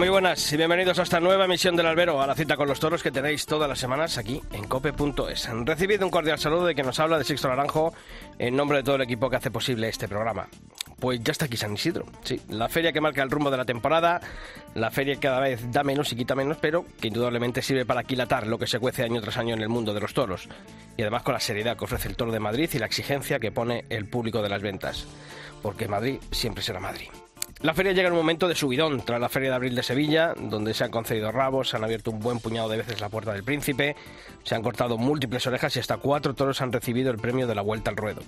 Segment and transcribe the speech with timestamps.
[0.00, 2.80] Muy buenas y bienvenidos a esta nueva emisión del Albero, a la cita con los
[2.80, 5.50] toros que tenéis todas las semanas aquí en cope.es.
[5.66, 7.92] Recibid un cordial saludo de quien nos habla de Sixto Naranjo
[8.38, 10.48] en nombre de todo el equipo que hace posible este programa.
[10.98, 13.66] Pues ya está aquí San Isidro, sí, la feria que marca el rumbo de la
[13.66, 14.22] temporada,
[14.74, 18.00] la feria que cada vez da menos y quita menos, pero que indudablemente sirve para
[18.00, 20.48] aquilatar lo que se cuece año tras año en el mundo de los toros,
[20.96, 23.52] y además con la seriedad que ofrece el toro de Madrid y la exigencia que
[23.52, 25.06] pone el público de las ventas,
[25.60, 27.10] porque Madrid siempre será Madrid.
[27.62, 30.32] La feria llega en un momento de subidón tras la Feria de Abril de Sevilla,
[30.34, 33.34] donde se han concedido rabos, se han abierto un buen puñado de veces la puerta
[33.34, 33.96] del príncipe,
[34.44, 37.60] se han cortado múltiples orejas y hasta cuatro toros han recibido el premio de la
[37.60, 38.22] Vuelta al Ruedo.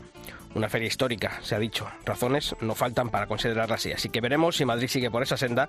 [0.54, 1.88] Una feria histórica, se ha dicho.
[2.04, 5.66] Razones no faltan para considerarla así, así que veremos si Madrid sigue por esa senda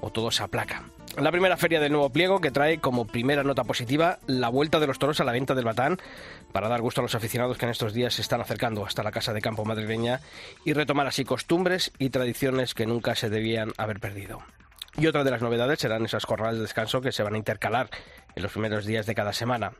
[0.00, 0.84] o todo se aplaca.
[1.16, 4.86] La primera feria del nuevo pliego que trae como primera nota positiva la vuelta de
[4.86, 5.98] los toros a la venta del Batán
[6.52, 9.10] para dar gusto a los aficionados que en estos días se están acercando hasta la
[9.10, 10.20] casa de campo madrileña
[10.64, 14.40] y retomar así costumbres y tradiciones que nunca se debían haber perdido.
[14.96, 17.90] Y otra de las novedades serán esas jornadas de descanso que se van a intercalar
[18.36, 19.72] en los primeros días de cada semana.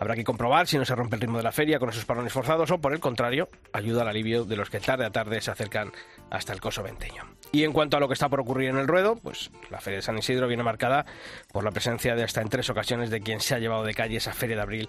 [0.00, 2.32] Habrá que comprobar si no se rompe el ritmo de la feria con esos parones
[2.32, 5.50] forzados o, por el contrario, ayuda al alivio de los que tarde a tarde se
[5.50, 5.92] acercan
[6.30, 7.24] hasta el coso venteño.
[7.52, 9.98] Y en cuanto a lo que está por ocurrir en el ruedo, pues la Feria
[9.98, 11.04] de San Isidro viene marcada
[11.52, 14.16] por la presencia de hasta en tres ocasiones de quien se ha llevado de calle
[14.16, 14.88] esa Feria de Abril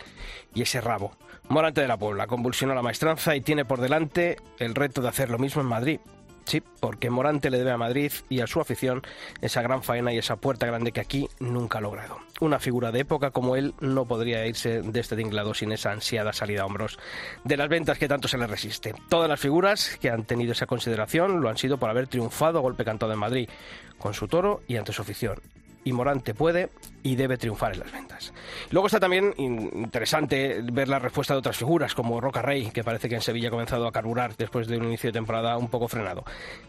[0.54, 1.12] y ese rabo.
[1.50, 5.30] Morante de la Puebla convulsionó la maestranza y tiene por delante el reto de hacer
[5.30, 6.00] lo mismo en Madrid.
[6.46, 9.02] Sí, porque Morante le debe a Madrid y a su afición
[9.42, 12.18] esa gran faena y esa puerta grande que aquí nunca ha logrado.
[12.40, 16.34] Una figura de época como él no podría irse de este tinglado sin esa ansiada
[16.34, 16.98] salida a hombros
[17.44, 18.94] de las ventas que tanto se le resiste.
[19.10, 22.62] Todas las figuras que han tenido esa consideración lo han sido por haber triunfado a
[22.62, 23.50] golpe cantado en Madrid,
[23.98, 25.40] con su toro y ante su afición
[25.84, 26.70] y Morante puede
[27.04, 28.34] y debe triunfar en las ventas.
[28.70, 33.10] Luego está también interesante ver la respuesta de otras figuras, como Roca Rey, que parece
[33.10, 35.88] que en Sevilla ha comenzado a carburar después de un inicio de temporada un poco
[35.88, 36.24] frenado.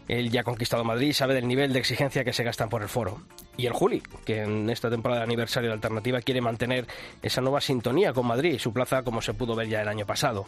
[0.07, 2.89] Él ya ha conquistado Madrid sabe del nivel de exigencia que se gastan por el
[2.89, 3.21] foro.
[3.55, 6.87] Y el Juli, que en esta temporada de aniversario de Alternativa quiere mantener
[7.21, 10.05] esa nueva sintonía con Madrid y su plaza como se pudo ver ya el año
[10.05, 10.45] pasado.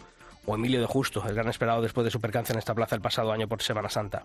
[0.48, 3.02] O Emilio de Justo, el gran esperado después de su percance en esta plaza el
[3.02, 4.24] pasado año por Semana Santa.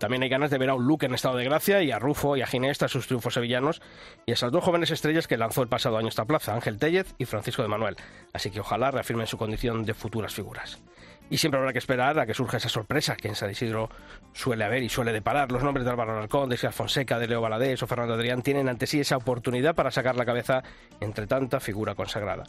[0.00, 2.34] También hay ganas de ver a un Luke en estado de gracia y a Rufo
[2.34, 3.82] y a Ginés tras sus triunfos sevillanos
[4.24, 7.14] y a esas dos jóvenes estrellas que lanzó el pasado año esta plaza, Ángel Tellez
[7.18, 7.96] y Francisco de Manuel.
[8.32, 10.80] Así que ojalá reafirmen su condición de futuras figuras.
[11.28, 13.90] Y siempre habrá que esperar a que surja esa sorpresa que en San Isidro
[14.32, 15.52] suele haber y suele deparar.
[15.52, 18.70] Los nombres de Álvaro Alarcón, de Isabel Fonseca, de Leo Valadez o Fernando Adrián tienen
[18.70, 20.62] ante sí esa oportunidad para sacar la cabeza
[21.00, 22.44] entre tanta figura consagrada.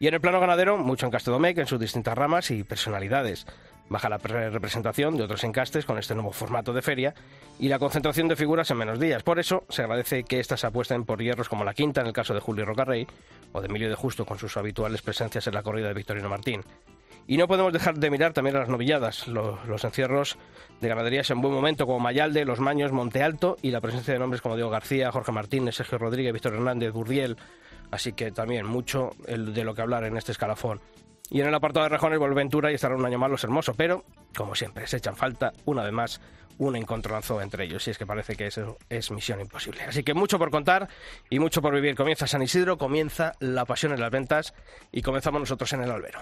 [0.00, 3.46] Y en el plano ganadero, mucho en Castedomec, en sus distintas ramas y personalidades.
[3.92, 7.14] Baja la representación de otros encastes con este nuevo formato de feria
[7.58, 9.22] y la concentración de figuras en menos días.
[9.22, 12.32] Por eso se agradece que éstas apuesten por hierros como la quinta en el caso
[12.32, 13.06] de Julio Rocarrey
[13.52, 16.62] o de Emilio de Justo con sus habituales presencias en la corrida de Victorino Martín.
[17.26, 20.38] Y no podemos dejar de mirar también a las novilladas, los, encierros
[20.80, 24.20] de ganaderías en buen momento como Mayalde, Los Maños, Monte Alto y la presencia de
[24.20, 27.36] nombres como Diego García, Jorge Martínez, Sergio Rodríguez, Víctor Hernández, Burdiel.
[27.90, 30.80] Así que también mucho de lo que hablar en este escalafón.
[31.32, 34.04] Y en el apartado de rejones vuelve y estará un año más los hermosos, pero,
[34.36, 36.20] como siempre, se echan falta, una vez más,
[36.58, 37.88] un encontronazo entre ellos.
[37.88, 39.80] Y es que parece que eso es misión imposible.
[39.84, 40.90] Así que mucho por contar
[41.30, 41.94] y mucho por vivir.
[41.94, 44.52] Comienza San Isidro, comienza la pasión en las ventas
[44.92, 46.20] y comenzamos nosotros en el albero.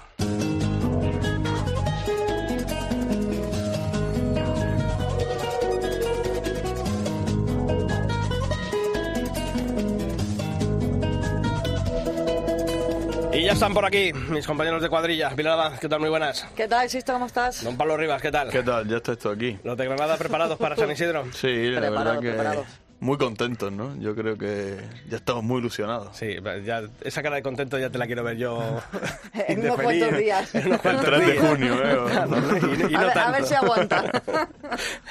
[13.51, 15.31] Ya están por aquí mis compañeros de cuadrilla.
[15.31, 15.99] Pilar, ¿qué tal?
[15.99, 16.47] Muy buenas.
[16.55, 17.13] ¿Qué tal, Sisto?
[17.13, 17.65] ¿Cómo estás?
[17.65, 18.49] Don Pablo Rivas, ¿qué tal?
[18.49, 18.87] ¿Qué tal?
[18.89, 19.59] Ya está esto aquí.
[19.65, 21.25] ¿Los de Granada preparados para San Isidro?
[21.33, 22.65] Sí, la Preparado, verdad que preparado.
[23.01, 23.97] Muy contentos, ¿no?
[23.99, 24.77] Yo creo que
[25.09, 26.17] ya estamos muy ilusionados.
[26.17, 28.61] Sí, ya, esa cara de contento ya te la quiero ver yo.
[29.49, 30.55] En de unos cuantos días.
[30.55, 31.45] En unos cuantos 3 de días.
[31.47, 31.97] junio, ¿eh?
[32.89, 34.23] Y, y a, no ver, a ver si aguanta.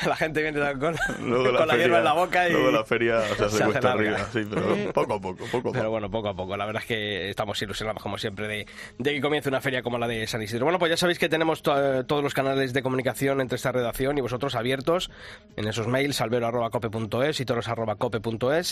[0.05, 2.51] La gente viene con, Luego con la, hierba en la boca y...
[2.53, 4.17] Luego la feria se hace se hace cuesta arriba.
[4.31, 5.71] Sí, pero poco a poco, poco a poco.
[5.73, 6.55] Pero bueno, poco a poco.
[6.57, 8.67] La verdad es que estamos ilusionados, como siempre, de,
[8.97, 10.65] de que comience una feria como la de San Isidro.
[10.65, 14.17] Bueno, pues ya sabéis que tenemos to- todos los canales de comunicación entre esta redacción
[14.17, 15.09] y vosotros abiertos
[15.57, 17.67] en esos mails, albero.cope.es y toros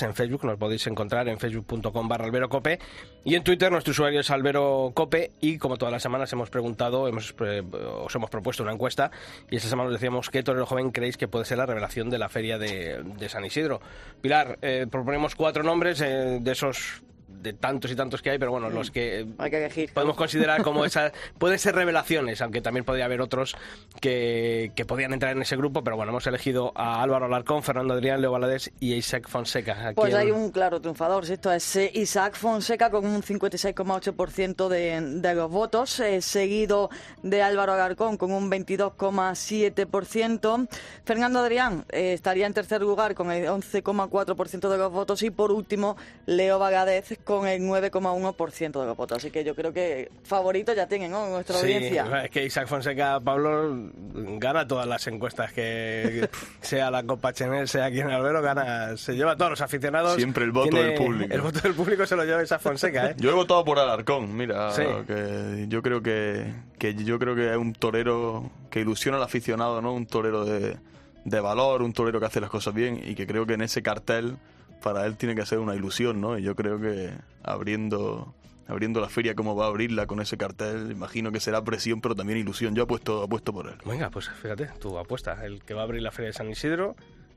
[0.02, 2.80] en Facebook nos podéis encontrar en facebook.com barra alberocope
[3.24, 7.34] y en Twitter nuestro usuario es alberocope y como todas las semanas hemos preguntado, hemos,
[7.42, 7.64] eh,
[8.04, 9.12] os hemos propuesto una encuesta
[9.50, 12.18] y esta semana os decíamos qué torero joven creéis que puede ser la revelación de
[12.18, 13.82] la feria de, San Isidro.
[14.22, 17.04] Pilar, eh, proponemos cuatro nombres de esos
[17.42, 19.26] de tantos y tantos que hay, pero bueno, los que,
[19.94, 23.56] podemos considerar como esas, pueden ser revelaciones, aunque también podría haber otros
[24.02, 27.94] que, que podían entrar en ese grupo, pero bueno, hemos elegido a Álvaro Alarcón, Fernando
[27.94, 29.94] Adrián, Leo Valadez y Isaac Fonseca.
[29.96, 35.36] Pues hay un claro triunfador, esto es eh, Isaac Fonseca con un 56,8% de, de
[35.36, 36.90] los votos, eh, seguido
[37.24, 40.68] de Álvaro Alarcón con un 22,7%.
[41.04, 45.52] Fernando Adrián eh, estaría en tercer lugar con el 11,4% de los votos y por
[45.52, 49.18] último Leo Valadez con el 9,1% de los votos.
[49.18, 51.26] Así que yo creo que favoritos ya tienen, ¿no?
[51.26, 52.24] En nuestra sí, audiencia.
[52.24, 53.92] Es que Isaac Fonseca, Pablo,
[54.40, 56.30] gana todas las encuestas que
[56.62, 60.16] sea la Copa Chanel, sea aquí en Albero, gana, se lleva a todos los aficionados.
[60.16, 61.34] Siempre el voto del público.
[61.34, 63.16] El voto del público se lo lleva Isaac Fonseca, ¿eh?
[63.18, 64.72] Yo he votado por Alarcón, mira,
[65.06, 66.46] que yo creo que,
[66.80, 69.94] que yo creo que es un torero que ilusiona al aficionado, ¿no?
[69.94, 70.78] Un torero de,
[71.26, 73.84] de valor, un torero que hace las cosas bien y que creo que en ese
[73.84, 74.38] cartel
[74.82, 76.38] para él tiene que ser una ilusión, ¿no?
[76.38, 77.12] Y yo creo que
[77.44, 78.34] abriendo
[78.68, 82.16] abriendo la feria como va a abrirla con ese cartel, imagino que será presión, pero
[82.16, 82.76] también ilusión.
[82.76, 83.76] Yo apuesto, apuesto por él.
[83.86, 86.96] Venga, pues fíjate, tu apuesta, el que va a abrir la feria de San Isidro,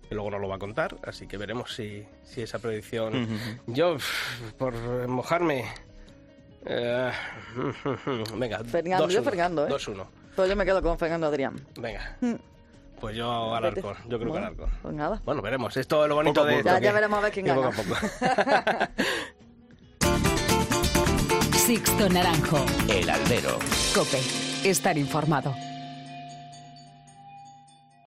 [0.08, 3.28] que luego nos lo va a contar, así que veremos si, si esa predicción...
[3.66, 3.96] Yo,
[4.58, 4.74] por
[5.08, 5.66] mojarme...
[6.66, 7.12] Eh,
[8.36, 9.70] venga, Fernando, yo Fernando, ¿eh?
[9.70, 10.04] 2-1.
[10.36, 11.58] Pues yo me quedo con Fernando Adrián.
[11.80, 12.16] Venga.
[12.20, 12.34] Mm.
[13.00, 14.70] Pues yo Alarcón, yo creo que Alarcón.
[14.82, 15.20] Pues nada.
[15.24, 15.76] Bueno, veremos.
[15.76, 16.62] Esto es lo bonito de...
[16.62, 17.70] Ya, ya, veremos a ver quién gana.
[17.70, 17.82] Poco
[21.56, 22.64] Sixto Naranjo.
[22.88, 23.58] El albero.
[23.94, 24.20] Cope.
[24.64, 25.54] Estar informado.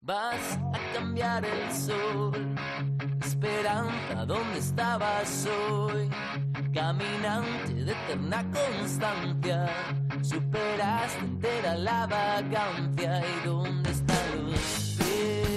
[0.03, 2.57] Vas a cambiar el sol.
[3.25, 6.11] Esperanza, ¿dónde estabas hoy?
[6.75, 9.69] Caminante de eterna constancia.
[10.23, 13.21] Superaste entera la vagancia.
[13.21, 13.91] ¿Y dónde
[14.61, 15.50] están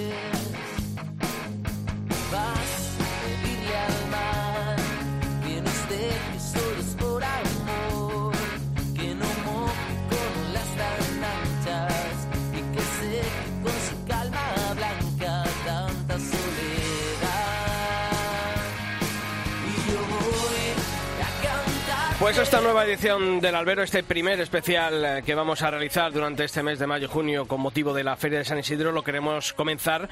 [22.24, 26.44] Pues esta nueva edición del Albero, este primer especial eh, que vamos a realizar durante
[26.44, 30.08] este mes de mayo-junio con motivo de la Feria de San Isidro, lo queremos comenzar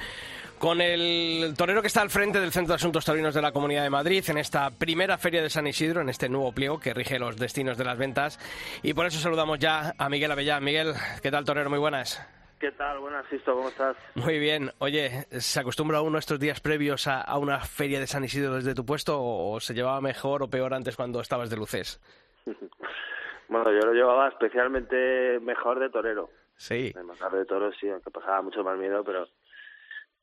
[0.59, 3.81] con el torero que está al frente del Centro de Asuntos Taurinos de la Comunidad
[3.81, 7.17] de Madrid en esta primera Feria de San Isidro, en este nuevo pliego que rige
[7.17, 8.37] los destinos de las ventas.
[8.83, 10.63] Y por eso saludamos ya a Miguel Avellán.
[10.63, 10.93] Miguel,
[11.23, 11.71] ¿qué tal, torero?
[11.71, 12.21] Muy buenas.
[12.59, 12.99] ¿Qué tal?
[12.99, 13.97] Buenas, Sisto, ¿cómo estás?
[14.15, 14.69] Muy bien.
[14.79, 18.73] Oye, ¿se acostumbra uno estos días previos a, a, una feria de San Isidro desde
[18.73, 21.99] tu puesto o se llevaba mejor o peor antes cuando estabas de luces?
[23.49, 26.29] bueno, yo lo llevaba especialmente mejor de torero.
[26.55, 26.93] Sí.
[26.95, 29.27] Mejor de toro sí, aunque pasaba mucho más miedo, pero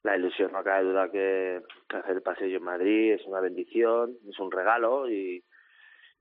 [0.03, 4.39] la ilusión no cabe duda que, hacer el paseo en Madrid es una bendición, es
[4.39, 5.45] un regalo y,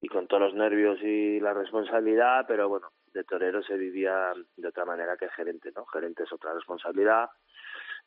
[0.01, 4.67] y con todos los nervios y la responsabilidad, pero bueno, de torero se vivía de
[4.67, 5.85] otra manera que gerente, ¿no?
[5.85, 7.29] Gerente es otra responsabilidad.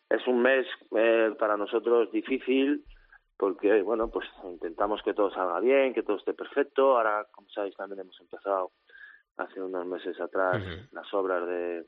[0.08, 0.66] Es un mes
[0.96, 2.84] eh, para nosotros difícil
[3.36, 6.96] porque, bueno, pues intentamos que todo salga bien, que todo esté perfecto.
[6.96, 8.72] Ahora, como sabéis, también hemos empezado
[9.36, 10.62] hace unos meses atrás
[10.92, 11.86] las obras de,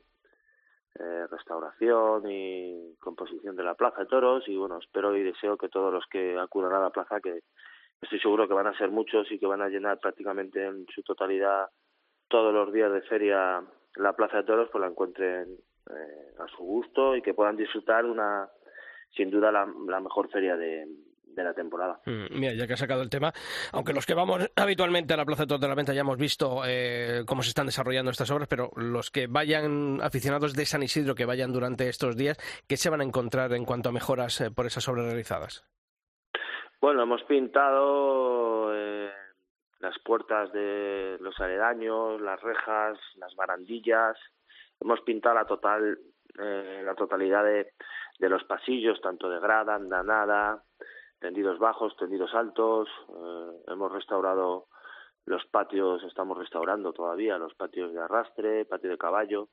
[0.97, 5.67] eh, restauración y composición de la Plaza de Toros y bueno, espero y deseo que
[5.67, 7.41] todos los que acudan a la plaza, que
[8.01, 11.03] estoy seguro que van a ser muchos y que van a llenar prácticamente en su
[11.03, 11.67] totalidad
[12.27, 13.63] todos los días de feria
[13.95, 15.57] la Plaza de Toros, pues la encuentren
[15.89, 18.49] eh, a su gusto y que puedan disfrutar una,
[19.15, 20.85] sin duda, la, la mejor feria de,
[21.35, 21.99] de la temporada.
[22.05, 23.31] Mm, mira, ya que ha sacado el tema,
[23.71, 26.17] aunque los que vamos habitualmente a la Plaza de Toros de la Venta ya hemos
[26.17, 30.83] visto eh, cómo se están desarrollando estas obras, pero los que vayan aficionados de San
[30.83, 34.41] Isidro, que vayan durante estos días, ¿qué se van a encontrar en cuanto a mejoras
[34.41, 35.65] eh, por esas obras realizadas?
[36.81, 39.09] Bueno, hemos pintado eh,
[39.85, 44.17] las puertas de los aledaños, las rejas, las barandillas,
[44.81, 45.99] hemos pintado la total
[46.39, 47.73] eh, la totalidad de,
[48.17, 50.63] de los pasillos, tanto de grada, andanada,
[51.19, 54.65] tendidos bajos, tendidos altos, eh, hemos restaurado
[55.27, 59.49] los patios, estamos restaurando todavía los patios de arrastre, patio de caballo.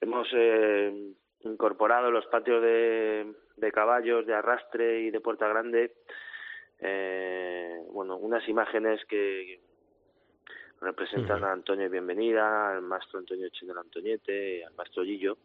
[0.00, 5.94] Hemos eh, incorporado los patios de, de caballos, de arrastre y de puerta grande,
[6.80, 9.60] eh, bueno, unas imágenes que
[10.80, 15.38] representan a Antonio Bienvenida, al maestro Antonio Chinel Antoñete, al maestro Gillo,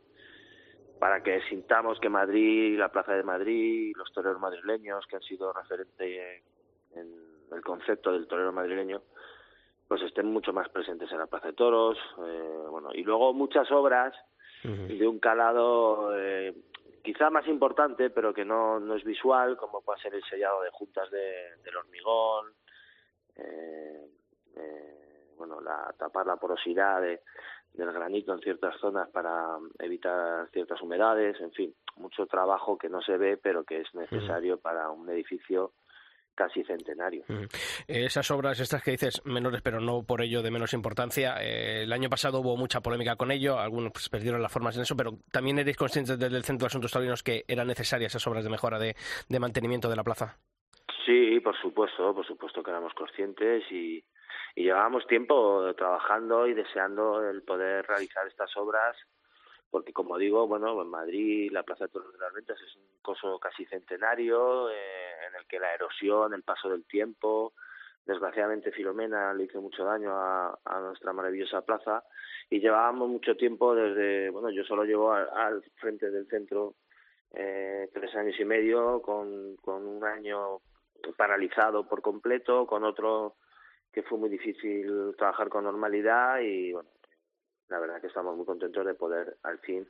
[1.00, 5.52] para que sintamos que Madrid, la Plaza de Madrid, los toreros madrileños que han sido
[5.52, 6.44] referente
[6.96, 7.12] en
[7.52, 9.02] el concepto del torero madrileño,
[9.88, 13.70] pues estén mucho más presentes en la Plaza de Toros, eh, bueno, y luego muchas
[13.72, 14.13] obras
[14.63, 16.56] de un calado eh,
[17.04, 20.72] quizá más importante, pero que no, no es visual, como puede ser el sellado de
[20.72, 22.54] juntas de, del hormigón,
[23.36, 24.08] eh,
[24.56, 27.22] eh, bueno, la, tapar la porosidad de,
[27.74, 33.02] del granito en ciertas zonas para evitar ciertas humedades, en fin, mucho trabajo que no
[33.02, 35.74] se ve, pero que es necesario para un edificio
[36.36, 37.24] casi centenario.
[37.28, 37.46] Mm.
[37.88, 41.36] Esas obras, estas que dices, menores, pero no por ello de menos importancia.
[41.42, 44.84] eh, el año pasado hubo mucha polémica con ello, algunos pues, perdieron las formas en
[44.84, 48.28] eso, pero también eres conscientes desde el Centro de Asuntos Taurinos que eran necesarias esas
[48.28, 48.96] obras de mejora de,
[49.30, 50.38] de mantenimiento de la plaza.
[51.06, 54.04] Sí, por supuesto, por supuesto que éramos conscientes y,
[54.56, 58.96] y llevábamos tiempo trabajando y deseando el poder realizar estas obras
[59.74, 62.84] porque como digo, bueno, en Madrid la Plaza de Toros de las Ventas es un
[63.01, 64.75] coso casi centenario eh,
[65.27, 67.53] en el que la erosión, el paso del tiempo,
[68.06, 72.03] desgraciadamente Filomena le hizo mucho daño a, nuestra maravillosa plaza.
[72.51, 76.75] Y llevábamos mucho tiempo desde, bueno, yo solo llevo al, al frente del centro
[77.34, 80.60] eh, tres años y medio con, con un año
[81.18, 83.38] paralizado por completo, con otro
[83.92, 86.89] que fue muy difícil trabajar con normalidad y bueno,
[87.74, 89.89] la verdad que estamos muy contentos de poder al fin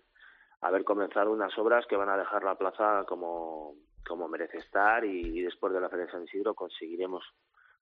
[0.61, 3.75] haber comenzado unas obras que van a dejar la plaza como,
[4.07, 7.25] como merece estar y, y después de la Feria de San Isidro conseguiremos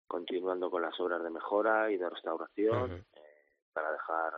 [0.08, 4.34] continuando con las obras de mejora y de restauración eh, para dejar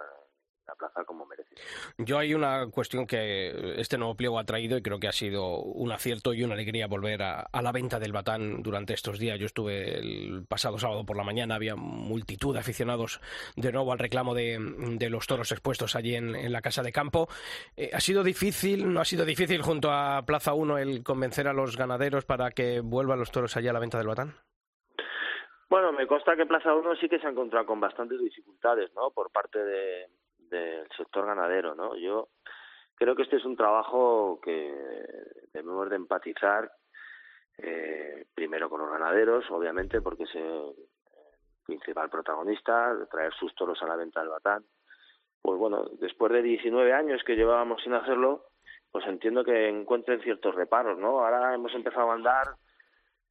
[0.67, 1.55] la plaza como merece.
[1.97, 5.59] Yo hay una cuestión que este nuevo pliego ha traído y creo que ha sido
[5.59, 9.39] un acierto y una alegría volver a, a, la venta del Batán durante estos días.
[9.39, 13.19] Yo estuve el pasado sábado por la mañana, había multitud de aficionados
[13.55, 14.57] de nuevo al reclamo de,
[14.97, 17.27] de los toros expuestos allí en, en la casa de campo.
[17.75, 21.53] Eh, ¿Ha sido difícil, no ha sido difícil junto a Plaza 1 el convencer a
[21.53, 24.35] los ganaderos para que vuelvan los toros allí a la venta del Batán?
[25.69, 29.09] Bueno, me consta que Plaza 1 sí que se ha encontrado con bastantes dificultades, ¿no?
[29.09, 30.07] Por parte de,
[30.53, 31.95] del sector ganadero, ¿no?
[31.95, 32.29] Yo
[32.95, 34.73] creo que este es un trabajo que
[35.51, 36.71] debemos de empatizar
[37.57, 40.73] eh, primero con los ganaderos, obviamente, porque es el
[41.65, 44.63] principal protagonista, de traer sus toros a la venta del batán.
[45.41, 48.45] Pues bueno, después de 19 años que llevábamos sin hacerlo,
[48.91, 51.25] pues entiendo que encuentren ciertos reparos, ¿no?
[51.25, 52.55] Ahora hemos empezado a andar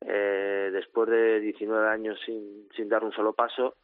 [0.01, 3.77] eh, después de 19 años sin, sin dar un solo paso,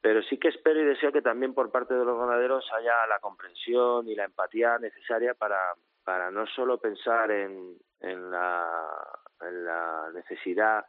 [0.00, 3.18] pero sí que espero y deseo que también por parte de los ganaderos haya la
[3.18, 5.58] comprensión y la empatía necesaria para,
[6.04, 10.86] para no solo pensar en, en, la, en la necesidad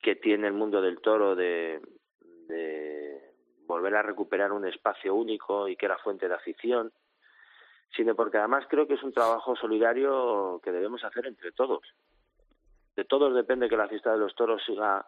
[0.00, 1.80] que tiene el mundo del toro de,
[2.46, 3.34] de
[3.66, 6.92] volver a recuperar un espacio único y que era fuente de afición,
[7.94, 11.82] sino porque además creo que es un trabajo solidario que debemos hacer entre todos.
[12.96, 15.06] De todos depende que la fiesta de los toros siga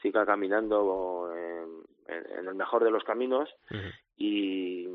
[0.00, 1.79] siga caminando en,
[2.10, 3.94] en, en el mejor de los caminos uh -huh.
[4.16, 4.88] y,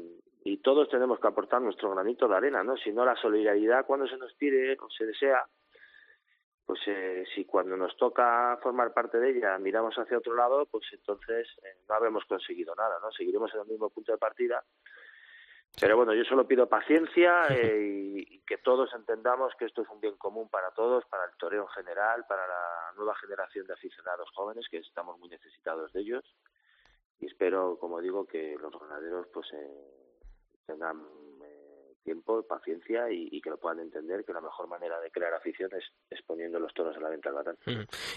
[0.44, 2.78] y todos tenemos que aportar nuestro granito de arena, ¿no?
[2.78, 5.44] Si no la solidaridad cuando se nos pide o se desea,
[6.66, 10.86] pues eh, si cuando nos toca formar parte de ella miramos hacia otro lado, pues
[10.92, 13.12] entonces eh, no habremos conseguido nada, ¿no?
[13.12, 14.64] Seguiremos en el mismo punto de partida.
[15.80, 19.90] Pero bueno, yo solo pido paciencia eh, y, y, que todos entendamos que esto es
[19.90, 23.74] un bien común para todos, para el toreo en general, para la nueva generación de
[23.74, 26.24] aficionados jóvenes, que estamos muy necesitados de ellos.
[27.20, 29.96] Y espero, como digo, que los ganaderos pues eh,
[30.66, 31.04] tengan
[32.06, 35.70] tiempo, paciencia y, y, que lo puedan entender que la mejor manera de crear afición
[35.74, 37.58] es, es poniendo los toros a la venta al batán.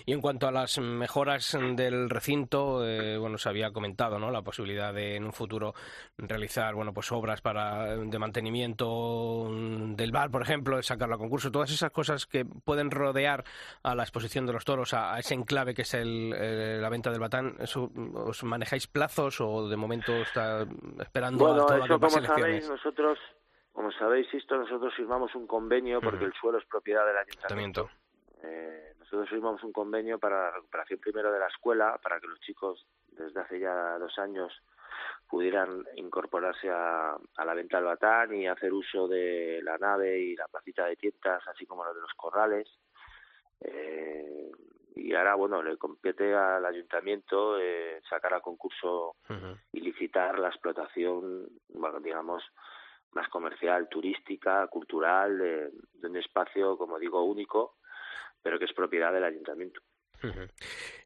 [0.07, 4.31] Y en cuanto a las mejoras del recinto, eh, bueno, se había comentado, ¿no?
[4.31, 5.75] La posibilidad de en un futuro
[6.17, 11.71] realizar, bueno, pues obras para de mantenimiento del bar, por ejemplo, sacarlo a concurso, todas
[11.71, 13.45] esas cosas que pueden rodear
[13.83, 16.91] a la exposición de los toros, a, a ese enclave que es el, eh, la
[16.91, 17.57] venta del batán.
[17.59, 20.67] ¿Eso, ¿Os manejáis plazos o de momento está
[21.01, 23.19] esperando bueno, a toda eso, que como sabéis, nosotros
[23.79, 26.33] como sabéis, esto nosotros firmamos un convenio porque uh -huh.
[26.33, 27.89] el suelo es propiedad del ayuntamiento.
[28.43, 32.41] Eh, nosotros firmamos un convenio para la recuperación primero de la escuela, para que los
[32.41, 34.53] chicos desde hace ya dos años
[35.29, 40.35] pudieran incorporarse a, a la venta del batán y hacer uso de la nave y
[40.35, 42.67] la placita de tiendas, así como la de los corrales.
[43.61, 44.51] Eh,
[44.97, 49.57] y ahora, bueno, le compete al ayuntamiento eh, sacar a concurso uh -huh.
[49.71, 52.43] y licitar la explotación, bueno, digamos,
[53.27, 57.79] comercial, turística, cultural, de, de, un espacio, como digo, único,
[58.41, 59.81] pero que es propiedad del ayuntamiento.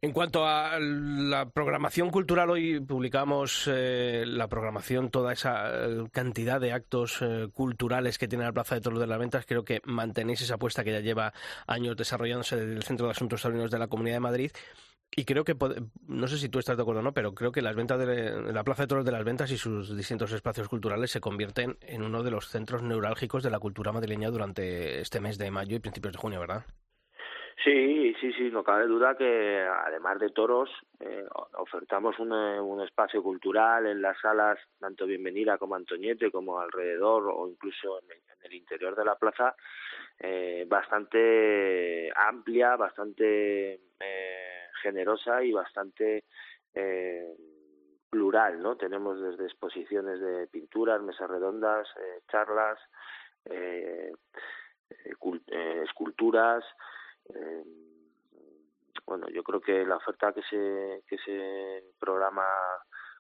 [0.01, 6.61] En cuanto a la programación cultural, hoy publicamos eh, la programación, toda esa eh, cantidad
[6.61, 9.45] de actos eh, culturales que tiene la Plaza de Toros de las Ventas.
[9.47, 11.35] Creo que mantenéis esa apuesta que ya lleva
[11.67, 14.51] años desarrollándose desde el Centro de Asuntos Taurinos de la Comunidad de Madrid.
[15.15, 15.55] Y creo que,
[16.09, 18.53] no sé si tú estás de acuerdo o no, pero creo que las ventas de
[18.53, 22.03] la Plaza de Toros de las Ventas y sus distintos espacios culturales se convierten en
[22.03, 25.81] uno de los centros neurálgicos de la cultura madrileña durante este mes de mayo y
[25.81, 26.65] principios de junio, ¿verdad?
[27.63, 31.27] Sí, sí, sí, no cabe duda que además de toros, eh,
[31.59, 37.47] ofertamos un, un, espacio cultural en las salas, tanto Bienvenida como Antoñete, como alrededor o
[37.49, 39.55] incluso en en el interior de la plaza,
[40.19, 44.52] eh, bastante amplia, bastante eh,
[44.83, 46.25] generosa y bastante
[46.75, 47.35] eh,
[48.11, 48.77] plural, ¿no?
[48.77, 52.79] Tenemos desde exposiciones de pinturas, mesas redondas, eh, charlas,
[53.47, 54.13] eh,
[54.91, 56.63] eh, esculturas,
[59.07, 62.45] bueno, yo creo que la oferta que se, que se programa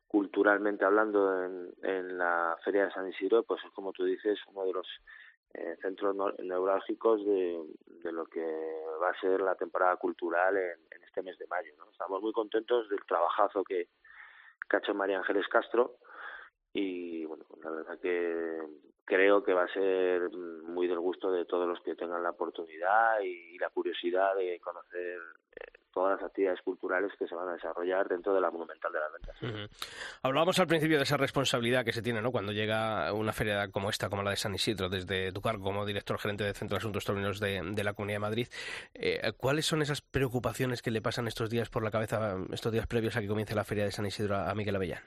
[0.07, 4.64] culturalmente hablando en, en la Feria de San Isidro, pues es como tú dices, uno
[4.66, 4.87] de los
[5.54, 7.62] eh, centros neurálgicos de,
[8.02, 8.44] de, lo que
[9.02, 11.73] va a ser la temporada cultural en, este mes de mayo.
[11.76, 11.90] ¿no?
[11.90, 13.88] Estamos muy contentos del trabajazo que,
[14.68, 15.99] que ha hecho María Ángeles Castro
[16.73, 18.59] y bueno, la verdad que
[19.05, 23.21] creo que va a ser muy del gusto de todos los que tengan la oportunidad
[23.21, 25.19] y, la curiosidad de conocer
[25.55, 28.99] eh, todas las actividades culturales que se van a desarrollar dentro de la Monumental de
[28.99, 29.71] las Ventas.
[30.23, 32.33] Hablábamos al principio de esa responsabilidad que se tiene ¿no?
[32.33, 35.87] cuando llega una feria como esta, como la de San Isidro, desde tu cargo como
[35.87, 38.49] director gerente del Centro de Asuntos Taurinos de, la Comunidad de Madrid.
[38.95, 42.88] Eh, ¿Cuáles son esas preocupaciones que le pasan estos días por la cabeza, estos días
[42.88, 45.02] previos a que comience la feria de San Isidro a Miguel Avellán?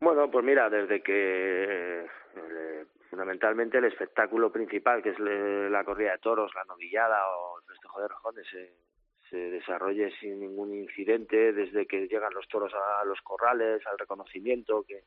[0.00, 6.18] Bueno, pues mira, desde que eh, fundamentalmente el espectáculo principal, que es la corrida de
[6.18, 12.06] toros, la novillada o el festejo de rojones, se, desarrolle sin ningún incidente, desde que
[12.06, 15.02] llegan los toros a los corrales, al reconocimiento, que,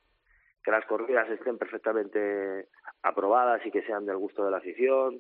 [0.70, 2.68] las corridas estén perfectamente
[3.02, 5.20] aprobadas y que sean del gusto de la afición,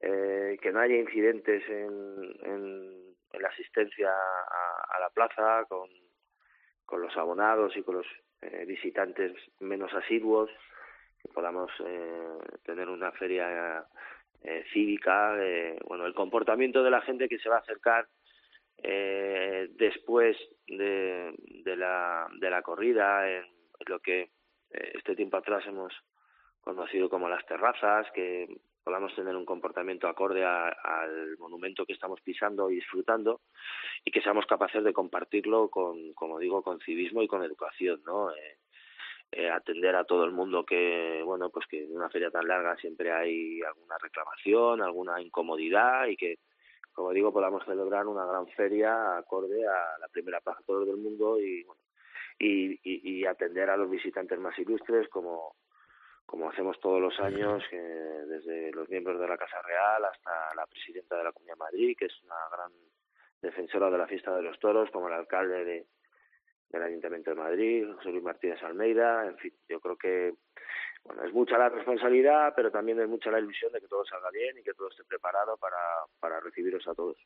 [0.00, 7.16] eh, que no haya incidentes en, en, en la asistencia a, la plaza con los
[7.16, 8.06] abonados y con los
[8.42, 10.50] eh, visitantes menos asiduos,
[11.22, 13.84] que podamos eh, tener una feria
[14.42, 18.06] eh, cívica, eh, bueno, el comportamiento de la gente que se va a acercar
[18.82, 23.44] eh, después de, de, la, de la corrida, en
[23.86, 24.20] lo que
[24.70, 25.92] eh, este tiempo atrás hemos
[26.60, 28.46] conocido como las terrazas, que
[28.88, 33.42] podamos tener un comportamiento acorde al monumento que estamos pisando y disfrutando
[34.02, 38.30] y que seamos capaces de compartirlo con, como digo, con civismo y con educación, ¿no?
[38.30, 38.56] Eh,
[39.30, 42.76] eh, atender a todo el mundo que, bueno, pues que en una feria tan larga
[42.76, 46.38] siempre hay alguna reclamación, alguna incomodidad y que,
[46.94, 51.62] como digo, podamos celebrar una gran feria acorde a la primera todo del mundo y,
[51.64, 51.82] bueno,
[52.38, 55.56] y, y, y atender a los visitantes más ilustres como
[56.28, 60.66] como hacemos todos los años, eh, desde los miembros de la Casa Real hasta la
[60.66, 62.70] presidenta de la Comunidad de Madrid, que es una gran
[63.40, 65.86] defensora de la fiesta de los toros, como el alcalde de,
[66.68, 70.34] del Ayuntamiento de Madrid, José Luis Martínez Almeida, en fin, yo creo que
[71.08, 74.30] bueno, es mucha la responsabilidad, pero también es mucha la ilusión de que todo salga
[74.30, 75.78] bien y que todo esté preparado para,
[76.20, 77.16] para recibiros a todos.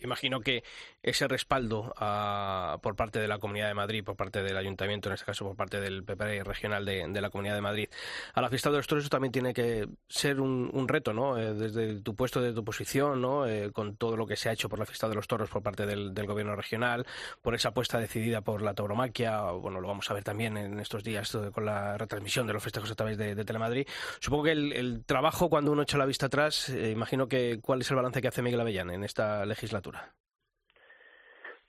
[0.00, 0.64] Imagino que
[1.00, 5.14] ese respaldo a, por parte de la Comunidad de Madrid, por parte del Ayuntamiento, en
[5.14, 7.88] este caso por parte del PP regional de, de la Comunidad de Madrid,
[8.34, 11.38] a la fiesta de los toros también tiene que ser un, un reto, ¿no?
[11.38, 13.46] Eh, desde tu puesto, de tu posición, ¿no?
[13.46, 15.62] Eh, con todo lo que se ha hecho por la fiesta de los toros por
[15.62, 17.06] parte del, del Gobierno regional,
[17.42, 21.04] por esa apuesta decidida por la tauromaquia, bueno, lo vamos a ver también en estos
[21.04, 23.86] días con la retransmisión de los festejos a través de, Telemadrid.
[24.18, 27.80] Supongo que el, el, trabajo, cuando uno echa la vista atrás, eh, imagino que cuál
[27.80, 30.12] es el balance que hace Miguel Avellán en esta legislatura.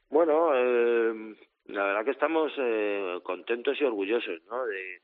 [0.10, 1.36] Bueno, eh,
[1.66, 4.66] la verdad que estamos eh, contentos y orgullosos, ¿no?
[4.66, 5.02] De,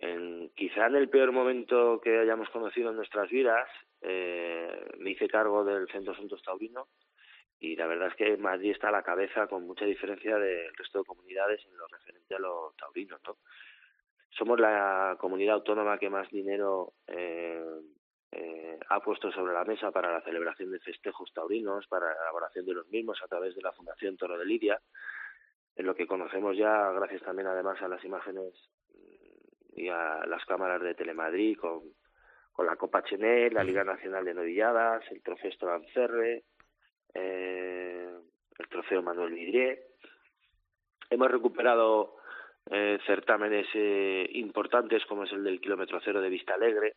[0.00, 3.68] en, quizá en el peor momento que hayamos conocido en nuestras vidas,
[4.00, 6.88] eh, me hice cargo del Centro Asuntos Taurino
[7.60, 11.00] y la verdad es que Madrid está a la cabeza con mucha diferencia del resto
[11.00, 13.38] de comunidades en lo referente a lo taurino, ¿no?
[14.38, 17.60] Somos la comunidad autónoma que más dinero eh,
[18.30, 22.64] eh, ha puesto sobre la mesa para la celebración de festejos taurinos, para la elaboración
[22.64, 24.80] de los mismos a través de la Fundación Toro de Lidia,
[25.74, 28.54] en lo que conocemos ya, gracias también además a las imágenes
[29.74, 31.82] y a las cámaras de Telemadrid con,
[32.52, 36.44] con la Copa Chenet, la Liga Nacional de Novilladas, el Trofeo Estrancerre,
[37.14, 38.10] eh,
[38.58, 39.84] el Trofeo Manuel Vidrié.
[41.10, 42.17] Hemos recuperado
[42.70, 46.94] eh, certámenes eh, importantes como es el del kilómetro cero de Vista Alegre,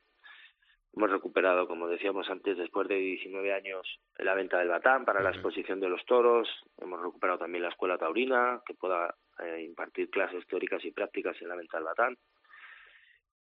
[0.94, 5.30] Hemos recuperado, como decíamos antes, después de 19 años, la venta del batán para la
[5.30, 6.50] exposición de los toros.
[6.78, 11.48] Hemos recuperado también la escuela taurina, que pueda eh, impartir clases teóricas y prácticas en
[11.48, 12.18] la venta del batán.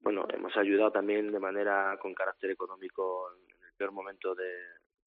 [0.00, 4.52] Bueno, hemos ayudado también de manera con carácter económico en el peor momento de,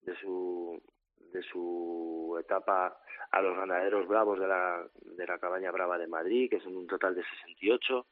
[0.02, 0.82] de su
[1.32, 2.98] de su etapa
[3.32, 6.88] a los ganaderos bravos de la, de la cabaña brava de Madrid, que son un
[6.88, 8.08] total de 68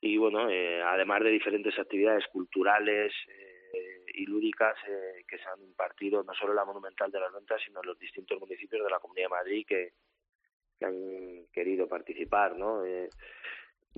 [0.00, 5.62] y bueno, eh, además de diferentes actividades culturales eh, y lúdicas eh, que se han
[5.62, 8.90] impartido no solo en la Monumental de las Ventas, sino en los distintos municipios de
[8.90, 9.92] la Comunidad de Madrid que,
[10.78, 12.84] que han querido participar, ¿no?
[12.84, 13.08] Eh,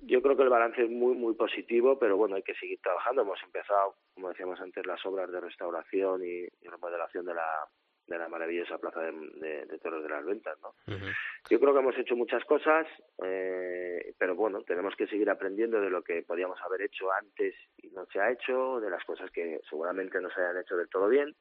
[0.03, 3.23] yo creo que el balance es muy muy positivo, pero bueno, hay que seguir trabajando.
[3.23, 7.69] Hemos empezado, como decíamos antes, las obras de restauración y, y remodelación de la
[8.11, 10.75] de la maravillosa plaza de, de, de toros de las ventas, ¿no?
[11.49, 12.87] Yo creo que hemos hecho muchas cosas,
[13.23, 17.89] eh, pero bueno, tenemos que seguir aprendiendo de lo que podíamos haber hecho antes y
[17.91, 21.09] no se ha hecho, de las cosas que seguramente no se hayan hecho del todo
[21.09, 21.37] bien,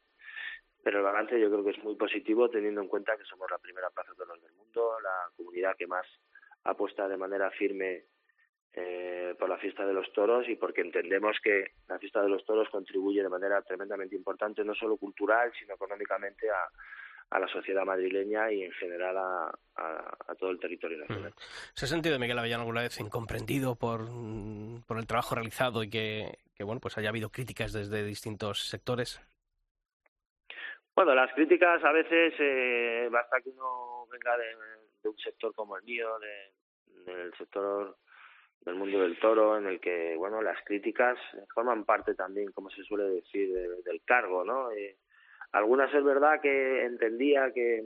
[0.84, 3.58] pero el balance yo creo que es muy positivo teniendo en cuenta que somos la
[3.58, 6.06] primera plaza de toros del mundo, la comunidad que más
[6.66, 8.04] apuesta de manera firme
[8.80, 12.46] eh, por la fiesta de los toros y porque entendemos que la fiesta de los
[12.46, 16.70] toros contribuye de manera tremendamente importante, no solo cultural, sino económicamente a,
[17.36, 21.34] a la sociedad madrileña y en general a, a, a todo el territorio nacional.
[21.74, 24.08] ¿Se ha sentido, Miguel Avellán, alguna vez incomprendido por,
[24.88, 29.22] por el trabajo realizado y que, que, bueno, pues haya habido críticas desde distintos sectores?
[30.96, 34.56] Bueno, las críticas a veces eh, basta que uno venga de,
[35.04, 37.98] de un sector como el mío, de, del sector
[38.62, 41.18] del mundo del toro en el que bueno las críticas
[41.54, 44.98] forman parte también como se suele decir de, del cargo no eh,
[45.52, 47.84] algunas es verdad que entendía que,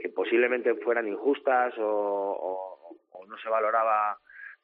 [0.00, 2.76] que posiblemente fueran injustas o,
[3.10, 4.16] o, no se valoraba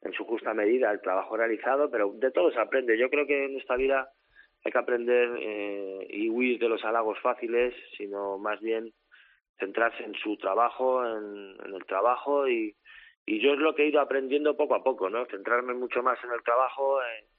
[0.03, 2.97] en su justa medida el trabajo realizado pero de todo se aprende.
[2.97, 4.09] Yo creo que en esta vida
[4.65, 8.93] hay que aprender eh, y huir de los halagos fáciles sino más bien
[9.59, 12.77] centrarse en su trabajo en el trabajo y
[13.27, 15.27] y yo es lo que he ido aprendiendo poco a poco, ¿no?
[15.27, 16.99] Centrarme mucho más en el trabajo,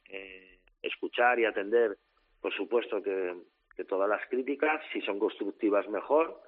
[0.10, 1.98] eh, escuchar y atender,
[2.42, 3.36] por supuesto, que,
[3.76, 6.42] que todas las críticas, si son constructivas mejor,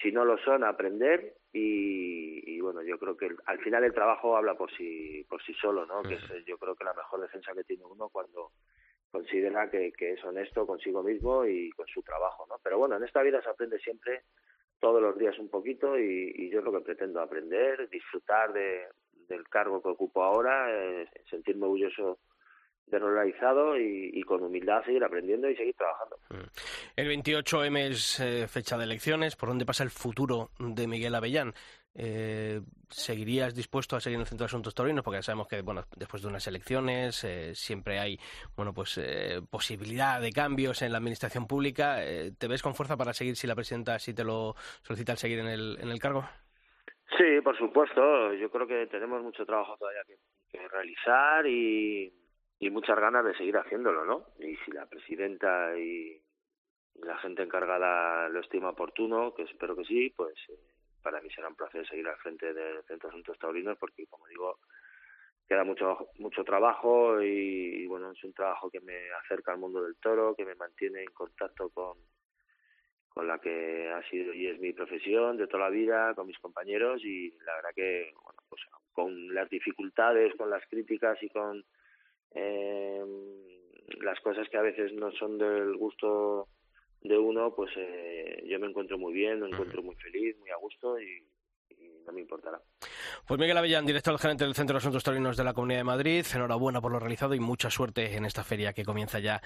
[0.00, 3.94] si no lo son, aprender y, y bueno, yo creo que el, al final el
[3.94, 6.02] trabajo habla por sí, por sí solo, ¿no?
[6.02, 8.50] Que es yo creo que la mejor defensa que tiene uno cuando
[9.10, 12.56] considera que, que es honesto consigo mismo y con su trabajo, ¿no?
[12.62, 14.22] Pero bueno, en esta vida se aprende siempre
[14.84, 18.82] todos los días un poquito y, y yo lo que pretendo aprender, disfrutar de,
[19.30, 22.18] del cargo que ocupo ahora, eh, sentirme orgulloso
[22.86, 26.16] de lo realizado y, y, con humildad seguir aprendiendo y seguir trabajando.
[26.96, 29.36] El 28M es eh, fecha de elecciones.
[29.36, 31.54] ¿Por dónde pasa el futuro de Miguel Avellán?
[31.96, 35.04] Eh, ¿Seguirías dispuesto a seguir en el Centro de Asuntos Taurinos?
[35.04, 38.18] Porque ya sabemos que bueno, después de unas elecciones eh, siempre hay
[38.56, 41.98] bueno, pues, eh, posibilidad de cambios en la administración pública.
[42.38, 45.38] ¿Te ves con fuerza para seguir si la presidenta si te lo solicita el seguir
[45.38, 46.24] en el, en el cargo?
[47.16, 48.34] Sí, por supuesto.
[48.34, 50.16] Yo creo que tenemos mucho trabajo todavía que,
[50.50, 52.12] que realizar y,
[52.58, 54.26] y muchas ganas de seguir haciéndolo, ¿no?
[54.38, 56.20] Y si la presidenta y
[57.02, 60.58] la gente encargada lo estima oportuno, que espero que sí, pues eh,
[61.02, 64.26] para mí será un placer seguir al frente del Centro de Asuntos Taurinos porque, como
[64.26, 64.58] digo,
[65.46, 69.96] queda mucho mucho trabajo y, bueno, es un trabajo que me acerca al mundo del
[69.96, 71.98] toro, que me mantiene en contacto con
[73.08, 76.38] con la que ha sido y es mi profesión de toda la vida, con mis
[76.40, 78.60] compañeros y la verdad que, bueno, pues
[78.92, 81.64] con las dificultades, con las críticas y con
[82.34, 83.02] eh,
[84.00, 86.48] las cosas que a veces no son del gusto
[87.02, 90.56] de uno, pues eh, yo me encuentro muy bien, me encuentro muy feliz, muy a
[90.56, 91.22] gusto y,
[91.68, 92.58] y no me importará.
[93.26, 96.24] Pues Miguel Avellán, director gerente del Centro de Asuntos Taurinos de la Comunidad de Madrid,
[96.34, 99.40] enhorabuena por lo realizado y mucha suerte en esta feria que comienza ya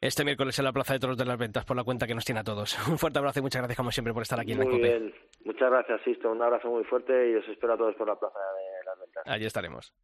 [0.00, 2.24] este miércoles en la Plaza de Toros de las Ventas por la cuenta que nos
[2.24, 2.76] tiene a todos.
[2.88, 4.98] Un fuerte abrazo y muchas gracias como siempre por estar aquí muy en la COPE.
[4.98, 5.14] Bien.
[5.44, 6.30] Muchas gracias, Sisto.
[6.30, 9.22] Un abrazo muy fuerte y os espero a todos por la Plaza de las Ventas.
[9.26, 9.94] Allí estaremos.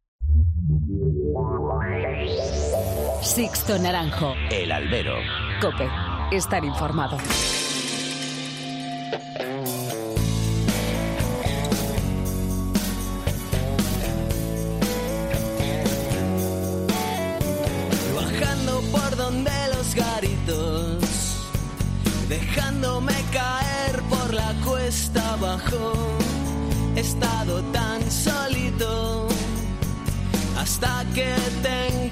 [3.21, 4.35] Sixto Naranjo.
[4.49, 5.15] El albero.
[5.59, 5.89] Cope.
[6.31, 7.17] Estar informado.
[18.15, 21.47] Bajando por donde los garitos,
[22.29, 25.93] dejándome caer por la cuesta abajo.
[26.95, 29.14] He estado tan solito
[30.65, 32.05] hasta que te he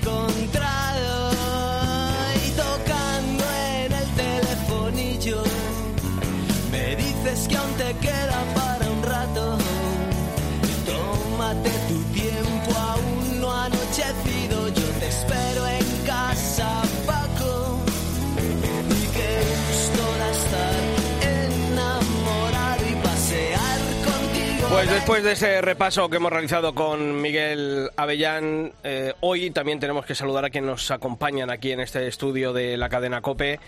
[24.74, 30.04] Pues después de ese repaso que hemos realizado con Miguel Avellán, eh, hoy también tenemos
[30.04, 33.60] que saludar a quienes nos acompañan aquí en este estudio de la cadena COPE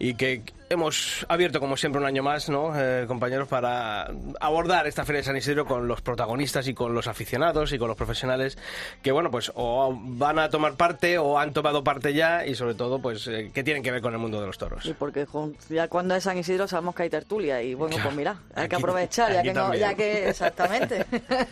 [0.00, 4.08] y que hemos abierto como siempre un año más, ¿no, eh, compañeros, para
[4.40, 7.88] abordar esta Feria de San Isidro con los protagonistas y con los aficionados y con
[7.88, 8.56] los profesionales
[9.02, 12.74] que, bueno, pues o van a tomar parte o han tomado parte ya y sobre
[12.74, 14.86] todo, pues, eh, que tienen que ver con el mundo de los toros.
[14.86, 15.26] Y porque
[15.68, 18.08] ya cuando es San Isidro sabemos que hay tertulia y bueno, Claro.
[18.10, 21.04] pues mira, hay que Aquí- aprovechar, ya que no, ya que exactamente.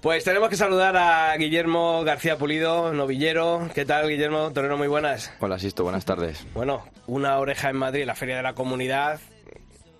[0.00, 3.68] Pues tenemos que saludar a Guillermo García Pulido, novillero.
[3.74, 4.50] ¿Qué tal, Guillermo?
[4.50, 5.30] Torero, muy buenas.
[5.40, 6.46] Hola, Sisto, buenas tardes.
[6.54, 9.20] Bueno, una oreja en Madrid, la Feria de la Comunidad.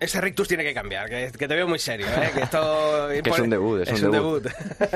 [0.00, 2.30] Ese rictus tiene que cambiar, que, que te veo muy serio, ¿eh?
[2.34, 3.08] Que esto...
[3.22, 4.46] Que es un debut, es un debut.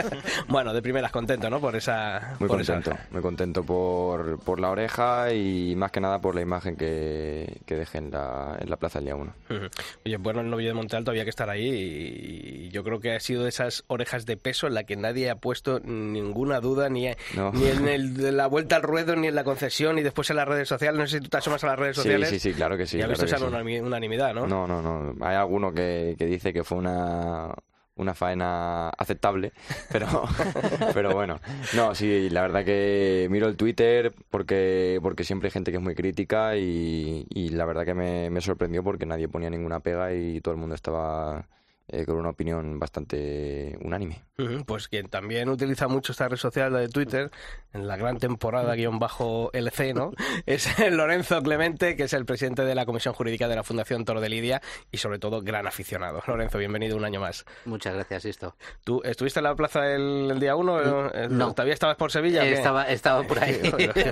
[0.49, 1.61] bueno, de primeras contento, ¿no?
[1.61, 2.37] Por esa...
[2.40, 3.09] Muy por esa contento, oreja.
[3.11, 7.75] muy contento por, por la oreja y más que nada por la imagen que, que
[7.77, 9.35] dejé en la, en la plaza el día 1.
[9.51, 9.61] Ujú.
[10.07, 13.21] Oye, bueno, el novio de Montealto había que estar ahí y yo creo que ha
[13.21, 17.09] sido de esas orejas de peso en la que nadie ha puesto ninguna duda ni,
[17.35, 17.53] No.
[17.53, 20.49] ni en el la vuelta al ruedo ni en la concesión y después en las
[20.49, 20.99] redes sociales.
[20.99, 22.29] No sé si tú te asomas a las redes Sí, sociales.
[22.31, 22.97] sí, sí, claro que sí.
[22.97, 23.53] y has claro visto esa sí.
[23.53, 24.47] unanimi- unanimidad, ¿no?
[24.47, 24.93] No, no, no.
[25.20, 27.54] Hay alguno que, que dice que fue una,
[27.96, 29.52] una faena aceptable,
[29.90, 30.07] pero,
[30.94, 31.40] pero bueno.
[31.76, 35.83] No, sí, la verdad que miro el Twitter porque, porque siempre hay gente que es
[35.83, 40.12] muy crítica y, y la verdad que me, me sorprendió porque nadie ponía ninguna pega
[40.14, 41.46] y todo el mundo estaba
[41.88, 44.23] eh, con una opinión bastante unánime.
[44.66, 47.31] Pues quien también utiliza mucho esta red social la de Twitter,
[47.73, 50.12] en la gran temporada guion bajo LC, ¿no?
[50.47, 54.20] Es Lorenzo Clemente, que es el presidente de la Comisión Jurídica de la Fundación Toro
[54.20, 56.20] de Lidia y sobre todo gran aficionado.
[56.27, 57.44] Lorenzo, bienvenido un año más.
[57.64, 58.57] Muchas gracias, Sisto.
[58.83, 61.11] ¿Tú estuviste en la plaza el, el día 1?
[61.31, 61.53] no.
[61.55, 62.44] ¿Todavía estabas por Sevilla?
[62.44, 63.61] Estaba, estaba por ahí.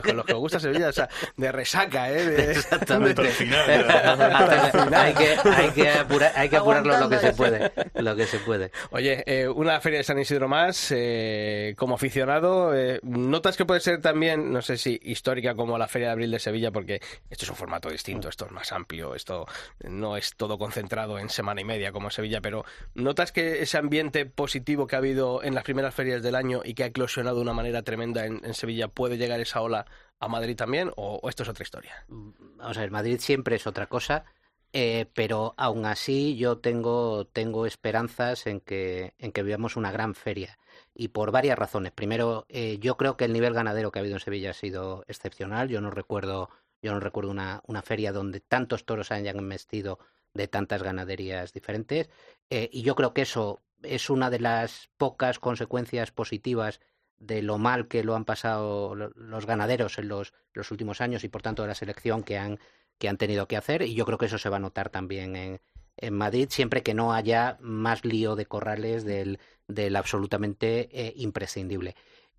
[0.05, 2.25] Con los que os gusta Sevilla, o sea, de resaca, ¿eh?
[2.27, 3.23] De- Exactamente.
[3.23, 7.62] Hasta el final, hay, que, hay, que apurar- hay que apurarlo lo que se puede.
[7.95, 8.71] Lo que se puede.
[8.91, 13.81] Oye, eh, una feria de San Isidro más, eh, como aficionado, eh, ¿notas que puede
[13.81, 17.45] ser también, no sé si histórica como la Feria de Abril de Sevilla, porque esto
[17.45, 19.47] es un formato distinto, esto es más amplio, esto
[19.81, 24.27] no es todo concentrado en semana y media como Sevilla, pero ¿notas que ese ambiente
[24.27, 27.43] positivo que ha habido en las primeras ferias del año y que ha eclosionado de
[27.43, 29.87] una manera tremenda en, en Sevilla puede llegar esa ola
[30.21, 32.05] a Madrid también, o, o esto es otra historia?
[32.09, 34.25] Vamos a ver, Madrid siempre es otra cosa,
[34.73, 40.15] eh, pero aún así yo tengo, tengo esperanzas en que, en que veamos una gran
[40.15, 40.59] feria.
[40.95, 41.93] Y por varias razones.
[41.93, 45.05] Primero, eh, yo creo que el nivel ganadero que ha habido en Sevilla ha sido
[45.09, 45.69] excepcional.
[45.69, 46.51] Yo no recuerdo,
[46.83, 49.99] yo no recuerdo una, una feria donde tantos toros hayan vestido
[50.35, 52.09] de tantas ganaderías diferentes.
[52.51, 56.81] Eh, y yo creo que eso es una de las pocas consecuencias positivas
[57.19, 61.25] de lo mal que lo han pasado lo- los ganaderos en los, los últimos años
[61.25, 62.59] y por tanto de la selección que han,
[62.99, 63.83] que han tenido que hacer.
[63.83, 65.61] Y yo creo que eso se va a notar también en,
[65.97, 71.95] en Madrid, siempre que no haya más lío de corrales del, del absolutamente eh, imprescindible.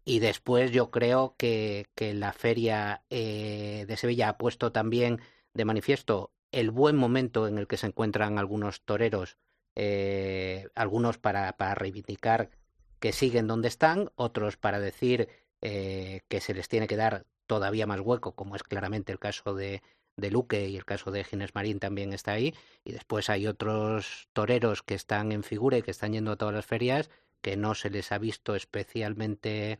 [0.06, 5.22] Y después yo creo que, que la feria eh, de Sevilla ha puesto también
[5.54, 9.38] de manifiesto el buen momento en el que se encuentran algunos toreros,
[9.76, 12.50] eh, algunos para, para reivindicar
[13.00, 15.30] que siguen donde están, otros para decir
[15.62, 19.82] que se les tiene que dar todavía más hueco, como es claramente el caso de,
[20.18, 22.54] de Luque y el caso de Ginés Marín también está ahí.
[22.84, 26.54] Y después hay otros toreros que están en figura y que están yendo a todas
[26.54, 27.10] las ferias
[27.42, 29.78] que no se les ha visto especialmente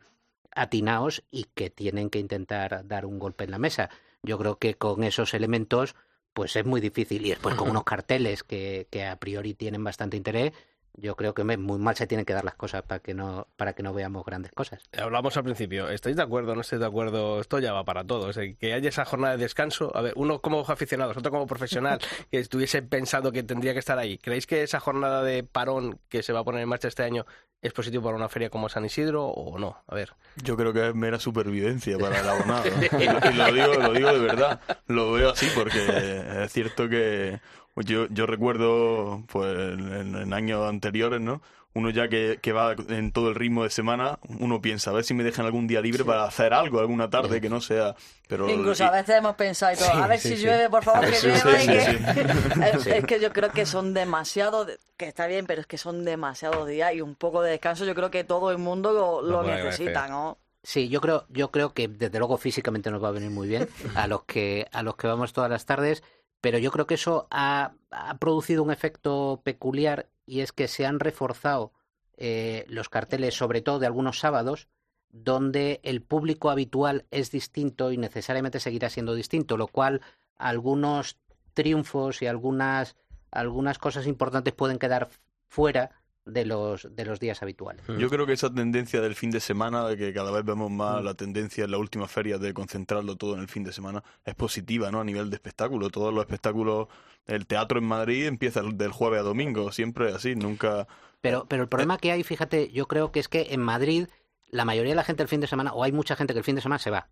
[0.54, 3.90] atinaos y que tienen que intentar dar un golpe en la mesa.
[4.22, 5.96] Yo creo que con esos elementos
[6.34, 10.16] pues es muy difícil y después con unos carteles que, que a priori tienen bastante
[10.16, 10.52] interés,
[10.96, 13.72] yo creo que muy mal se tienen que dar las cosas para que no para
[13.74, 14.82] que no veamos grandes cosas.
[14.96, 16.54] Hablamos al principio, ¿estáis de acuerdo?
[16.54, 17.40] ¿No estáis de acuerdo?
[17.40, 18.36] Esto ya va para todos.
[18.36, 19.90] eh, Que haya esa jornada de descanso.
[19.96, 21.98] A ver, uno como aficionado, otro como profesional,
[22.30, 24.18] que estuviese pensado que tendría que estar ahí.
[24.18, 27.26] ¿Creéis que esa jornada de parón que se va a poner en marcha este año
[27.60, 29.78] es positivo para una feria como San Isidro o no?
[29.88, 30.12] A ver.
[30.42, 32.64] Yo creo que es mera supervivencia para el abonado.
[32.70, 32.98] ¿no?
[33.00, 34.60] Y, lo, y lo digo, lo digo de verdad.
[34.86, 37.40] Lo veo así porque es cierto que
[37.76, 41.42] yo, yo recuerdo pues en, en años anteriores, ¿no?
[41.76, 45.02] Uno ya que, que va en todo el ritmo de semana, uno piensa, a ver
[45.02, 47.96] si me dejan algún día libre para hacer algo, alguna tarde que no sea...
[48.28, 50.44] Pero, Incluso a veces hemos pensado y todo, a ver sí, si sí.
[50.44, 51.60] llueve, por favor, que llueva.
[52.68, 55.76] es, es que yo creo que son demasiado, de- que está bien, pero es que
[55.76, 59.42] son demasiados días y un poco de descanso yo creo que todo el mundo lo,
[59.42, 60.06] necesita.
[60.06, 60.38] ¿no?
[60.62, 63.68] Sí, yo creo, yo creo que desde luego físicamente nos va a venir muy bien
[63.96, 66.02] a los que, a los que vamos todas las tardes,
[66.44, 67.72] pero yo creo que eso ha,
[68.20, 71.72] producido un efecto peculiar y es que se han reforzado
[72.18, 74.68] eh, los carteles, sobre todo de algunos sábados,
[75.08, 80.02] donde el público habitual es distinto y necesariamente seguirá siendo distinto, lo cual
[80.36, 81.16] algunos
[81.54, 82.94] triunfos y algunas,
[83.30, 85.08] algunas cosas importantes pueden quedar
[85.48, 85.92] fuera
[86.26, 87.84] de los, de los días habituales.
[87.98, 91.02] Yo creo que esa tendencia del fin de semana, de que cada vez vemos más
[91.04, 94.34] la tendencia en las últimas ferias de concentrarlo todo en el fin de semana, es
[94.34, 95.00] positiva, ¿no?
[95.00, 95.90] A nivel de espectáculo.
[95.90, 96.88] Todos los espectáculos,
[97.26, 100.86] el teatro en Madrid empieza del jueves a domingo, siempre así, nunca...
[101.20, 104.08] Pero, pero el problema que hay, fíjate, yo creo que es que en Madrid
[104.50, 106.44] la mayoría de la gente el fin de semana, o hay mucha gente que el
[106.44, 107.08] fin de semana se va.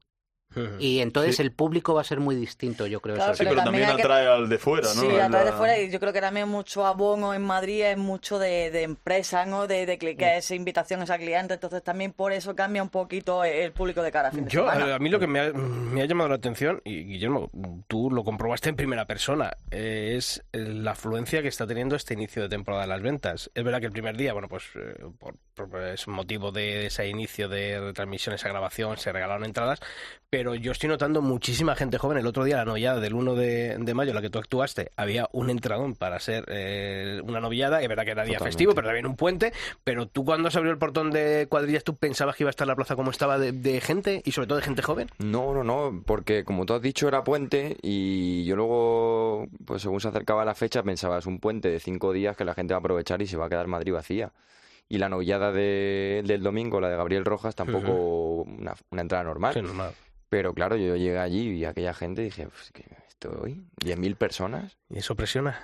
[0.78, 3.16] Y entonces el público va a ser muy distinto, yo creo.
[3.16, 3.48] Claro, eso Sí, sí.
[3.48, 5.00] pero Pero también también hay que- atrae al de fuera, ¿no?
[5.00, 7.82] Sí, En atrás de la- fuera y yo creo que también mucho abono en Madrid
[7.84, 9.66] es mucho de, de empresa, ¿no?
[9.66, 13.72] De, de que es invitaciones a clientes, entonces también por eso cambia un poquito el
[13.72, 14.94] público de cara a fin de Yo, semana.
[14.94, 17.50] a mí lo que me ha, me ha llamado la atención, y Guillermo,
[17.88, 22.42] tú lo comprobaste en primera persona, eh, es la afluencia que está teniendo este inicio
[22.42, 23.50] de temporada de las ventas.
[23.54, 25.36] Es verdad que el primer día, bueno, pues eh, por-
[25.92, 29.80] es motivo de ese inicio de retransmisión, esa grabación, se regalaron entradas,
[30.30, 32.16] pero yo estoy notando muchísima gente joven.
[32.16, 35.28] El otro día, la novillada del 1 de, de mayo, la que tú actuaste, había
[35.32, 37.82] un entradón para ser eh, una novillada.
[37.82, 38.52] Es verdad que era día Totalmente.
[38.56, 39.52] festivo, pero también un puente.
[39.84, 42.66] Pero tú, cuando se abrió el portón de cuadrillas, ¿tú pensabas que iba a estar
[42.66, 45.10] la plaza como estaba de, de gente y sobre todo de gente joven?
[45.18, 50.00] No, no, no, porque como tú has dicho era puente y yo luego, pues según
[50.00, 52.78] se acercaba la fecha pensaba es un puente de cinco días que la gente va
[52.78, 54.32] a aprovechar y se va a quedar Madrid vacía.
[54.92, 59.54] Y la novillada de- del domingo, la de Gabriel Rojas, tampoco una, una entrada normal.
[59.54, 59.92] Sí, normal.
[60.28, 63.64] Pero claro, yo llegué allí y aquella gente dije, pues, ¿qué estoy?
[63.82, 64.76] ¿10.000 personas?
[64.90, 65.58] ¿Y eso presiona?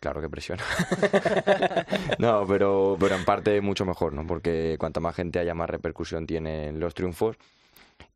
[0.00, 0.64] Claro que presiona.
[2.18, 4.26] no, pero, pero en parte mucho mejor, ¿no?
[4.26, 7.36] Porque cuanta más gente haya, más repercusión tienen los triunfos.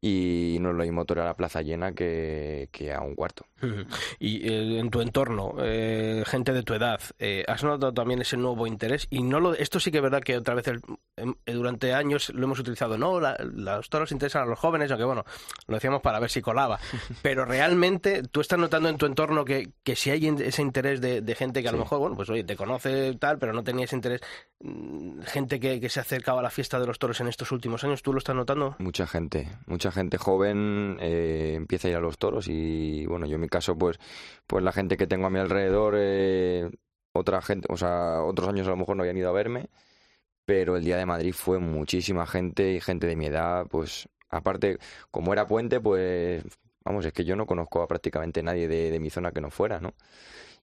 [0.00, 3.46] Y no es lo mismo torear a la plaza llena que, que a un cuarto.
[4.20, 8.37] Y eh, en tu entorno, eh, gente de tu edad, eh, ¿has notado también ese
[8.37, 9.06] nuevo interés?
[9.11, 10.82] Y no lo, esto sí que es verdad que otra vez el-
[11.16, 12.98] em, eh, durante años lo hemos utilizado.
[12.98, 15.24] No, la- los toros interesan a los jóvenes, aunque bueno,
[15.66, 16.78] lo decíamos para ver si colaba.
[17.22, 21.22] Pero realmente tú estás notando en tu entorno que, que si hay ese interés de,
[21.22, 23.87] de gente que a lo mejor, bueno, pues oye, te conoce tal, pero no tenía
[23.87, 24.20] ese interés.
[24.61, 27.82] mm, Gente que, que se acercaba a la fiesta de los toros en estos últimos
[27.82, 28.76] años, ¿tú lo estás notando?
[28.78, 33.37] Mucha gente, mucha gente joven eh, empieza a ir a los toros y bueno, yo
[33.37, 33.98] en mi caso pues,
[34.46, 36.70] pues la gente que tengo a mi alrededor, eh,
[37.12, 39.70] otra gente, o sea, otros años a lo mejor no habían ido a verme,
[40.44, 44.78] pero el día de Madrid fue muchísima gente y gente de mi edad, pues aparte,
[45.11, 46.44] como era puente, pues
[46.85, 49.50] vamos, es que yo no conozco a prácticamente nadie de, de mi zona que no
[49.50, 49.94] fuera, ¿no?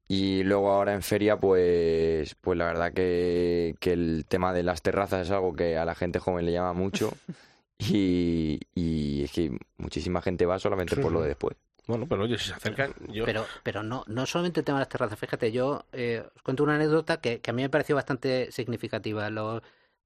[0.08, 4.82] Y luego ahora en feria, pues, pues la verdad que, que el tema de las
[4.82, 7.12] terrazas es algo que a la gente joven le llama mucho.
[7.92, 11.56] Y, y es que muchísima gente va solamente por lo de después.
[11.86, 13.26] Bueno, pero oye, si se acercan, yo...
[13.26, 15.20] Pero, pero no, no solamente el tema de las terrazas.
[15.20, 19.30] Fíjate, yo eh, os cuento una anécdota que, que a mí me pareció bastante significativa.
[19.30, 19.62] Lo-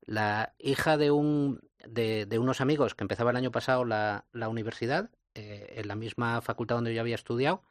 [0.06, 4.50] la hija de, un, de, de unos amigos que empezaba el año pasado la, la
[4.50, 7.62] universidad, eh, en la misma facultad donde yo había estudiado,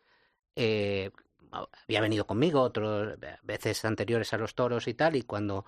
[0.54, 1.10] eh,
[1.50, 5.64] había venido conmigo otras veces anteriores a los toros y tal, y cuando,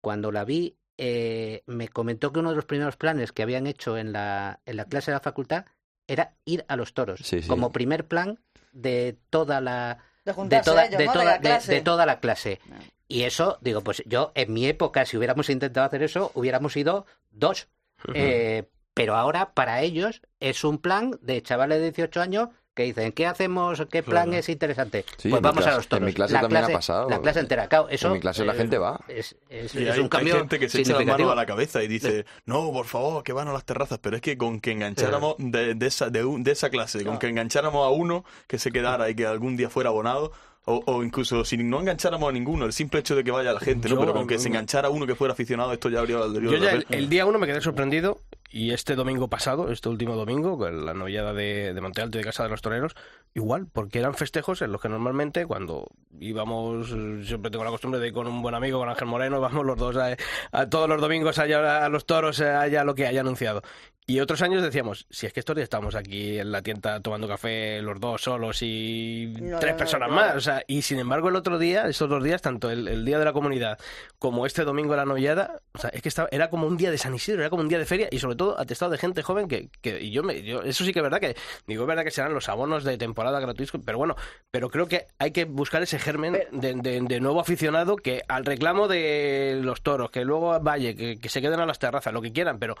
[0.00, 3.96] cuando la vi, eh, me comentó que uno de los primeros planes que habían hecho
[3.98, 5.64] en la, en la clase de la facultad
[6.06, 7.48] era ir a los toros, Sí, sí.
[7.48, 8.38] como primer plan
[8.72, 10.32] de toda la de
[10.62, 11.12] toda, ellos, de, ¿no?
[11.12, 11.72] toda, la de- clase.
[11.74, 12.60] de toda la clase.
[12.72, 12.78] Ah.
[13.08, 17.06] Y eso, digo, pues yo en mi época, si hubiéramos intentado hacer eso, hubiéramos ido
[17.30, 17.68] dos.
[18.14, 23.10] Eh, pero ahora para ellos es un plan de chavales de 18 años que dicen,
[23.12, 23.82] ¿qué hacemos?
[23.90, 24.38] ¿Qué plan Claro.
[24.38, 25.04] es interesante?
[25.16, 26.02] Sí, pues vamos a los toros.
[26.02, 27.08] en mi clase la también ha clase, pasado.
[27.08, 29.00] La clase entera, claro, eso, En mi clase la eh, gente va.
[29.08, 31.34] Es, es- Y es hay, un cambio hay gente que se echa la mano a
[31.34, 34.36] la cabeza y dice, no, por favor, que van a las terrazas, pero es que
[34.36, 37.88] con que engancháramos de, de esa, de, un- de esa clase, con que engancháramos a
[37.88, 40.32] uno que se quedara y que algún día fuera abonado,
[40.68, 43.60] o, o incluso si no engancháramos a ninguno, el simple hecho de que vaya la
[43.60, 43.94] gente, ¿no?
[43.94, 46.58] Yo- pero con que se enganchara uno que fuera aficionado, esto ya habría valdría Yo
[46.58, 50.84] ya el, día uno me quedé sorprendido y este domingo pasado, este último domingo, con
[50.84, 52.94] la novillada de, de Monte Alto y de Casa de los Toreros,
[53.34, 55.86] igual, porque eran festejos en los que normalmente cuando
[56.18, 56.88] íbamos,
[57.26, 59.76] siempre tengo la costumbre de ir con un buen amigo, con Ángel Moreno, vamos los
[59.78, 60.16] dos a,
[60.52, 63.62] a todos los domingos allá a los toros, allá lo que haya anunciado.
[64.08, 67.26] Y otros años decíamos, si es que estos días estamos aquí en la tienda tomando
[67.26, 71.28] café los dos solos y No, tres no, personas más, o sea, y sin embargo
[71.28, 73.78] el otro día, estos dos días, tanto el, el día de la comunidad
[74.20, 76.92] como este domingo de la novillada, o sea, es que estaba, era como un día
[76.92, 79.24] de San Isidro, era como un día de feria y sobre todo atestado de gente
[79.24, 81.34] joven que, que y yo me, yo, eso sí que es verdad que,
[81.66, 84.14] digo, es verdad que serán los abonos de temporada gratuitos, pero bueno,
[84.52, 88.44] pero creo que hay que buscar ese germen de, de- de nuevo aficionado que al
[88.44, 92.22] reclamo de los toros, que luego vaya, que, que se queden a las terrazas, lo
[92.22, 92.76] que quieran, pero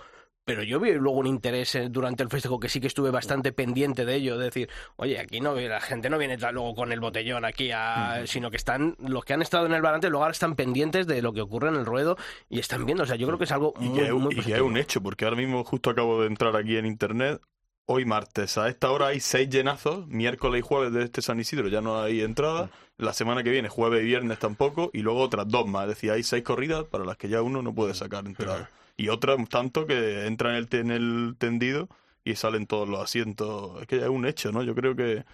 [0.46, 3.52] pero yo vi luego un interés eh, durante el festejo que sí que estuve bastante
[3.52, 7.00] pendiente de ello, de decir, oye, aquí no la gente no viene luego con el
[7.00, 10.32] botellón aquí, a- sino que están los que han estado en el barante luego ahora
[10.32, 12.16] están pendientes de lo que ocurre en el ruedo
[12.48, 14.40] y están viendo, o sea, yo creo que es algo Y muy, que, muy y
[14.42, 17.40] que es un hecho, porque ahora mismo justo acabo de entrar aquí en internet.
[17.88, 18.56] hoy martes.
[18.58, 22.00] A esta hora hay seis llenazos, miércoles y jueves de este San Isidro ya no
[22.00, 22.70] hay entrada.
[22.98, 25.82] La semana que viene, jueves y viernes tampoco, y luego otras dos más.
[25.84, 28.70] Es decir, hay seis corridas para las que ya uno no puede sacar entrada.
[28.96, 31.88] Y otras tanto que entran en el, te- en el tendido
[32.24, 33.80] y salen todos los asientos.
[33.82, 34.62] Es que ya es un hecho, ¿no?
[34.62, 35.24] Yo creo que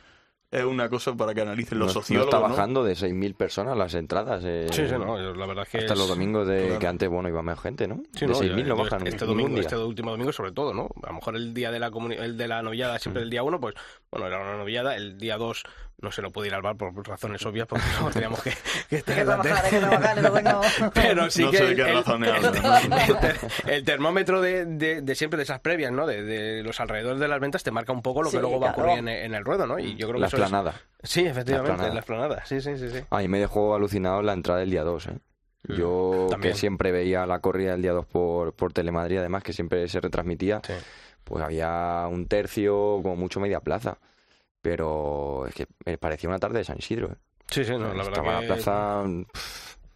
[0.50, 2.34] es una cosa para que analicen los no, no sociólogos.
[2.34, 2.54] está ¿no?
[2.54, 4.42] bajando de 6.000 personas las entradas.
[4.44, 6.78] eh, Sí, sí, no, la verdad es que Hasta es- los domingos de Claro.
[6.78, 8.02] que antes, bueno, iba más gente, ¿no?
[8.12, 10.90] Sí, de no, 6.000 yo- no bajan este domingo, este último domingo sobre todo, ¿no?
[11.04, 13.42] A lo mejor el día de la comuni- el de la novillada siempre el día
[13.42, 13.74] uno, pues
[14.12, 15.64] bueno, era una novillada, el día dos
[16.00, 18.52] no se lo pude ir al bar por razones obvias, porque no, teníamos que,
[18.90, 20.60] que estar Hay que en la trabajar, hay que trabajar, no tengo...
[20.94, 23.38] Pero sí No que sé de el, qué el- razones el- el ter-
[23.68, 26.06] el termómetro de, de- de siempre, de esas previas, ¿no?
[26.06, 28.60] De, de los alrededores de las ventas, te marca un poco lo que Sí, luego
[28.60, 29.78] va a ocurrir en, en el ruedo, ¿no?
[29.78, 30.74] Y yo creo La que eso es- esplanada.
[31.02, 32.44] Sí, efectivamente, La esplanada.
[32.46, 32.98] Sí, sí, sí, sí.
[33.10, 35.10] A mí me dejó alucinado la entrada del día 2, ¿eh?
[35.68, 36.52] Mm, Yo también.
[36.54, 40.00] que siempre veía la corrida del día 2 por, por Telemadrid, además que siempre se
[40.00, 40.72] retransmitía, Sí.
[41.32, 43.96] Pues había un tercio, como mucho media plaza.
[44.60, 47.08] Pero es que me parecía una tarde de San Isidro.
[47.12, 47.16] ¿eh?
[47.48, 48.46] Sí, sí, no, la verdad Estaba que...
[48.46, 49.02] la plaza...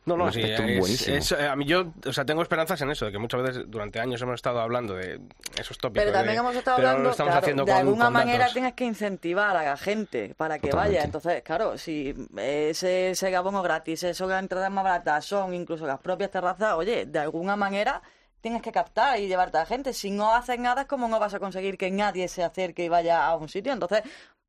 [0.06, 1.16] No, no, un sí, es- buenísimo.
[1.16, 3.64] es- eh, a mí yo, o sea, tengo esperanzas en eso, de que muchas veces
[3.66, 5.20] durante años hemos estado hablando de
[5.58, 6.04] esos tópicos.
[6.04, 8.38] Pero también de- hemos estado hablando, lo estamos claro, haciendo de con- alguna con manera
[8.38, 8.52] datos.
[8.54, 10.96] tienes que incentivar a la gente para que Totalmente.
[10.98, 11.04] vaya.
[11.04, 15.98] Entonces, claro, si ese, ese abono gratis, eso las entradas más baratas son incluso las
[15.98, 18.00] propias terrazas, oye, de alguna manera
[18.46, 19.92] tienes que captar y llevarte a la gente.
[19.92, 22.88] Si no haces nada es como no vas a conseguir que nadie se acerque y
[22.88, 23.72] vaya a un sitio.
[23.72, 24.02] Entonces,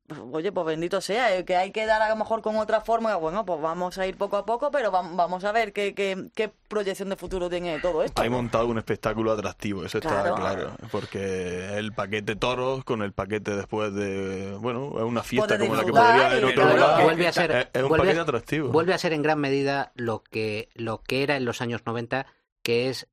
[0.06, 2.80] pues, oye, pues bendito sea, eh, que hay que dar a lo mejor con otra
[2.80, 5.94] forma, bueno, pues vamos a ir poco a poco, pero vam- vamos a ver qué,
[5.94, 8.22] qué, qué proyección de futuro tiene todo esto.
[8.22, 10.34] Hay montado un espectáculo atractivo, eso está Claro.
[10.36, 10.70] claro.
[10.92, 14.56] Porque el paquete toros con el paquete después de.
[14.60, 16.76] Bueno, es una fiesta como la que podría haber otro claro.
[16.76, 17.02] lugar.
[17.02, 18.68] Vuelve a ser, Es, es un vuelve- paquete atractivo.
[18.68, 22.24] Vuelve a ser en gran medida lo que, lo que era en los años 90,
[22.62, 23.08] que es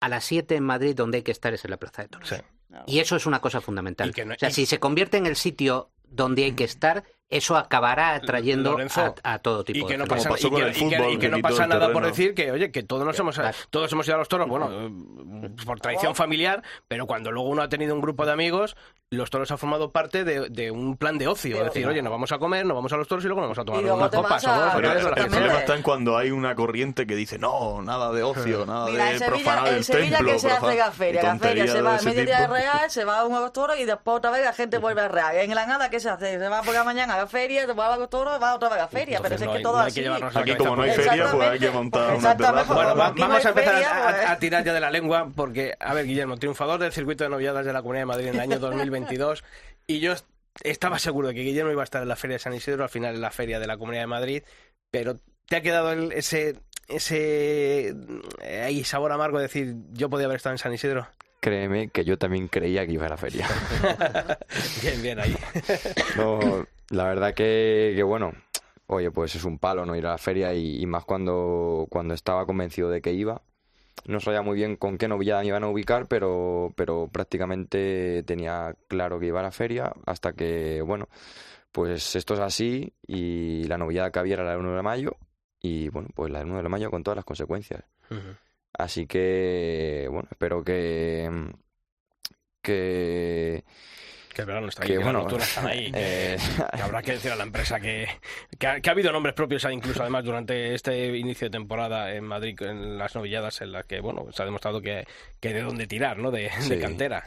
[0.00, 2.28] a las 7 en Madrid donde hay que estar es en la Plaza de Toros.
[2.28, 2.36] Sí.
[2.86, 4.12] Y eso es una cosa fundamental.
[4.24, 7.56] No- o sea, y- si se convierte en el sitio donde hay que estar, eso
[7.56, 10.16] acabará atrayendo Lorenzo, a, a todo tipo y que de no gente.
[10.16, 11.92] pasa, pasó y con que- el y que- fútbol, y que que no pasa nada
[11.92, 14.48] por decir que oye que todos nos hemos todos hemos ido a los toros.
[14.48, 14.68] Bueno
[15.64, 18.76] por tradición familiar pero cuando luego uno ha tenido un grupo de amigos
[19.12, 21.56] los toros han formado parte de, de un plan de ocio.
[21.58, 23.56] Es decir oye nos vamos a comer nos vamos a los toros y luego nos
[23.56, 27.14] vamos a tomar unas copas a- el, problema está en cuando hay una corriente que
[27.14, 30.32] dice no, nada de ocio, nada Mira, de en Sevilla, profanar en el Sevilla templo.
[30.32, 33.04] que se hace profan- la feria, la feria se va a mediodía de real, se
[33.04, 35.36] va a un agostoro y después otra vez la gente vuelve a real.
[35.36, 36.38] En Granada, ¿qué se hace?
[36.38, 38.78] Se va por la mañana a la feria, se va a agostoro, va otra vez
[38.78, 39.94] a la feria, pero es no que hay- todo no hay así.
[39.94, 42.74] que llevarnos la Aquí como no hay feria, pues hay que montar una terraza.
[42.74, 45.30] Bueno, va- vamos a empezar feria, a, a- pues- a tirar ya de la lengua
[45.34, 48.34] porque, a ver, Guillermo, triunfador del circuito de novilladas de la Comunidad de Madrid en
[48.34, 49.44] el año 2022
[49.86, 50.26] y yo est-
[50.64, 52.90] estaba seguro de que Guillermo iba a estar en la Feria de San Isidro, al
[52.90, 54.42] final en la Feria de la Comunidad de Madrid,
[54.90, 55.16] pero
[55.46, 56.56] te ha quedado el- ese
[56.88, 57.94] ese
[58.42, 61.06] eh, ahí sabor amargo de decir yo podía haber estado en San Isidro.
[61.38, 63.46] Créeme que yo también creía que iba a la feria.
[64.82, 65.36] bien, bien ahí.
[66.16, 68.32] No, la verdad que, que bueno,
[68.86, 72.14] oye, pues es un palo no ir a la feria y, y más cuando, cuando
[72.14, 73.42] estaba convencido de que iba.
[74.06, 78.74] No sabía muy bien con qué novillada me iban a ubicar, pero, pero prácticamente tenía
[78.88, 81.08] claro que iba a la feria hasta que, bueno,
[81.72, 85.16] pues esto es así y la novillada que había era la del 1 de mayo
[85.60, 87.84] y, bueno, pues la del 1 de mayo con todas las consecuencias.
[88.72, 91.30] Así que, bueno, espero que,
[92.62, 93.64] que,
[94.32, 95.90] Que el verano está ahí, que bueno, están ahí.
[95.94, 96.36] eh,
[96.76, 98.06] que habrá que decir a la empresa que,
[98.58, 102.24] que, ha, que ha habido nombres propios incluso además durante este inicio de temporada en
[102.24, 105.04] Madrid en las novilladas en las que bueno se ha demostrado que,
[105.40, 107.24] que de dónde tirar no de, de cantera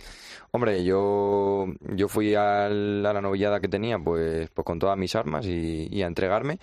[0.56, 5.48] Hombre, yo, yo fui a la novillada que tenía pues, pues con todas mis armas
[5.48, 6.60] y, y a entregarme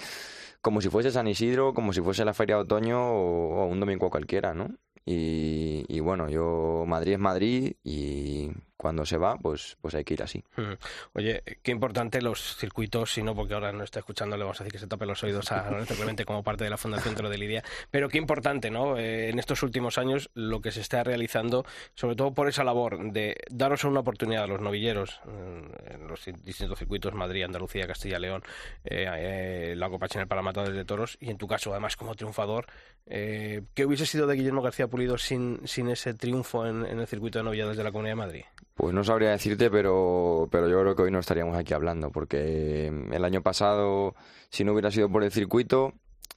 [0.62, 3.80] como si fuese San Isidro, como si fuese la feria de otoño o, o un
[3.80, 4.68] domingo cualquiera, ¿no?
[5.04, 8.50] Y, y bueno, yo Madrid es Madrid y
[8.80, 10.42] cuando se va, pues, pues hay que ir así.
[10.56, 10.72] Mm.
[11.12, 14.64] Oye, qué importante los circuitos, si no, porque ahora no está escuchando, le vamos a
[14.64, 17.28] decir que se tape los oídos a Lorenzo Clemente como parte de la Fundación Toro
[17.28, 17.62] de Lidia.
[17.90, 18.96] Pero qué importante, ¿no?
[18.96, 23.12] Eh, en estos últimos años, lo que se está realizando, sobre todo por esa labor
[23.12, 28.18] de daros una oportunidad a los novilleros eh, en los distintos circuitos, Madrid, Andalucía, Castilla,
[28.18, 28.42] León,
[28.84, 32.14] eh, eh, la Copa Chanel para Matadores de Toros, y en tu caso, además, como
[32.14, 32.66] triunfador,
[33.06, 37.06] eh, ¿qué hubiese sido de Guillermo García Pulido sin, sin ese triunfo en, en el
[37.06, 38.44] circuito de novilladas de la Comunidad de Madrid?
[38.80, 42.86] Pues no sabría decirte, pero, pero yo creo que hoy no estaríamos aquí hablando, porque
[42.86, 44.14] el año pasado,
[44.48, 45.92] si no hubiera sido por el circuito,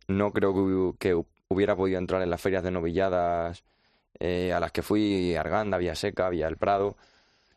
[0.10, 3.64] no creo que, hu- que hubiera podido entrar en las ferias de novilladas
[4.20, 6.98] eh, a las que fui, Arganda, Villaseca, Villa del Prado,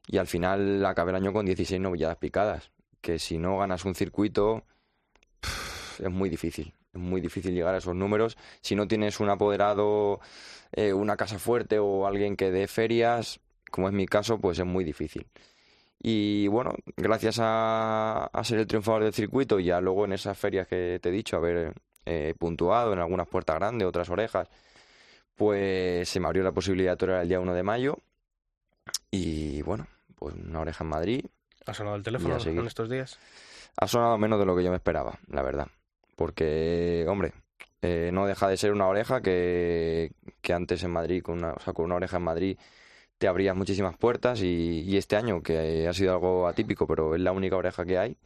[0.07, 2.71] y al final acabé el año con 16 novilladas picadas,
[3.01, 4.63] que si no ganas un circuito
[5.99, 8.37] es muy difícil, es muy difícil llegar a esos números.
[8.61, 10.21] Si no tienes un apoderado,
[10.73, 13.41] eh, una casa fuerte o alguien que dé ferias,
[13.71, 15.27] como es mi caso, pues es muy difícil.
[15.99, 20.39] Y bueno, gracias a, a ser el triunfador del circuito y ya luego en esas
[20.39, 21.75] ferias que te he dicho, haber
[22.09, 24.49] eh, puntuado en algunas puertas grandes, otras orejas,
[25.35, 27.99] pues se me abrió la posibilidad de torear el día 1 de mayo.
[29.11, 31.27] Y bueno, pues una oreja en Madrid.
[31.67, 33.19] ¿Ha sonado el teléfono a en estos días?
[33.77, 35.67] Ha sonado menos de lo que yo me esperaba, la verdad.
[36.15, 37.33] Porque, hombre,
[37.83, 41.61] eh, no deja de ser una oreja que, que antes en Madrid, con una, o
[41.61, 42.59] sea, con una oreja en Madrid,
[43.19, 47.33] te abrías muchísimas puertas y, este año, que ha sido algo atípico, pero es la
[47.33, 48.17] única oreja que hay.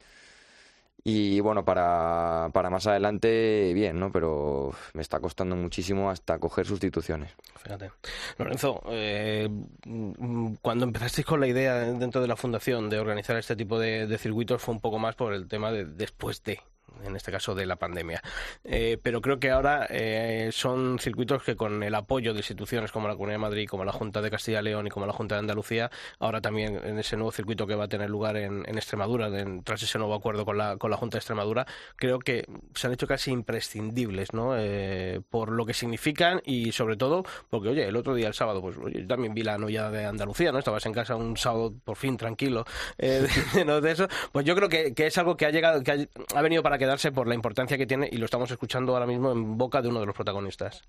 [1.02, 4.12] Y bueno, para, para más adelante, bien, ¿no?
[4.12, 7.32] Pero me está costando muchísimo hasta coger sustituciones.
[7.56, 7.90] Fíjate.
[8.36, 9.48] Lorenzo, eh,
[9.86, 14.18] mm, cuando empezasteis con la idea dentro de la fundación de organizar este tipo de
[14.18, 16.60] circuitos fue un poco más por el tema de después de,
[17.04, 18.22] en este caso de la pandemia.
[18.64, 23.08] Eh, pero creo que ahora eh, son circuitos que con el apoyo de instituciones como
[23.08, 25.34] la Comunidad de Madrid, como la Junta de Castilla y León y como la Junta
[25.34, 29.30] de Andalucía, ahora también en ese nuevo circuito que va a tener lugar en, Extremadura,
[29.62, 32.92] tras ese nuevo acuerdo con la, con la Junta de Extremadura, creo que se han
[32.94, 34.54] hecho casi imprescindibles, ¿no?
[34.56, 38.62] Eh, por lo que significan y sobre todo porque, oye, el otro día, el sábado,
[38.62, 40.58] pues yo también vi la novia de Andalucía, ¿no?
[40.58, 42.64] Estabas en casa un sábado por fin tranquilo
[42.98, 44.08] de, eso.
[44.32, 46.78] Pues yo creo que, que es algo que ha llegado, que ha, ha venido para
[47.12, 50.00] por la importancia que tiene y lo estamos escuchando ahora mismo en boca de uno
[50.00, 50.82] de los protagonistas.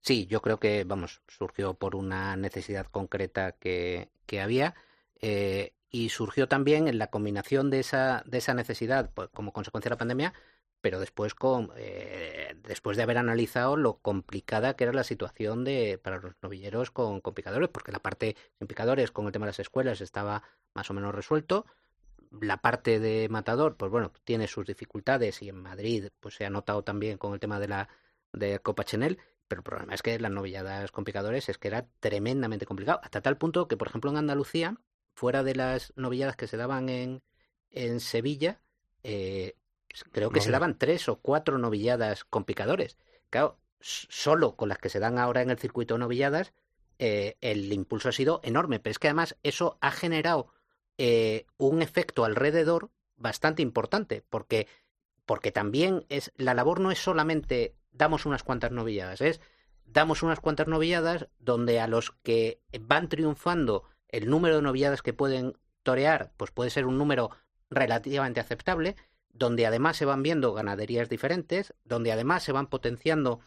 [0.00, 4.74] Sí, yo creo que, vamos, surgió por una necesidad concreta que, que había
[5.20, 9.88] eh, y surgió también en la combinación de esa, de esa necesidad pues, como consecuencia
[9.88, 10.32] de la pandemia,
[10.80, 15.98] pero después, con, eh, después de haber analizado lo complicada que era la situación de,
[16.02, 19.50] para los novilleros con, con picadores, porque la parte sin picadores con el tema de
[19.50, 20.42] las escuelas estaba
[20.74, 21.66] más o menos resuelto.
[22.40, 26.50] La parte de matador, pues bueno, tiene sus dificultades y en Madrid pues se ha
[26.50, 27.88] notado también con el tema de la
[28.32, 31.86] de Copa Chanel, pero el problema es que las novilladas con picadores es que era
[32.00, 34.78] tremendamente complicado, hasta tal punto que, por ejemplo, en Andalucía,
[35.14, 37.22] fuera de las novilladas que se daban en,
[37.70, 38.60] en Sevilla,
[39.02, 39.56] eh,
[40.10, 42.96] creo que se daban tres o cuatro novilladas con picadores.
[43.28, 46.54] Claro, solo con las que se dan ahora en el circuito de novilladas,
[46.98, 50.52] eh, el impulso ha sido enorme, pero es que además eso ha generado
[50.98, 54.66] eh, un efecto alrededor bastante importante, porque
[55.26, 59.40] porque también es la labor no es solamente damos unas cuantas novilladas, es
[59.84, 65.12] damos unas cuantas novilladas donde a los que van triunfando el número de novilladas que
[65.12, 67.30] pueden torear, pues puede ser un número
[67.70, 68.96] relativamente aceptable,
[69.32, 73.40] donde además se van viendo ganaderías diferentes, donde además se van potenciando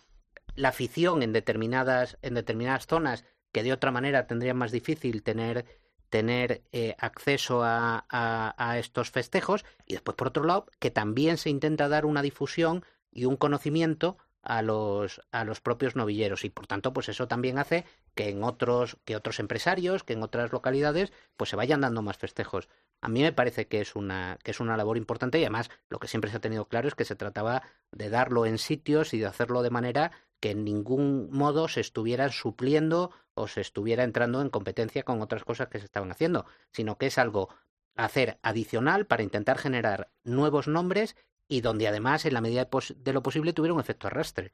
[0.55, 5.65] la afición en determinadas en determinadas zonas que de otra manera tendrían más difícil tener
[6.09, 9.65] tener eh, acceso a, a, a estos festejos.
[9.85, 14.17] Y después por otro lado que también se intenta dar una difusión y un conocimiento
[14.45, 16.45] a los a los propios novilleros.
[16.45, 17.83] Y por tanto pues eso también hace
[18.13, 22.17] que en otros que otros empresarios que en otras localidades pues se vayan dando más
[22.17, 22.69] festejos.
[23.01, 25.99] A mí me parece que es una que es una labor importante y además lo
[25.99, 29.19] que siempre se ha tenido claro es que se trataba de darlo en sitios y
[29.19, 30.11] de hacerlo de manera
[30.45, 35.43] que en ningún modo se estuvieran supliendo o se estuviera entrando en competencia con otras
[35.43, 37.49] cosas que se estaban haciendo, sino que es algo
[37.95, 41.15] hacer adicional para intentar generar nuevos nombres
[41.47, 44.51] y donde además en la medida de lo posible tuviera un efecto arrastre.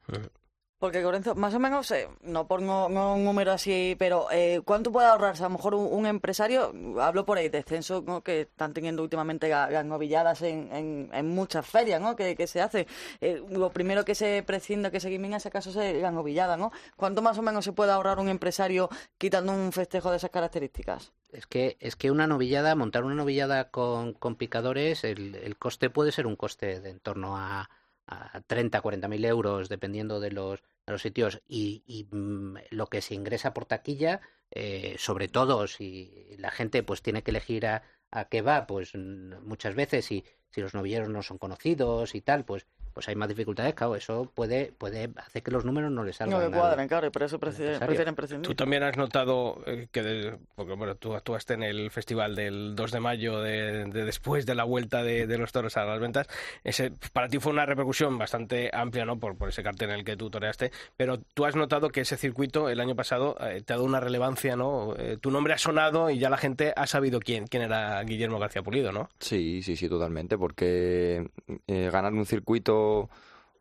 [0.82, 4.90] Porque, Lorenzo, más o menos, eh, no pongo no un número así, pero eh, ¿cuánto
[4.90, 6.74] puede ahorrarse a lo mejor un, empresario?
[7.00, 8.24] Hablo por ahí, descenso ¿no?
[8.24, 12.16] que están teniendo últimamente las novilladas en, en, en muchas ferias ¿no?
[12.16, 12.88] que, que se hace.
[13.20, 16.56] Eh, lo primero que se prescinde, que se elimina, en ese caso, es la novillada.
[16.56, 16.72] ¿no?
[16.96, 21.12] ¿Cuánto más o menos se puede ahorrar un empresario quitando un festejo de esas características?
[21.30, 25.90] Es que, es que una novillada, montar una novillada con, con picadores, el, el coste
[25.90, 27.70] puede ser un coste de en torno a,
[28.06, 30.62] a 30, 40 mil euros, dependiendo de los,
[30.98, 31.42] sitios.
[31.46, 36.82] Y, y, mm, lo que se ingresa por taquilla, eh, sobre todo si la gente
[36.82, 41.08] pues tiene que elegir a, a qué va, pues muchas veces si, si los novilleros
[41.08, 45.42] no son conocidos y tal, pues pues hay más dificultades, claro, eso puede, puede hacer
[45.42, 46.38] que los números no les salgan.
[46.40, 48.46] No le cuadren, claro, y por eso prefieren, prescindir.
[48.46, 52.74] Tú también has notado eh, que, de- porque bueno, tú actuaste en el festival del
[52.74, 56.00] 2 de mayo de, de después de la vuelta de, de los toros a las
[56.00, 56.26] ventas.
[56.64, 59.18] Ese para ti fue una repercusión bastante amplia, ¿no?
[59.18, 60.70] Por, por ese cartel en el que tú toreaste.
[60.96, 64.00] Pero tú has notado que ese circuito el año pasado eh, te ha dado una
[64.00, 64.94] relevancia, ¿no?
[64.98, 68.38] Eh, tu nombre ha sonado y ya la gente ha sabido quién, quién era Guillermo
[68.38, 69.08] García Pulido, ¿no?
[69.18, 71.28] Sí, sí, sí, totalmente, porque
[71.66, 72.81] eh, ganar un circuito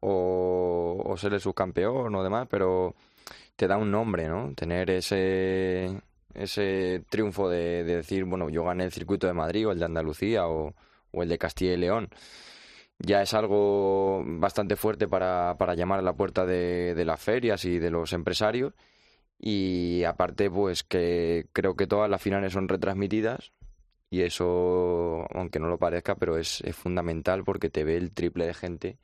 [0.01, 2.95] o, o ser el subcampeón o demás, pero
[3.55, 4.53] te da un nombre, ¿no?
[4.55, 6.01] Tener ese,
[6.33, 9.85] ese triunfo de, de decir, bueno, yo gané el circuito de Madrid o el de
[9.85, 10.73] Andalucía o,
[11.13, 12.09] el de Castilla y León.
[12.99, 17.79] Ya es algo bastante fuerte para, para llamar a la puerta de, las ferias y
[17.79, 18.73] de los empresarios.
[19.39, 23.51] Y aparte, pues que creo que todas las finales son retransmitidas
[24.09, 28.53] y eso, aunque no lo parezca, pero es fundamental porque te ve el triple de
[28.53, 28.97] gente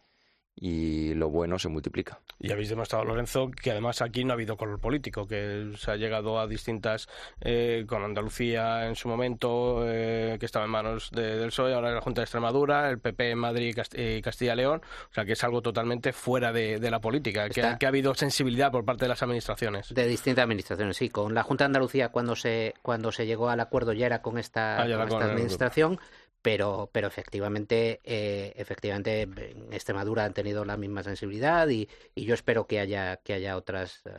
[0.59, 2.19] y lo bueno se multiplica.
[2.39, 5.95] Y habéis demostrado, Lorenzo, que además aquí no ha habido color político, que se ha
[5.95, 7.07] llegado a distintas,
[7.41, 11.89] eh, con Andalucía en su momento, eh, que estaba en manos de- del PSOE, ahora
[11.89, 14.81] en la Junta de Extremadura, el PP en Madrid y Cast- y Castilla-León,
[15.11, 18.71] o sea que es algo totalmente fuera de, de la política, que, ha habido sensibilidad
[18.71, 19.93] por parte de las administraciones.
[19.93, 21.09] De distintas administraciones, sí.
[21.09, 24.37] Con la Junta de Andalucía, cuando se, cuando se llegó al acuerdo, ya era con
[24.37, 25.99] esta, Ah, ya era con con esta el- administración,
[26.47, 32.33] pero, pero efectivamente, eh, efectivamente, en Extremadura han tenido la misma sensibilidad y, y yo
[32.33, 34.11] espero que haya, que haya otras, eh,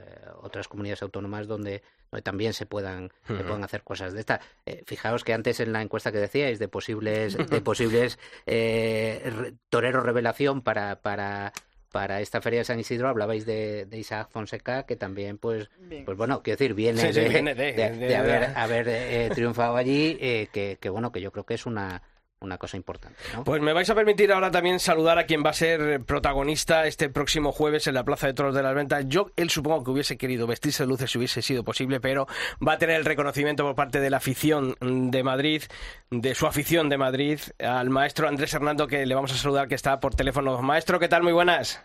[0.43, 4.43] otras comunidades autónomas donde, donde también se puedan, se puedan hacer cosas de esta.
[4.67, 9.55] Eh, fijaos que antes en la encuesta que decíais de posibles, de posibles eh, re-
[9.71, 11.55] toreros revelación para, para,
[11.91, 16.05] para esta feria de San Isidro hablabais de, de Isaac Fonseca, que también, pues, Bien.
[16.05, 18.87] pues bueno, quiero decir, viene, Sí, sí, de, viene de- de- de- de haber, haber
[18.91, 22.03] eh, triunfado allí, eh, que, que bueno, que yo creo que es una,
[22.41, 23.43] una cosa importante, ¿no?
[23.43, 27.09] Pues me vais a permitir ahora también saludar a quien va a ser protagonista este
[27.09, 29.05] próximo jueves en la Plaza de Toros de las Ventas.
[29.09, 32.27] Yo, él supongo que hubiese querido vestirse de luces si hubiese sido posible, pero
[32.67, 35.63] va a tener el reconocimiento por parte de la afición de Madrid,
[36.11, 39.75] de su afición de Madrid, al maestro Andrés Hernando, que le vamos a saludar, que
[39.75, 40.63] está por teléfono.
[40.63, 41.23] Maestro, ¿qué tal?
[41.25, 41.85] Muy buenas.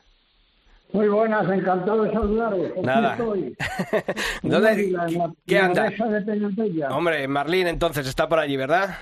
[0.91, 2.67] Muy buenas, encantado de saludaros.
[2.71, 3.13] Aquí Nada.
[3.13, 3.55] estoy.
[4.43, 5.89] ¿Dónde- En la- en la- qué anda?
[5.89, 6.85] de.
[6.91, 8.95] Hombre, Marlín, entonces, está por allí, ¿verdad?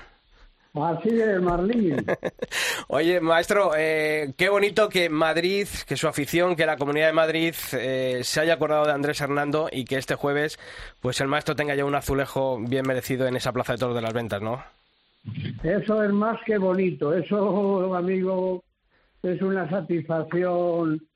[0.74, 2.04] Así es, Marlín.
[2.88, 7.54] Oye, maestro, eh, qué bonito que Madrid, que su afición, que la Comunidad de Madrid
[7.72, 10.58] eh, se haya acordado de Andrés Hernando y que este jueves,
[11.00, 14.02] pues el maestro tenga ya un azulejo bien merecido en esa Plaza de Toros de
[14.02, 14.64] las Ventas, ¿no?
[15.62, 17.12] Eso es más que bonito.
[17.12, 18.64] Eso, amigo,
[19.22, 21.06] es una satisfacción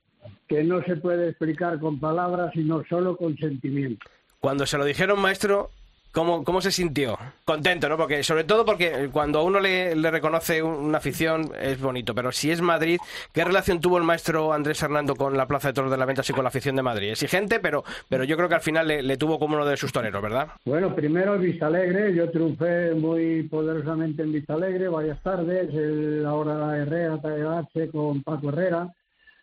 [0.48, 4.04] que no se puede explicar con palabras, sino solo con sentimiento.
[4.38, 5.70] Cuando se lo dijeron, maestro,
[6.16, 7.18] ¿cómo, cómo se sintió?
[7.44, 7.98] Contento, ¿no?
[7.98, 12.32] Porque, sobre todo porque cuando a uno le, reconoce un- una afición es bonito, pero
[12.32, 12.98] si es Madrid,
[13.34, 16.28] ¿qué relación tuvo el maestro Andrés Hernando con la Plaza de Toros de las Ventas
[16.30, 17.10] y con la afición de Madrid?
[17.10, 20.22] Exigente, pero, pero yo creo que al final le, tuvo como uno de sus toreros,
[20.22, 20.48] ¿verdad?
[20.64, 27.20] Bueno, primero Vistalegre, yo triunfé muy poderosamente en Vistalegre varias tardes, el, ahora la Herrera,
[27.20, 28.88] TH con Paco Herrera,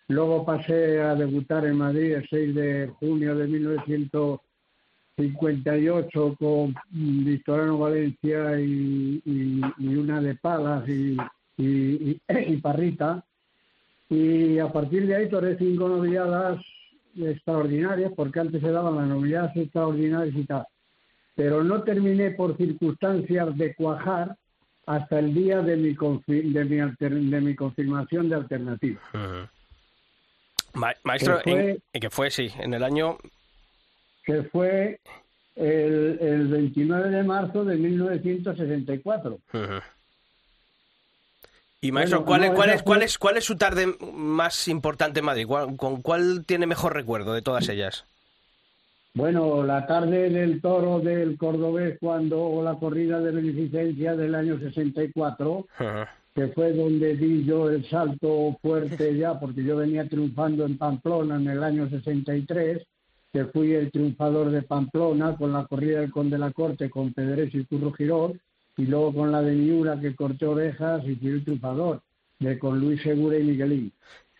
[0.07, 3.47] luego pasé a debutar en Madrid el 6 de junio de
[5.17, 11.17] 1958 con Victoriano Valencia y, y- y una de Palas y,
[11.57, 12.21] y- y-
[12.53, 13.23] y Parrita,
[14.09, 16.59] y a partir de ahí toré cinco novilladas
[17.17, 20.65] extraordinarias, porque antes se daban las novilladas extraordinarias y tal.
[21.35, 24.35] Pero no terminé por circunstancias de cuajar
[24.85, 25.95] hasta el día de mi,
[26.27, 28.99] de mi, alter- de mi confirmación de alternativa.
[30.73, 33.17] Ma- maestro, Que fue- en que fue, sí, en el año
[34.23, 34.99] que fue
[35.55, 39.31] el, el 29 de marzo de 1964.
[39.53, 39.61] Ujú.
[41.81, 44.67] Y maestro, Bueno, ¿cuál, no, cuál, es, cuál, fue- es, ¿cuál es su tarde más
[44.69, 45.45] importante en Madrid?
[45.45, 48.05] ¿Cuál- ¿Con cuál tiene mejor recuerdo de todas ellas?
[49.15, 55.49] Bueno, la tarde del toro del cordobés cuando la corrida de beneficencia del año 64,
[55.51, 55.67] Ujú.
[56.33, 61.35] que fue donde di yo el salto fuerte ya, porque yo venía triunfando en Pamplona
[61.35, 62.81] en el año 63,
[63.33, 67.13] que fui el triunfador de Pamplona con la corrida del Conde de la Corte con
[67.13, 68.39] Pedrés y Curro Girón,
[68.77, 72.01] y luego con la de Miura que corté orejas y fui el triunfador,
[72.39, 73.91] de con Luis Segura y Miguelín.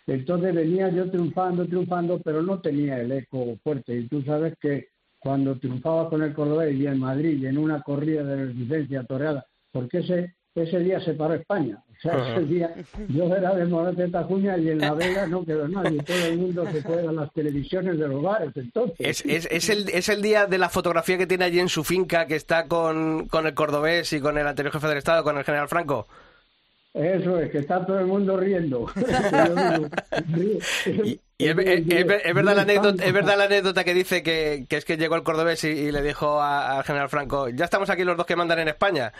[0.05, 3.97] Entonces venía yo triunfando, triunfando, pero no tenía el eco fuerte.
[3.97, 7.81] Y tú sabes que cuando triunfaba con el Cordobés y en Madrid y en una
[7.81, 11.83] corrida de beneficencia toreada, porque ese ese día se paró España.
[11.97, 12.73] O sea, ese día
[13.07, 16.03] yo era de Morate Tajuña y en La Vega no quedó nadie.
[16.03, 18.51] Todo el mundo se fue a las televisiones de los bares.
[18.55, 21.69] Entonces, Es, es, es, el, es el día de la fotografía que tiene allí en
[21.69, 25.23] su finca, que está con, con el cordobés y con el anterior jefe del Estado,
[25.23, 26.07] con el general Franco.
[26.93, 28.85] eso es, que está todo el mundo riendo.
[30.85, 34.23] Y, y es, es- es- es verdad la anécdota, es verdad la anécdota que dice
[34.23, 37.65] que, que es que llegó el cordobés y, y le dijo al general Franco, ya
[37.65, 39.11] estamos aquí los dos que mandan en España.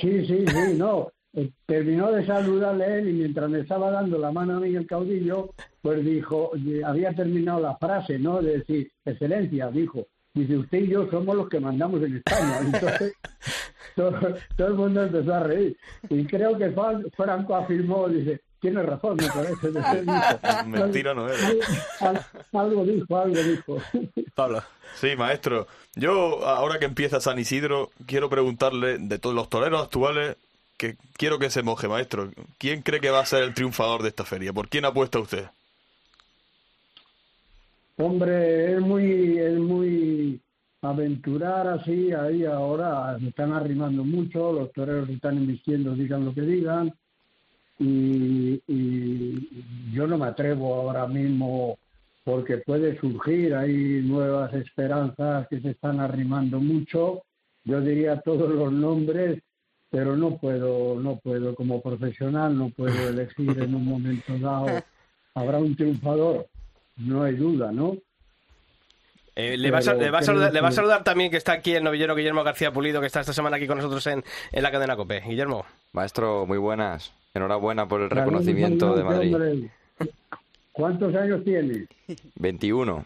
[0.00, 1.10] Sí, sí, sí, no.
[1.34, 5.50] Eh, Terminó de saludarle él y mientras me estaba dando la mano a Miguel Caudillo,
[5.82, 8.40] pues dijo, y había terminado la frase, ¿no?
[8.40, 12.60] De decir, excelencia, dijo, dice, usted y yo somos los que mandamos en España.
[12.64, 13.12] Entonces,
[13.94, 14.18] todo,
[14.56, 15.76] todo el mundo empezó a reír.
[16.08, 19.70] Y creo que Fran- Franco afirmó, dice, tiene razón, me parece.
[20.66, 21.38] Mentira no es.
[22.00, 23.78] Al- Algo dijo, algo dijo.
[24.34, 24.62] Pablo.
[25.00, 25.66] Sí, maestro.
[25.94, 30.36] Yo, ahora que empieza San Isidro, quiero preguntarle de todos los toreros actuales,
[30.76, 32.30] que quiero que se moje, maestro.
[32.58, 34.52] ¿Quién cree que va a ser el triunfador de esta feria?
[34.52, 35.46] ¿Por quién apuesta usted?
[37.96, 40.40] Hombre, es muy, es muy,
[40.82, 46.32] aventurar así, ahí ahora se están arrimando mucho, los toreros se están invirtiendo, digan lo
[46.32, 46.94] que digan,
[47.78, 51.78] y, y yo no me atrevo ahora mismo
[52.24, 57.22] porque puede surgir, hay nuevas esperanzas que se están arrimando mucho,
[57.64, 59.40] yo diría todos los nombres,
[59.90, 64.82] pero no puedo, no puedo como profesional, no puedo elegir en un momento dado,
[65.34, 66.46] habrá un triunfador,
[66.96, 67.96] no hay duda, ¿no?
[69.34, 71.52] Eh, le, va a, le va a saludar, le va a saludar también que está
[71.52, 74.62] aquí el novillero Guillermo García Pulido, que está esta semana aquí con nosotros en, en
[74.62, 75.20] la cadena COPE.
[75.20, 75.64] Guillermo.
[75.92, 77.14] Maestro, muy buenas.
[77.34, 79.34] Enhorabuena por el reconocimiento de Madrid.
[79.34, 79.70] hombre.
[80.72, 81.88] ¿Cuántos años tienes?
[82.36, 83.04] 21.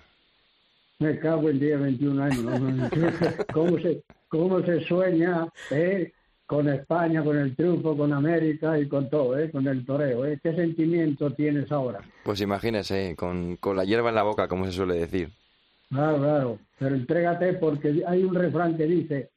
[0.99, 2.91] Me cago en día 21 años.
[3.53, 6.12] ¿Cómo se, cómo se sueña eh?
[6.47, 9.51] con España, con el triunfo, con América y con todo, eh?
[9.51, 10.27] con el toreo?
[10.27, 10.39] Eh?
[10.43, 12.01] ¿Qué sentimiento tienes ahora?
[12.25, 15.31] Pues imagínese, con, con la hierba en la boca, como se suele decir.
[15.89, 16.59] Claro, claro.
[16.79, 19.31] Pero entrégate porque hay un refrán que dice,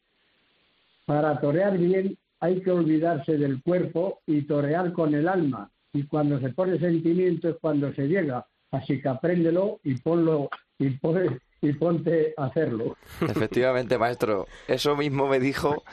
[1.05, 5.69] para torear bien hay que olvidarse del cuerpo y torear con el alma.
[5.93, 8.45] Y cuando se pone sentimiento es cuando se llega.
[8.71, 12.97] Así que apréndelo y ponlo y, pon- y ponte a hacerlo.
[13.21, 14.47] Efectivamente, maestro.
[14.67, 15.83] Eso mismo me dijo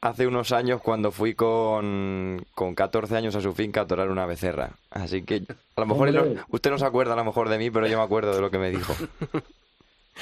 [0.00, 4.26] hace unos años cuando fui con, con 14 años a su finca a torar una
[4.26, 4.70] becerra.
[4.90, 5.42] Así que
[5.76, 6.42] a lo mejor Hombre.
[6.48, 8.50] usted no se acuerda a lo mejor de mí, pero yo me acuerdo de lo
[8.50, 8.94] que me dijo.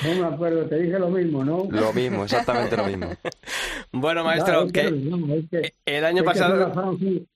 [0.04, 1.66] No me acuerdo, te dije lo mismo, ¿no?
[1.70, 3.12] Lo mismo, exactamente lo mismo.
[3.94, 6.96] Bueno, maestro, es que que no, es que- el año es que es una pasado...
[6.98, 7.26] frase-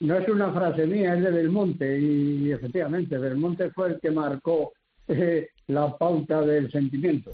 [0.00, 4.72] no es una frase mía, es de Belmonte y, efectivamente Belmonte fue el que marcó
[5.06, 7.32] eh, la pauta del sentimiento.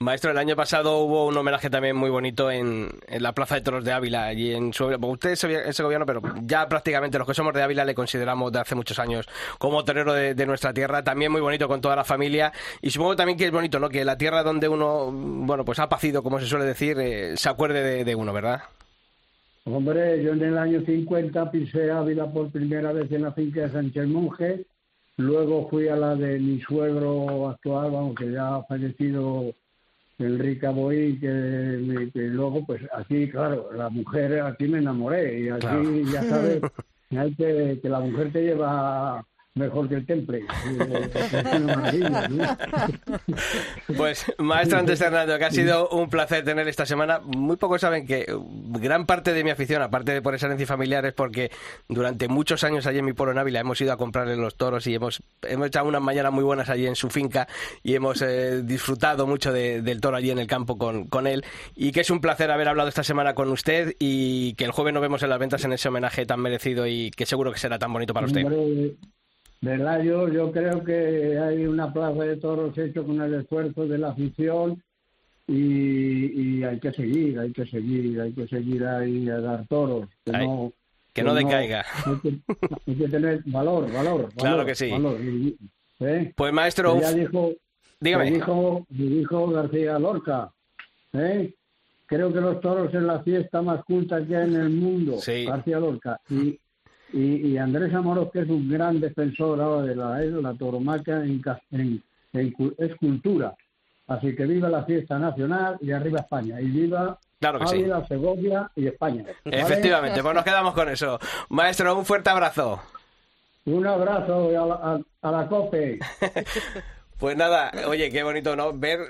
[0.00, 3.62] Maestro, el año pasado hubo un homenaje también muy bonito en, en la Plaza de
[3.62, 4.86] Toros de Ávila, allí en su...
[4.86, 8.76] Usted es segoviano, pero ya prácticamente los que somos de Ávila le consideramos de hace
[8.76, 9.26] muchos años
[9.58, 13.16] como torero de, de nuestra tierra, también muy bonito con toda la familia y supongo
[13.16, 13.88] también que es bonito, ¿no?
[13.88, 17.48] Que la tierra donde uno, bueno, pues ha pacido, como se suele decir, eh, se
[17.48, 18.62] acuerde de, uno, ¿verdad?
[19.64, 23.72] Hombre, yo en el año 50 pisé Ávila por primera vez en la finca de
[23.72, 24.64] Sánchez Monje,
[25.16, 29.52] luego fui a la de mi suegro actual, vamos, que ya ha fallecido
[30.18, 35.60] Enrique Aboí, que, que luego, pues aquí, claro, la mujer, aquí me enamoré, y aquí
[35.60, 36.00] Claro.
[36.12, 36.60] ya sabes,
[37.38, 39.24] que, que la mujer te lleva
[39.58, 40.42] mejor que el temple.
[40.76, 42.48] ¿no?
[43.96, 47.20] Pues, maestro Antes Hernando, que ha sido un placer tener esta semana.
[47.24, 48.26] Muy pocos saben que eh,
[48.70, 51.50] gran parte de mi afición, aparte de por esa herencia familiar, es porque
[51.88, 54.86] durante muchos años allí en mi pueblo en Ávila hemos ido a comprarle los toros
[54.86, 57.48] y hemos, hemos echado unas mañanas muy buenas allí en su finca
[57.82, 61.44] y hemos eh, disfrutado mucho de- del toro allí en el campo con, con él.
[61.74, 64.92] Y que es un placer haber hablado esta semana con usted y que el jueves
[64.94, 67.78] nos vemos en las ventas en ese homenaje tan merecido y que seguro que será
[67.78, 68.44] tan bonito para usted.
[68.44, 68.96] Hombre,
[69.60, 73.98] verdad, yo, yo creo que hay una plaza de toros hecho con el esfuerzo de
[73.98, 74.82] la afición
[75.46, 80.08] y, y hay que seguir, hay que seguir, hay que seguir ahí a dar toros.
[80.24, 80.72] Que Ay, no,
[81.12, 81.84] que no decaiga.
[82.04, 82.38] Hay que,
[82.86, 84.28] hay que tener valor, valor.
[84.36, 84.90] Claro valor, que sí.
[84.90, 85.16] valor,
[86.00, 86.32] ¿eh?
[86.36, 87.52] Pues, maestro, ya dijo,
[87.98, 88.30] dígame.
[88.30, 90.50] dijo, dijo García Lorca,
[91.14, 91.52] ¿eh?
[92.06, 95.44] Creo que los toros es la fiesta más culta que hay en el mundo, Sí.
[95.44, 96.20] García Lorca.
[96.30, 96.58] Y,
[97.12, 101.42] y, y Andrés Amorós, que es un gran defensor ahora de la, la tauromaquia en,
[101.72, 102.02] en,
[102.32, 103.54] en cu- es cultura.
[104.06, 106.60] Así que viva la fiesta nacional y arriba España.
[106.60, 107.76] Y viva Claro que sí.
[107.76, 109.22] Ávila, Segovia y España.
[109.44, 109.60] ¿vale?
[109.62, 111.18] Efectivamente, pues nos quedamos con eso.
[111.50, 112.80] Maestro, un fuerte abrazo.
[113.66, 115.98] Un abrazo a la, a- a la COPE.
[117.18, 118.72] Pues nada, oye, qué bonito, ¿no?
[118.72, 119.00] Ver.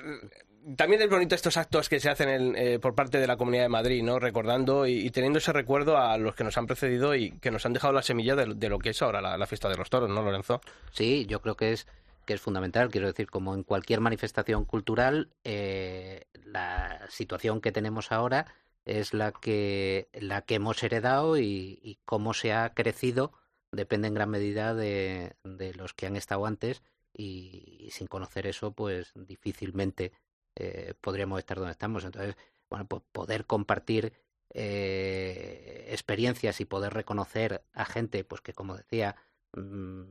[0.76, 3.62] También es bonito estos actos que se hacen en, eh, por parte de la Comunidad
[3.62, 4.18] de Madrid, ¿no?
[4.18, 7.72] Recordando y, teniendo ese recuerdo a los que nos han precedido y que nos han
[7.72, 10.60] dejado la semilla de, lo que es ahora la, fiesta de los toros, ¿no, Lorenzo?
[10.90, 11.86] Sí, yo creo que es
[12.26, 12.90] que es fundamental.
[12.90, 18.46] Quiero decir, como en cualquier manifestación cultural, eh, la situación que tenemos ahora
[18.84, 23.32] es la que la que hemos heredado y, y cómo se ha crecido
[23.72, 26.82] depende en gran medida de, de los que han estado antes
[27.14, 30.12] y sin conocer eso, pues difícilmente
[30.60, 32.04] eh, podríamos estar donde estamos.
[32.04, 32.36] Entonces,
[32.68, 34.12] bueno, pues poder compartir
[34.50, 39.14] eh, experiencias y poder reconocer a gente, pues que como decía,
[39.52, 40.02] mm,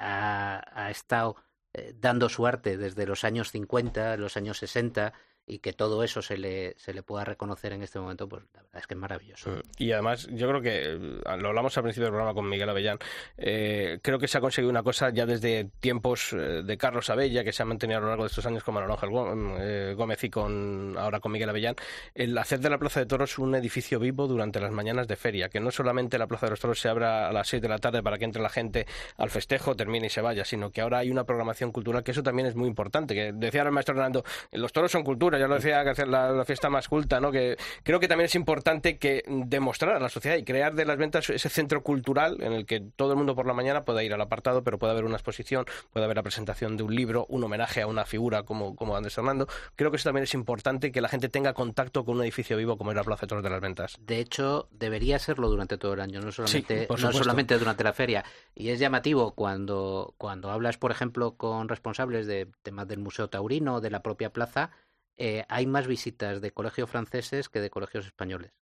[0.00, 1.36] ha, estado
[1.74, 5.12] eh, dando su arte desde los años 50, los años 60
[5.48, 8.62] y que todo eso se le, se le pueda reconocer en este momento, pues la
[8.62, 9.50] verdad es que es maravilloso.
[9.78, 10.98] Y además, yo creo que eh,
[11.38, 12.98] lo hablamos al principio del programa con Miguel Avellán.
[13.36, 17.44] eh, creo que se ha conseguido una cosa ya desde tiempos eh, de Carlos Abella,
[17.44, 19.94] que se ha mantenido a lo largo de estos años con Manuel Ángel Gó- eh,
[19.96, 21.76] Gómez y con ahora con Miguel Avellán,
[22.14, 25.48] el hacer de la Plaza de Toros un edificio vivo durante las mañanas de feria,
[25.48, 27.78] que no solamente la Plaza de los Toros se abra a las 6 de la
[27.78, 28.86] tarde para que entre la gente
[29.16, 32.22] al festejo, termine y se vaya, sino que ahora hay una programación cultural, que eso
[32.22, 33.14] también es muy importante.
[33.14, 36.06] Que decía ahora el maestro Hernando, los toros son cultura, bueno, ya lo decía, que
[36.06, 37.30] la, la fiesta más culta, ¿no?
[37.30, 40.96] Que creo que también es importante que demostrar a la sociedad y crear de las
[40.96, 44.12] ventas ese centro cultural en el que todo el mundo por la mañana pueda ir
[44.12, 47.44] al apartado, pero pueda haber una exposición, puede haber la presentación de un libro, un
[47.44, 49.48] homenaje a una figura como, como Andrés Hernando.
[49.76, 52.76] Creo que eso también es importante, que la gente tenga contacto con un edificio vivo
[52.76, 53.96] como es la Plaza de Toros de las Ventas.
[54.00, 58.24] De hecho, debería serlo durante todo el año, no solamente, no solamente durante la feria.
[58.54, 63.80] Y es llamativo cuando, cuando hablas, por ejemplo, con responsables de temas del Museo Taurino,
[63.80, 64.70] de la propia plaza,
[65.18, 68.52] eh, hay más visitas de colegios franceses que de colegios españoles,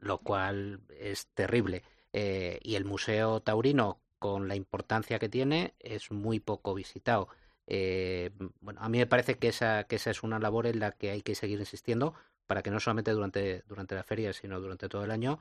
[0.00, 1.82] lo cual es terrible.
[2.12, 7.28] Eh, y el Museo Taurino, con la importancia que tiene, es muy poco visitado.
[7.66, 8.30] Eh,
[8.60, 11.10] bueno, a mí me parece que esa, que esa es una labor en la que
[11.10, 12.14] hay que seguir insistiendo
[12.46, 15.38] para que no solamente durante, durante la feria, sino durante todo el año,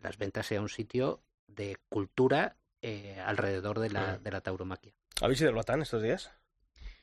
[0.00, 4.92] las ventas sea un sitio de cultura eh, alrededor de la, de la tauromaquia.
[5.20, 6.30] ¿Habéis ido al Batán estos días?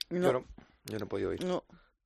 [0.10, 0.46] No, Yo no,
[0.86, 1.44] yo no he podido ir.
[1.44, 1.64] no.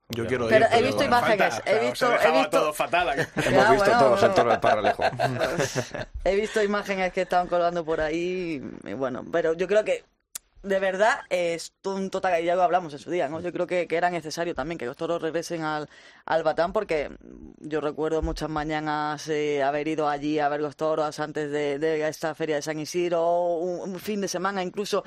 [0.10, 2.74] Yo quiero Pero ir, he visto imágenes, Falta, he o sea, visto, he visto, todo
[2.74, 3.10] fatal.
[3.10, 3.22] aquí.
[3.36, 5.04] Ya, Hemos visto bueno, todos Parralejo.
[6.24, 10.06] he visto imágenes que estaban colgando por ahí, y bueno, pero yo creo que
[10.62, 13.41] de verdad es un total, y ya lo hablamos en su día, ¿no?
[13.41, 15.89] Yo creo que, que era necesario también que los toros regresen al,
[16.26, 17.10] al Batán porque
[17.58, 22.08] yo recuerdo muchas mañanas eh, haber ido allí a ver los toros antes de, de
[22.08, 25.04] esta feria de San Isidro, un, un fin de semana incluso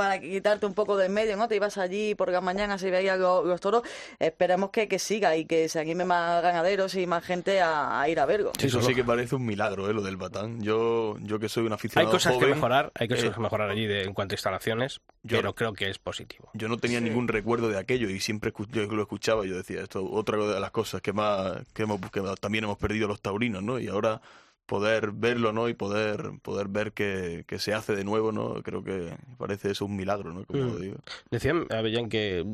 [0.00, 1.46] para quitarte un poco del medio, ¿no?
[1.46, 3.82] Te ibas allí por las mañanas y veías los, los toros.
[4.18, 8.08] Esperemos que, que siga y que se anime más ganaderos y más gente a, a
[8.08, 8.52] ir a verlo.
[8.62, 9.92] Eso sí que parece un milagro, ¿eh?
[9.92, 10.62] lo del Batán.
[10.62, 13.68] Yo, yo que soy un Hay aficionado cosas que mejorar, hay cosas eh, que mejorar
[13.70, 16.48] allí de- en cuanto a instalaciones, yo- pero creo que es positivo.
[16.54, 19.56] Yo no tenía ningún recuerdo de aquello y siempre escu- yo lo escuchaba y yo
[19.58, 23.20] decía, esto otra de las cosas que más que, hemos, que también hemos perdido los
[23.20, 23.78] taurinos, ¿no?
[23.78, 24.22] Y ahora
[24.70, 25.68] poder verlo, ¿no?
[25.68, 28.62] Y poder poder ver que, que se hace de nuevo, ¿no?
[28.62, 30.44] Creo que parece eso un milagro, ¿no?
[30.44, 30.80] Como Mm.
[30.80, 30.96] digo.
[31.28, 32.44] Decían, Avellán, que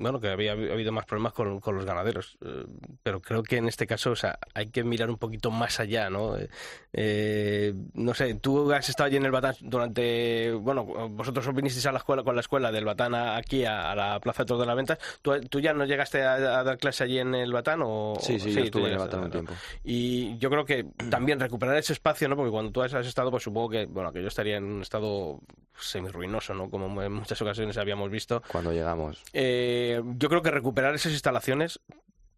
[0.00, 2.64] bueno que había habido más problemas con, con los ganaderos, eh,
[3.02, 6.10] pero creo que en este caso, o sea, hay que mirar un poquito más allá,
[6.10, 6.36] ¿no?
[6.36, 6.48] Eh,
[6.92, 11.86] eh, no sé, tú has estado allí en el Batán durante, bueno, vosotros os vinisteis
[11.86, 14.46] a la escuela con la escuela del Batán a- aquí a, a la Plaza de
[14.48, 14.98] Toros de las Ventas.
[15.22, 18.40] ¿Tú, tú ya no llegaste a, a dar clase allí en el Batán o Sí,
[18.40, 19.30] sí, yo estuve en el Batán un ¿no?
[19.30, 19.52] tiempo.
[19.84, 22.36] Y yo creo que también recuperar ese espacio, ¿no?
[22.36, 25.38] Porque cuando tú has estado, pues supongo que, bueno, que yo estaría en un estado
[25.78, 26.68] semi-ruinoso, ¿no?
[26.70, 28.42] Como en muchas ocasiones habíamos visto.
[28.48, 29.22] Cuando llegamos.
[29.32, 31.80] Eh, yo creo que recuperar esas instalaciones,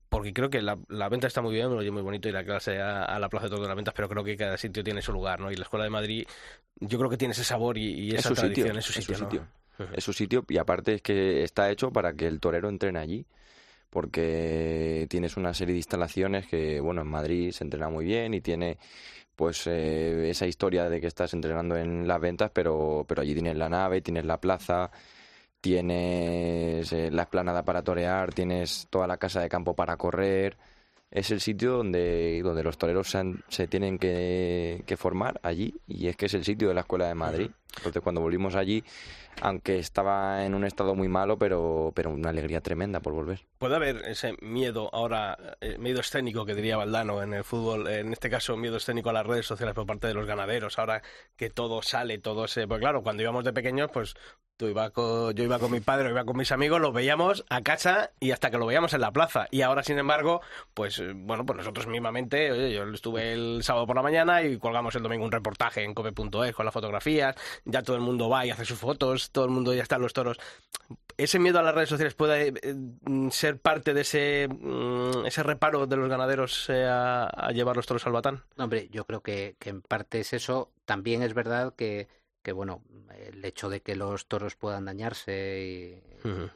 [0.08, 2.36] porque creo que la, la venta está muy bien, me lo llevo muy bonito ir
[2.36, 4.56] a clase a, a la Plaza de Toros de las Ventas, pero creo que cada
[4.58, 5.50] sitio tiene su lugar, ¿no?
[5.50, 6.26] Y la Escuela de Madrid,
[6.80, 8.92] yo creo que tiene ese sabor y, y Es esa su sitio, tradición, es su
[8.92, 9.46] sitio.
[9.94, 13.26] Es su sitio y aparte es que está hecho para que el torero entrene allí.
[13.90, 18.40] Porque tienes una serie de instalaciones que, bueno, en Madrid se entrena muy bien y
[18.40, 18.78] tiene
[19.36, 23.54] pues eh, esa historia de que estás entrenando en las ventas, pero, pero allí tienes
[23.56, 24.90] la nave, tienes la plaza,
[25.62, 30.56] tienes eh, la esplanada para torear, tienes toda la casa de campo para correr.
[31.10, 35.74] Es el sitio donde, donde los toreros se, han- se tienen que, que formar allí
[35.86, 37.50] y es que es el sitio de la Escuela de Madrid.
[37.76, 38.82] Entonces cuando volvimos allí,
[39.40, 43.40] aunque estaba en un estado muy malo, pero, pero una alegría tremenda por volver.
[43.58, 48.12] Puede haber ese miedo ahora, eh, miedo escénico que diría Valdano en el fútbol, en
[48.12, 51.02] este caso miedo escénico a las redes sociales por parte de los ganaderos, ahora
[51.36, 52.66] que todo sale, todo se...
[52.66, 54.14] Pues claro, cuando íbamos de pequeños, pues
[54.56, 57.62] tú iba con, yo iba con mi padre, iba con mis amigos, lo veíamos a
[57.62, 59.46] casa y hasta que lo veíamos en la plaza.
[59.50, 60.40] Y ahora, sin embargo,
[60.74, 64.58] pues eh, bueno, pues nosotros mismamente, oye, yo estuve el sábado por la mañana y
[64.58, 68.46] colgamos el domingo un reportaje en cope.es con las fotografías, ya todo el mundo va
[68.46, 70.38] y hace sus fotos, todo el mundo ya está en los toros
[71.16, 75.42] ese miedo a las redes sociales puede eh, mm, ser parte de ese, mm, ese
[75.42, 78.44] reparo de los ganaderos eh, a, a llevar los toros al batán.
[78.56, 80.72] No, Hombre, yo creo que, que en parte es eso.
[80.84, 82.08] También es verdad que,
[82.42, 82.82] que, bueno,
[83.14, 86.02] el hecho de que los toros puedan dañarse y,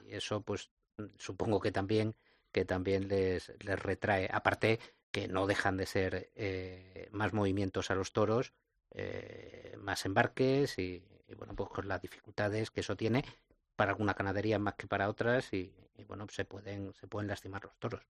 [0.08, 0.70] eso, pues
[1.18, 2.14] supongo que también,
[2.52, 4.28] que también les, les retrae.
[4.32, 8.52] Aparte que no dejan de ser eh, más movimientos a los toros,
[8.92, 11.02] eh, más embarques y,
[11.34, 13.24] bueno, pues con las dificultades que eso tiene
[13.76, 17.62] para alguna ganadería más que para otras y, y, bueno, se pueden, se pueden lastimar
[17.62, 18.00] los toros.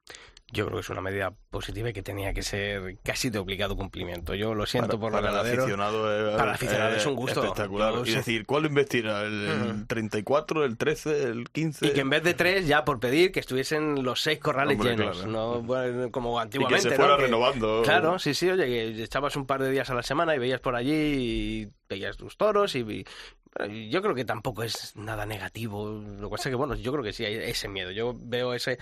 [0.52, 3.76] Yo creo que es una medida positiva y que tenía que ser casi de obligado
[3.76, 4.34] cumplimiento.
[4.34, 5.64] Yo lo siento Para- por los para el ganaderos.
[5.64, 7.42] aficionado es, Para el aficionado es un gusto.
[7.42, 7.94] espectacular.
[7.94, 9.22] Yo y sé- decir, ¿cuál investirá?
[9.22, 9.86] ¿El, el Ujú.
[9.86, 11.86] 34, el 13, el 15?
[11.86, 14.96] Y que en vez de tres, ya por pedir que estuviesen los seis corrales Hombre,
[14.96, 15.30] llenos, claro.
[15.32, 16.88] no bueno, como y que antiguamente.
[16.90, 17.16] se fuera ¿no?
[17.18, 17.82] Que- renovando.
[17.84, 20.60] Claro, sí, sí, oye, que echabas un par de días a la semana y veías
[20.60, 23.04] por allí y veías tus toros y,
[23.90, 25.88] yo creo que tampoco es nada negativo.
[25.90, 27.90] Lo que pasa es que, bueno, yo creo que sí hay ese miedo.
[27.90, 28.78] Yo veo ese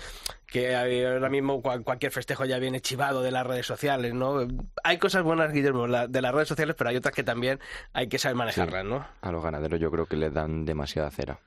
[0.46, 4.46] que ahora mismo cual- cualquier festejo ya viene chivado de las redes sociales, ¿no?
[4.82, 7.60] Hay cosas buenas, Guillermo, de las redes sociales, pero hay otras que también
[7.92, 9.06] hay que saber manejarlas, ¿no?
[9.20, 11.38] A los ganaderos yo creo que les dan demasiada cera.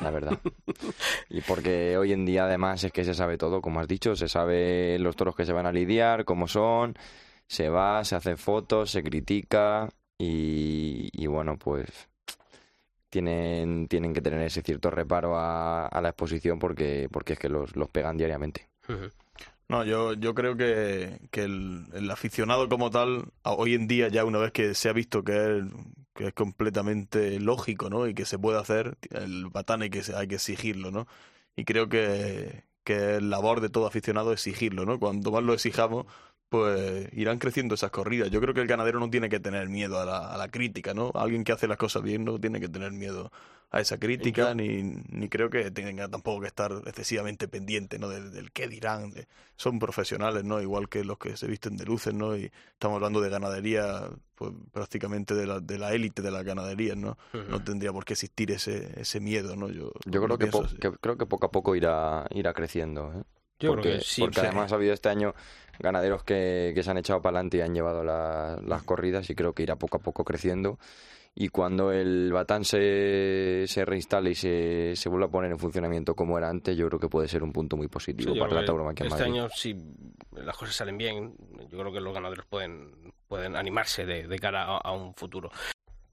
[0.00, 0.38] la verdad.
[1.28, 4.28] y porque hoy en día además es que se sabe todo, como has dicho, se
[4.28, 6.94] sabe los toros que se van a lidiar, cómo son,
[7.46, 9.88] se va, se hacen fotos, se critica
[10.18, 12.08] y, y bueno, pues
[13.10, 17.48] tienen, tienen que tener ese cierto reparo a, a la exposición porque, porque es que
[17.48, 18.68] los, los pegan diariamente.
[19.68, 24.24] No, yo, yo creo que, que el, el aficionado como tal, hoy en día ya
[24.24, 25.64] una vez que se ha visto que es,
[26.14, 28.06] que es completamente lógico, ¿no?
[28.08, 31.06] Y que se puede hacer, el batán hay que, hay que exigirlo, ¿no?
[31.54, 34.98] Y creo que, que es labor de todo aficionado exigirlo, ¿no?
[34.98, 36.06] Cuanto más lo exijamos,
[36.48, 38.30] pues irán creciendo esas corridas.
[38.30, 40.94] Yo creo que el ganadero no tiene que tener miedo a la, a la crítica,
[40.94, 41.10] ¿no?
[41.14, 43.30] Alguien que hace las cosas bien no tiene que tener miedo
[43.70, 48.08] a esa crítica, ni, ni creo que tenga tampoco que estar excesivamente pendiente, ¿no?
[48.08, 49.10] Del, del qué dirán.
[49.10, 49.26] de-
[49.56, 50.62] son profesionales, ¿no?
[50.62, 52.34] Igual que los que se visten de luces, ¿no?
[52.36, 56.96] Y estamos hablando de ganadería, pues prácticamente de la, de la élite de las ganaderías,
[56.96, 57.18] ¿no?
[57.50, 59.68] No tendría por qué existir ese, ese miedo, ¿no?
[59.68, 63.12] Yo, Yo creo que, po- que- creo que poco a poco irá, irá creciendo.
[63.14, 63.22] ¿eh?
[63.60, 65.34] Yo creo porque que sí, porque además ha habido este año
[65.78, 69.34] ganaderos que, que se han echado para adelante y han llevado la- las corridas y
[69.34, 70.78] creo que irá poco a poco creciendo.
[71.34, 76.14] Y cuando el Batán se, se reinstale y se, se vuelva a poner en funcionamiento
[76.16, 78.60] como era antes, yo creo que puede ser un punto muy positivo Sí, para creo
[78.62, 79.32] la tauromaquia Este Madrid.
[79.40, 79.76] año, si
[80.32, 81.34] las cosas salen bien,
[81.70, 85.50] yo creo que los ganadores pueden, pueden animarse de, de cara a, a un futuro.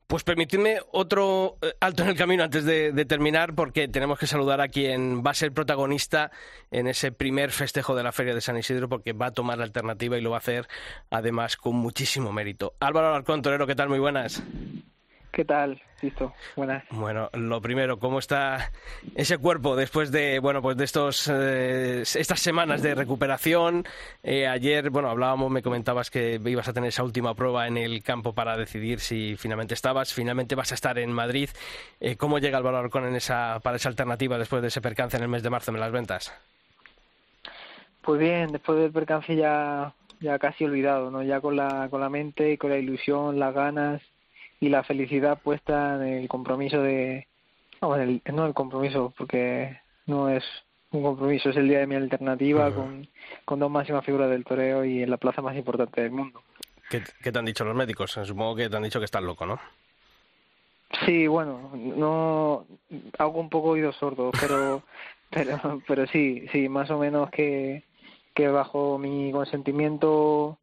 [0.07, 4.27] Pues permitidme otro eh, alto en el camino antes de, de terminar, porque tenemos que
[4.27, 6.31] saludar a quien va a ser protagonista
[6.71, 9.63] en ese primer festejo de la Feria de San Isidro, porque va a tomar la
[9.63, 10.67] alternativa y lo va a hacer
[11.09, 12.75] además con muchísimo mérito.
[12.79, 13.89] Álvaro Alarcón, Torero, ¿qué tal?
[13.89, 14.43] Muy buenas.
[15.35, 15.81] ¿Qué tal?
[16.01, 16.85] Listo, buenas.
[16.91, 18.71] Bueno, lo primero, ¿cómo está
[19.15, 23.83] ese cuerpo después de, bueno, pues de estos, eh, estas semanas de recuperación?
[24.23, 28.01] Eh, ayer, bueno, hablábamos, me comentabas que ibas a tener esa última prueba en el
[28.01, 30.13] campo para decidir si finalmente estabas.
[30.13, 31.49] Finalmente vas a estar en Madrid.
[31.99, 35.17] Eh, ¿Cómo llega el valor con en esa, para esa alternativa después de ese percance
[35.17, 36.33] en el mes de marzo en las ventas?
[38.03, 41.23] Pues bien, después del percance ya, ya casi olvidado, ¿no?
[41.23, 44.01] Ya con la, con la mente y con la ilusión, las ganas
[44.59, 47.27] y la felicidad puesta en el compromiso de...
[47.81, 50.43] Vamos, el, no el compromiso, porque no es
[50.91, 53.07] un compromiso, es el día de mi alternativa con,
[53.43, 56.41] con dos máximas figuras del toreo y en la plaza más importante del mundo.
[56.89, 58.11] ¿Qué, qué te han dicho los médicos?
[58.11, 59.59] Supongo que te han dicho que estás loco, ¿no?
[61.05, 62.65] Sí, bueno, no
[63.17, 64.83] hago un poco oído sordo, pero
[65.29, 67.83] pero pero sí, sí, más o menos que
[68.33, 70.57] que bajo mi consentimiento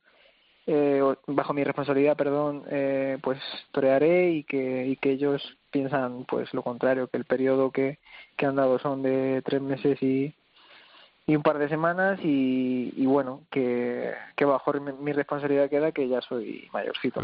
[0.67, 3.39] eh, bajo mi responsabilidad, perdón, eh, pues
[3.73, 7.99] torearé y que y que ellos piensan pues lo contrario, que el periodo que
[8.37, 10.35] que han dado son de tres meses y
[11.25, 15.93] y un par de semanas y, y bueno que, que bajo mi, mi responsabilidad queda
[15.93, 17.21] que ya soy mayorcito.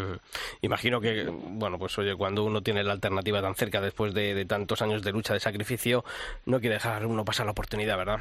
[0.60, 4.44] Imagino que, bueno, pues oye, cuando uno tiene la alternativa tan cerca después de, de
[4.44, 6.04] tantos años de lucha, de sacrificio,
[6.46, 8.20] no quiere dejar uno pasar la oportunidad, ¿verdad?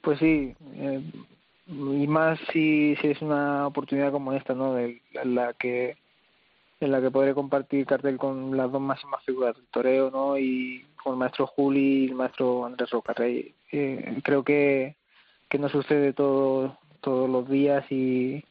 [0.00, 1.02] Pues sí, eh,
[1.66, 4.74] y más si, si es una oportunidad como esta, ¿no?
[4.74, 5.96] De, la que
[6.78, 10.38] en la que podré compartir cartel con las dos máximas figuras del toreo, ¿no?
[10.38, 13.54] Y con el maestro Juli y el maestro Andrés Rocarrey.
[13.72, 14.94] Eh, creo que,
[15.48, 18.44] que no sucede todo todos los días y,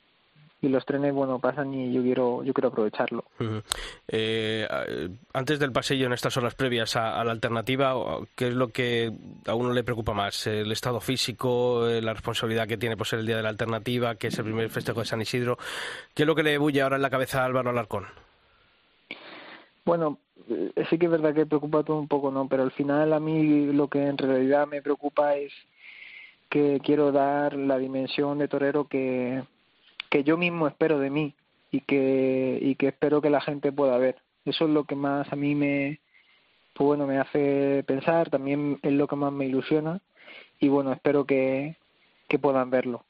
[0.66, 3.26] y los trenes, bueno, pasan y yo quiero yo quiero aprovecharlo.
[3.40, 7.96] Eh, eh, antes del pasillo, en estas horas previas a, a la alternativa,
[8.36, 9.12] ¿qué es lo que
[9.46, 10.48] a uno le preocupa más?
[10.48, 14.16] ¿El estado físico, eh, la responsabilidad que tiene por ser el día de la alternativa,
[14.16, 15.58] que es el primer festejo de San Isidro?
[16.14, 18.06] ¿Qué es lo que le bulle ahora en la cabeza a Álvaro Alarcón?
[19.86, 20.18] Bueno,
[20.50, 22.48] eh, sí que es verdad que preocupa todo un poco, ¿no?
[22.48, 25.54] Pero al final a mí lo que en realidad me preocupa es
[26.50, 29.44] que quiero dar la dimensión de torero que,
[30.10, 31.34] que yo mismo espero de mí
[31.72, 34.18] y que, y que espero que la gente pueda ver.
[34.46, 36.00] Eso es lo que más a mí me,
[36.74, 40.02] pues bueno, me hace pensar, también es lo que más me ilusiona
[40.60, 41.78] y bueno, espero que,
[42.28, 43.06] que puedan verlo.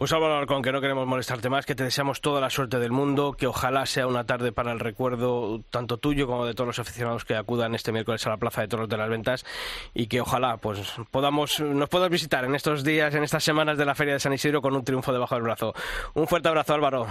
[0.00, 2.90] Pues Álvaro Alarcón, que no queremos molestarte más, que te deseamos toda la suerte del
[2.90, 6.78] mundo, que ojalá sea una tarde para el recuerdo tanto tuyo como de todos los
[6.78, 9.44] aficionados que acudan este miércoles a la Plaza de Toros de las Ventas
[9.92, 13.84] y que ojalá pues podamos nos puedas visitar en estos días, en estas semanas de
[13.84, 15.74] la Feria de San Isidro con un triunfo debajo del brazo.
[16.14, 17.06] Un fuerte abrazo, Álvaro.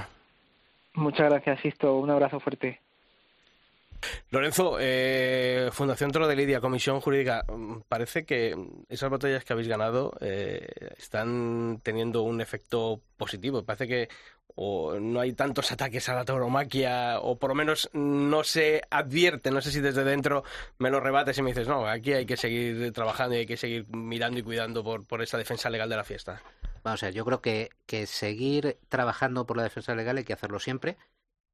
[0.96, 1.96] Muchas gracias, Sisto.
[1.96, 2.82] Un abrazo fuerte.
[4.32, 8.56] Lorenzo, eh, Fundación Toro de Lidia, Comisión Jurídica, mm, parece que
[8.90, 13.64] esas batallas que habéis ganado eh, están teniendo un efecto positivo.
[13.64, 14.10] Parece que
[14.62, 19.52] o no hay tantos ataques a la tauromaquia, o por lo menos no se advierte,
[19.52, 20.44] no sé si desde dentro
[20.80, 23.56] me lo rebates y me dices, no, aquí hay que seguir trabajando y hay que
[23.56, 26.42] seguir mirando y cuidando por, por esa defensa legal de la fiesta.
[26.84, 30.34] Vamos a ver, yo creo que, que seguir trabajando por la defensa legal hay que
[30.34, 30.98] hacerlo siempre,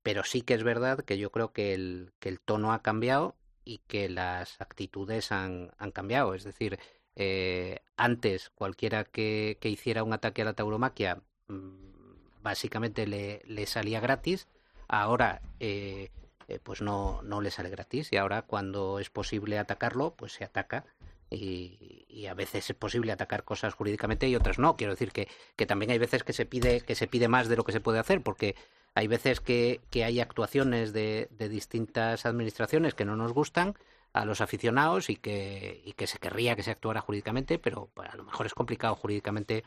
[0.05, 3.33] pero sí que es verdad que yo creo que el, que el tono ha cambiado
[3.63, 6.35] y que las actitudes han, han cambiado.
[6.35, 6.77] Es decir,
[7.15, 13.65] eh, antes cualquiera que, que hiciera un ataque a la tauromaquia mm, básicamente le, le
[13.65, 14.47] salía gratis.
[14.87, 16.11] Ahora eh,
[16.49, 20.43] eh, pues no, no le sale gratis y ahora cuando es posible atacarlo pues se
[20.43, 20.85] ataca
[21.31, 24.77] y, y a veces es posible atacar cosas jurídicamente y otras no.
[24.77, 27.55] Quiero decir que, que también hay veces que se pide que se pide más de
[27.55, 28.55] lo que se puede hacer porque
[28.95, 33.75] hay veces que, hay actuaciones de, de distintas administraciones que no nos gustan
[34.13, 38.23] a los aficionados y que, se querría que se actuara jurídicamente, pero pues, a lo
[38.23, 39.63] mejor es complicado jurídicamente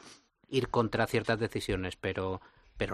[0.49, 2.41] ir contra ciertas decisiones, pero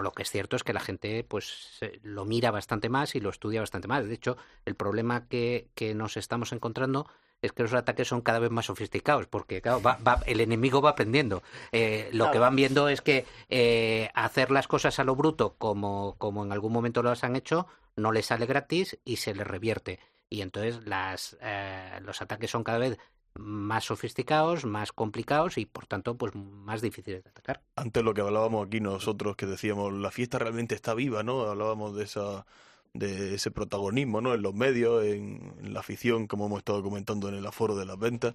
[0.02, 3.20] lo que es cierto es que la gente pues se- lo mira bastante más y
[3.20, 4.04] lo estudia bastante más.
[4.06, 7.06] De hecho, el problema que, que nos estamos encontrando
[7.44, 10.80] es que los ataques son cada vez más sofisticados, porque claro, va- va- el enemigo
[10.82, 11.42] va aprendiendo.
[11.72, 16.16] Eh, lo que van viendo es que eh, hacer las cosas a lo bruto, como,
[16.18, 17.66] como en algún momento las han hecho,
[17.96, 20.00] no les sale gratis y se les revierte.
[20.30, 22.98] Y entonces las, eh, los ataques son cada vez
[23.36, 27.60] más sofisticados, más complicados y por tanto pues más difíciles de atacar.
[27.76, 31.40] Antes lo que hablábamos aquí nosotros, que decíamos, la fiesta realmente está viva, ¿no?
[31.42, 32.46] Hablábamos de esa
[32.94, 34.34] de ese protagonismo, ¿no?
[34.34, 37.86] En los medios, en, en la afición, como hemos estado comentando en el aforo de
[37.86, 38.34] las ventas.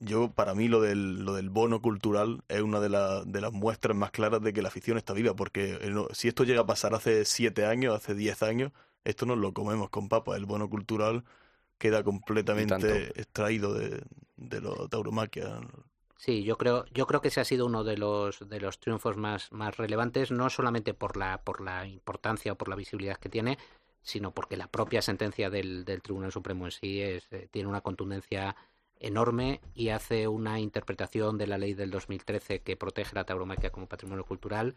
[0.00, 3.52] Yo, para mí, lo del, lo del bono cultural es una de, la- de las
[3.52, 6.66] muestras más claras de que la afición está viva, porque eh, si esto llega a
[6.66, 8.72] pasar hace siete años, hace diez años,
[9.04, 10.36] esto nos lo comemos con papas.
[10.36, 11.24] El bono cultural
[11.78, 14.02] queda completamente extraído de,
[14.36, 15.60] de la tauromaquia.
[16.16, 19.16] Sí, yo creo, yo creo que ese ha sido uno de los de los triunfos
[19.16, 23.28] más, más relevantes, no solamente por la, por la importancia o por la visibilidad que
[23.28, 23.58] tiene,
[24.04, 27.80] sino porque la propia sentencia del, del Tribunal Supremo en sí es, eh, tiene una
[27.80, 28.54] contundencia
[29.00, 33.88] enorme y hace una interpretación de la ley del 2013 que protege la tauromaquia como
[33.88, 34.76] patrimonio cultural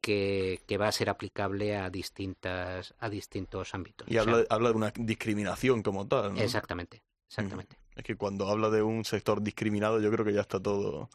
[0.00, 4.06] que, que va a ser aplicable a distintas a distintos ámbitos.
[4.08, 6.34] Y O sea, habla, habla de una discriminación como tal.
[6.34, 6.40] ¿no?
[6.40, 7.78] Exactamente, exactamente.
[7.94, 11.08] Es que cuando habla de un sector discriminado, yo creo que ya está todo,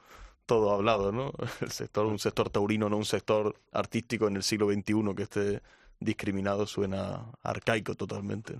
[0.45, 1.34] todo hablado, ¿no?
[1.62, 5.62] El sector, un sector taurino, no un sector artístico en el siglo XXI que esté
[5.99, 8.55] discriminado suena arcaico totalmente.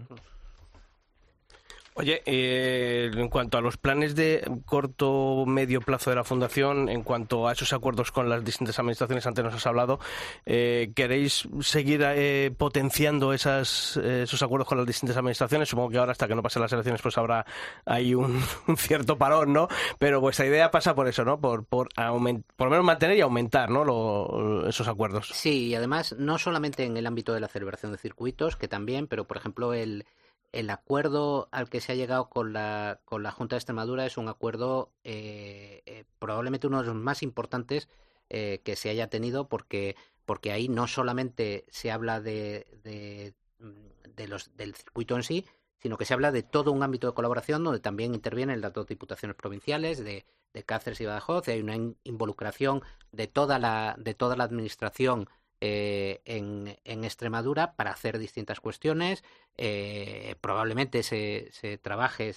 [2.00, 7.04] Oye, eh, en cuanto a los planes de corto medio plazo de la fundación, en
[7.04, 10.00] cuanto a esos acuerdos con las distintas administraciones, antes nos has hablado,
[10.46, 15.68] eh, ¿queréis seguir eh, potenciando esas, eh, esos acuerdos con las distintas administraciones?
[15.68, 17.46] Supongo que ahora hasta que no pasen las elecciones pues habrá
[17.84, 18.42] ahí un,
[18.78, 19.68] cierto parón, ¿no?
[19.98, 21.42] Pero vuestra idea pasa por eso, ¿no?
[21.42, 24.70] Por, por, por lo menos mantener y aumentar, ¿no?
[24.70, 25.32] Esos acuerdos.
[25.34, 29.08] Sí, y además no solamente en el ámbito de la celebración de circuitos, que también,
[29.08, 30.06] pero por ejemplo el,
[30.52, 34.18] el acuerdo al que se ha llegado con la, con la Junta de Extremadura es
[34.18, 37.88] un acuerdo eh, eh, probablemente uno de los más importantes
[38.30, 39.96] eh, que se haya tenido porque,
[40.26, 45.46] porque ahí no solamente se habla de, de, mm, de los, del circuito en sí,
[45.82, 48.88] sino que se habla de todo un ámbito de colaboración donde también intervienen las dos
[48.88, 52.82] diputaciones provinciales de, de Cáceres y Badajoz, hay una in- involucración
[53.12, 55.28] de toda la, de toda la administración
[55.62, 59.24] eh, en, en Extremadura para hacer distintas cuestiones.
[59.62, 61.52] Eh, probablemente se,
[61.82, 62.34] trabaje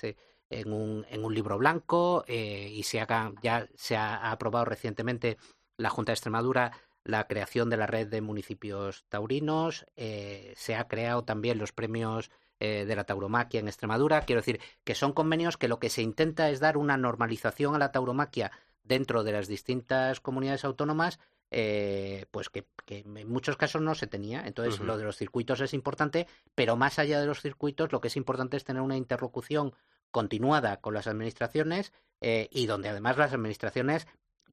[0.50, 5.36] en, un, en un libro blanco eh, y se haga, ya se ha aprobado recientemente
[5.76, 6.72] la Junta de Extremadura
[7.04, 12.30] la creación de la red de municipios taurinos, eh, se ha creado también los premios
[12.58, 14.20] de la tauromaquia en Extremadura.
[14.20, 17.78] Quiero decir que son convenios que lo que se intenta es dar una normalización a
[17.78, 18.52] la tauromaquia
[18.84, 21.18] dentro de las distintas comunidades autónomas
[21.52, 24.46] eh, pues que, que en muchos casos no se tenía.
[24.46, 28.08] Entonces, lo de los circuitos es importante, pero más allá de los circuitos, lo que
[28.08, 29.74] es importante es tener una interlocución
[30.10, 34.06] continuada con las administraciones eh, y donde además las administraciones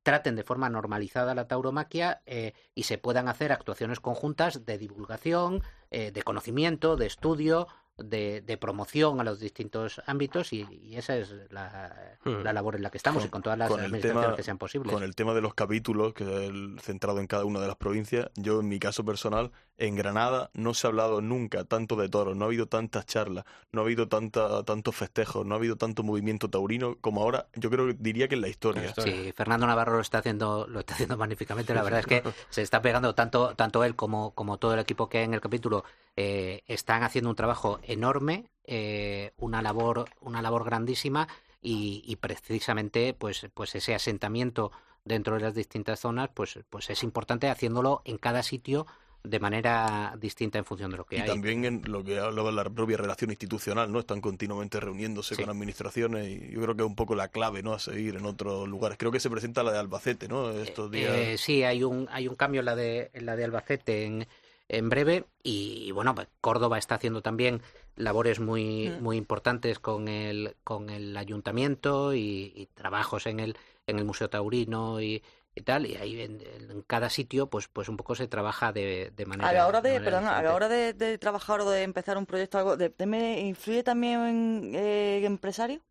[0.03, 5.61] traten de forma normalizada la tauromaquia eh, y se puedan hacer actuaciones conjuntas de divulgación,
[5.91, 7.67] eh, de conocimiento, de estudio,
[8.03, 11.95] de, de promoción a los distintos ámbitos y, y esa es la,
[12.25, 12.43] Hmm.
[12.43, 14.57] la labor en la que estamos y con todas las con administraciones tema- que sean
[14.57, 14.93] posibles.
[14.93, 17.77] Con el tema de los capítulos, que es el centrado en cada una de las
[17.77, 22.09] provincias, yo en mi caso personal, en Granada no se ha hablado nunca tanto de
[22.09, 25.77] toros, no ha habido tantas charlas, no ha habido tanta, tantos festejos, no ha habido
[25.77, 28.93] tanto movimiento taurino como ahora, yo creo que diría que en la historia.
[28.97, 31.73] Sí, Fernando Navarro lo está haciendo, lo está haciendo magníficamente.
[31.73, 35.07] La verdad es que se está pegando tanto, tanto él como, como todo el equipo
[35.07, 35.85] que hay en el capítulo
[36.15, 41.27] eh, están haciendo un trabajo enorme, eh, una labor, una labor grandísima
[41.61, 44.71] y, y precisamente pues, pues ese asentamiento
[45.05, 48.85] dentro de las distintas zonas, pues, pues es importante haciéndolo en cada sitio
[49.21, 51.27] de manera distinta en función de lo que Y hay.
[51.27, 53.99] también en lo que hablaba la propia relación institucional, ¿no?
[53.99, 55.41] Están continuamente reuniéndose Sí.
[55.41, 57.73] con administraciones y yo creo que es un poco la clave, ¿no?
[57.73, 58.97] A seguir en otros lugares.
[58.97, 60.51] Creo que se presenta la de Albacete, ¿no?
[60.51, 61.11] Estos días.
[61.13, 64.25] Eh, sí, hay un, hay un cambio en la de, en la de Albacete en,
[64.69, 65.25] en breve.
[65.43, 67.61] Y, bueno, pues Córdoba está haciendo también
[67.95, 69.03] labores muy, Mm.
[69.03, 74.29] muy importantes con el, con el ayuntamiento y, y trabajos en el, en el Museo
[74.29, 75.21] Taurino y,
[75.55, 75.85] y tal.
[75.85, 79.49] Y ahí en, en cada sitio, pues, pues un poco se trabaja de, de manera.
[79.49, 82.17] A la hora de, manera perdona, a la hora de, de trabajar o de empezar
[82.17, 85.81] un proyecto, algo, de, de- me ¿influye también eh, empresario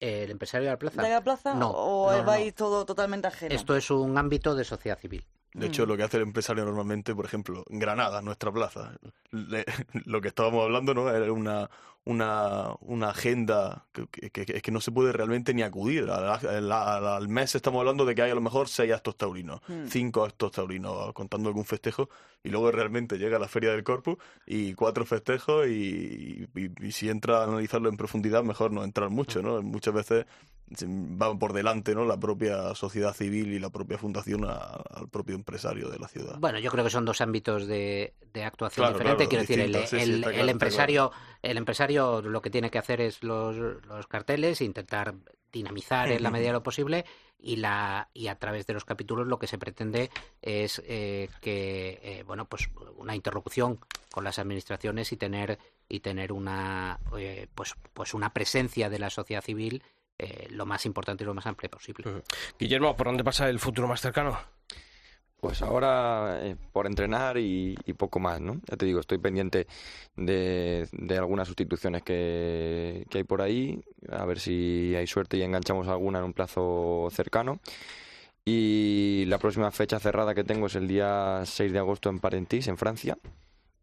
[0.00, 1.02] ¿El empresario de la plaza?
[1.02, 1.54] de la plaza?
[1.54, 2.54] No, ¿O no, vais no.
[2.54, 3.54] todo totalmente ajeno?
[3.54, 5.24] Esto es un ámbito de sociedad civil.
[5.54, 5.88] De hecho, Mm.
[5.88, 8.98] lo que hace el empresario normalmente, por ejemplo, en Granada, nuestra plaza,
[9.30, 9.64] le-
[10.06, 11.08] lo que estábamos hablando, ¿no?
[11.10, 11.70] Era una,
[12.04, 16.08] una, una agenda que, que- que- es que no se puede realmente ni acudir.
[16.10, 19.86] Al, mes estamos hablando de que hay a lo mejor seis actos taurinos, Mm.
[19.88, 22.08] cinco actos taurinos, contando algún festejo,
[22.42, 24.16] y luego realmente llega la Feria del Corpus
[24.46, 29.10] y cuatro festejos, y, y- y si entra a analizarlo en profundidad, mejor no entrar
[29.10, 29.60] mucho, ¿no?
[29.62, 30.26] Muchas veces
[30.74, 34.56] se- va por delante no la propia sociedad civil y la propia fundación a-
[34.90, 36.36] al propio empresario de la ciudad.
[36.38, 39.28] Bueno, yo creo que son dos ámbitos de, de actuación Claro, diferentes.
[39.28, 41.12] claro, Quiero decir, el, sí, claro, empresario,
[41.42, 45.14] el empresario lo que tiene que hacer es los, los carteles, intentar
[45.52, 47.06] dinamizar en la medida de lo posible
[47.38, 50.10] y la y a través de los capítulos lo que se pretende
[50.42, 53.78] es eh, que eh, bueno pues una interlocución
[54.12, 55.58] con las administraciones y tener
[55.88, 59.82] y tener una eh, pues pues una presencia de la sociedad civil
[60.18, 62.22] eh, lo más importante y lo más amplia posible.
[62.58, 64.36] Guillermo, ¿por dónde pasa el futuro más cercano?
[65.40, 68.60] Pues ahora eh, por entrenar y, y poco más, ¿no?
[68.68, 69.68] Ya te digo, estoy pendiente
[70.16, 73.80] de, de algunas sustituciones que, que hay por ahí,
[74.10, 77.60] a ver si hay suerte y enganchamos alguna en un plazo cercano.
[78.44, 82.66] Y la próxima fecha cerrada que tengo es el día 6 de agosto en Parentís,
[82.66, 83.16] en Francia.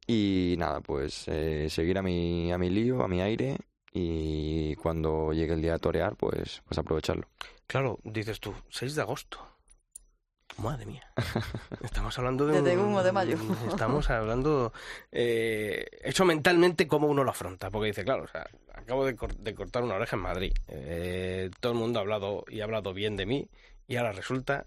[0.07, 3.57] Y nada, pues eh, seguir a mi, a mi lío, a mi aire
[3.97, 7.29] y cuando llegue el día de torear, pues, pues aprovecharlo.
[7.65, 9.39] Claro, dices tú, 6 de agosto.
[10.57, 11.03] Madre mía.
[11.81, 12.61] Estamos hablando de.
[12.61, 13.37] Desde un- 1 de mayo.
[13.69, 14.73] Estamos hablando.
[15.11, 17.69] Eh, hecho mentalmente cómo uno lo afronta.
[17.69, 20.53] Porque dice, claro, o sea, acabo de, cor- de cortar una oreja en Madrid.
[20.67, 23.49] Eh, todo el mundo ha hablado y ha hablado bien de mí.
[23.87, 24.65] Y ahora resulta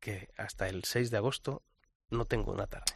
[0.00, 1.62] que hasta el 6 de agosto
[2.10, 2.92] no tengo una tarde.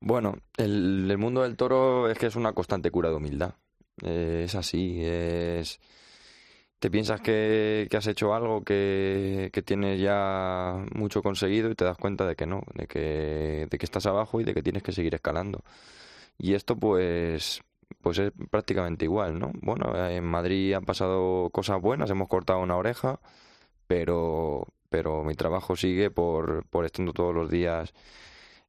[0.00, 3.54] Bueno, el, el mundo del toro es que es una constante cura de humildad.
[4.02, 5.80] Eh, es así, es...
[6.78, 11.84] Te piensas que, que has hecho algo, que, que tienes ya mucho conseguido y te
[11.84, 14.84] das cuenta de que no, de que, de que estás abajo y de que tienes
[14.84, 15.64] que seguir escalando.
[16.38, 17.62] Y esto pues,
[18.00, 19.50] pues es prácticamente igual, ¿no?
[19.60, 23.18] Bueno, en Madrid han pasado cosas buenas, hemos cortado una oreja,
[23.88, 27.92] pero, pero mi trabajo sigue por, por estando todos los días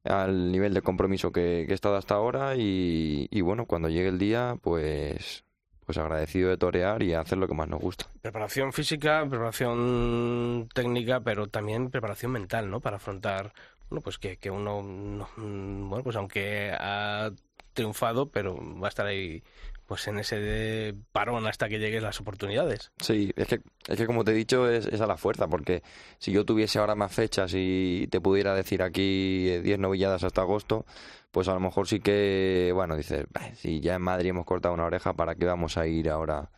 [0.04, 4.08] al nivel de compromiso que, que he estado hasta ahora y, y bueno, cuando llegue
[4.08, 5.44] el día, pues,
[5.86, 8.06] pues agradecido de torear y hacer lo que más nos gusta.
[8.22, 12.80] Preparación física, preparación técnica, pero también preparación mental, ¿no?
[12.80, 13.52] Para afrontar,
[13.88, 17.30] bueno, pues que, que uno, no- mm, bueno, pues aunque ha
[17.72, 19.42] triunfado, pero va a estar ahí,
[19.90, 22.92] pues en ese parón hasta que lleguen las oportunidades.
[23.00, 25.82] Sí, es que, es que como te he dicho, es, es a la fuerza, porque
[26.18, 30.42] si yo tuviese ahora más fechas y te pudiera decir aquí eh, 10 novilladas hasta
[30.42, 30.86] agosto,
[31.32, 34.74] pues a lo mejor sí que, bueno, dices, "Bah, si ya en Madrid hemos cortado
[34.74, 36.52] una oreja, ¿para qué vamos a ir ahora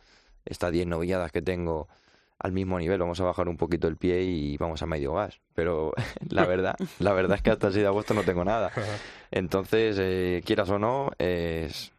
[0.45, 1.87] estas 10 novilladas que tengo
[2.37, 2.99] al mismo nivel?
[2.99, 5.39] Vamos a bajar un poquito el pie y vamos a medio gas.
[5.55, 5.91] Pero
[6.29, 8.71] la verdad, la verdad es que hasta el 6 de agosto no tengo nada.
[9.31, 11.91] Entonces, eh, quieras o no, es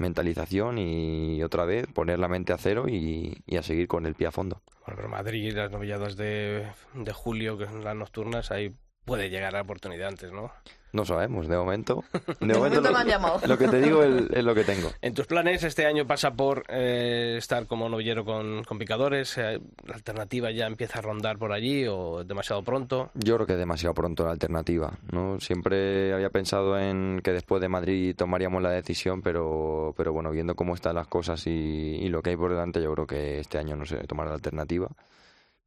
[0.00, 4.28] mentalización y otra vez poner la mente a cero y, a seguir con el pie
[4.28, 4.62] a fondo.
[4.86, 8.74] Bueno, pero Madrid, las novilladas de, de julio, que son las nocturnas, ahí
[9.10, 10.52] puede llegar la oportunidad antes, ¿no?
[10.92, 12.04] No sabemos, de momento.
[12.38, 13.40] De, De momento lo, me han llamado.
[13.44, 14.88] lo que te digo es, es lo que tengo.
[15.02, 19.36] En tus planes este año pasa por eh, estar como novillero con, con picadores.
[19.38, 23.10] eh, ¿La alternativa ya empieza a rondar por allí o demasiado pronto?
[23.14, 24.96] Yo creo que es demasiado pronto la alternativa.
[25.10, 25.40] ¿no?
[25.40, 30.54] Siempre había pensado en que después de Madrid tomaríamos la decisión, pero, pero bueno, viendo
[30.54, 33.58] cómo están las cosas y, y lo que hay por delante, yo creo que este
[33.58, 34.86] año no se tomará la alternativa.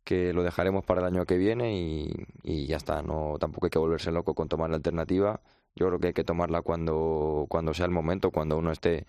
[0.03, 2.11] Que lo dejaremos para el año que viene y,
[2.43, 3.01] y ya está.
[3.01, 5.41] No, tampoco hay que volverse loco con tomar la alternativa.
[5.75, 9.05] Yo creo que hay que tomarla cuando, cuando sea el momento, cuando uno esté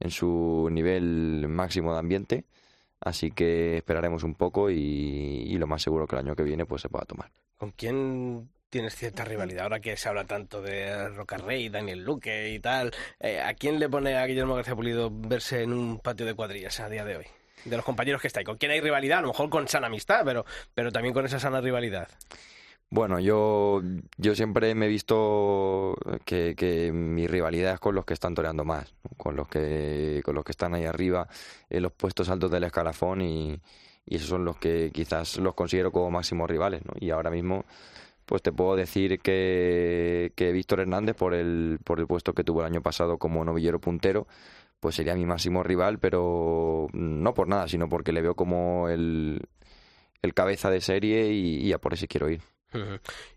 [0.00, 2.44] en su nivel máximo de ambiente.
[3.00, 6.64] Así que esperaremos un poco y, y lo más seguro que el año que viene
[6.64, 7.30] pues se pueda tomar.
[7.56, 9.64] ¿Con quién tienes cierta rivalidad?
[9.64, 13.78] Ahora que se habla tanto de Roca Rey, Daniel Luque y tal, eh, ¿a quién
[13.78, 17.16] le pone a Guillermo García Pulido verse en un patio de cuadrillas a día de
[17.16, 17.26] hoy?
[17.66, 18.44] De los compañeros que está ahí.
[18.44, 19.18] ¿Con quién hay rivalidad?
[19.18, 20.44] A lo mejor con sana amistad, pero,
[20.74, 22.08] pero también con esa sana rivalidad.
[22.88, 23.82] Bueno, yo,
[24.16, 28.64] yo siempre me he visto que, que mi rivalidad es con los que están toreando
[28.64, 31.26] más, con los que, con los que están ahí arriba
[31.68, 33.60] en los puestos altos del escalafón y,
[34.06, 36.92] y esos son los que quizás los considero como máximos rivales, ¿no?
[37.00, 37.64] Y ahora mismo,
[38.24, 42.60] pues te puedo decir que, que Víctor Hernández, por el, por el puesto que tuvo
[42.60, 44.28] el año pasado como novillero puntero,
[44.80, 49.40] pues sería mi máximo rival, pero no por nada, sino porque le veo como el,
[50.22, 52.40] el cabeza de serie y, y a por ese quiero ir.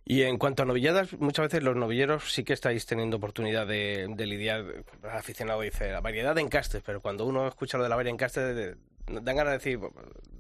[0.04, 4.08] Y en cuanto a novilladas, muchas veces los novilleros sí que estáis teniendo oportunidad de,
[4.10, 4.66] de lidiar.
[5.02, 8.12] El aficionado dice la variedad de encastes, pero cuando uno escucha lo de la variedad
[8.12, 8.76] de encastes, de-
[9.22, 9.80] dan ganas de decir,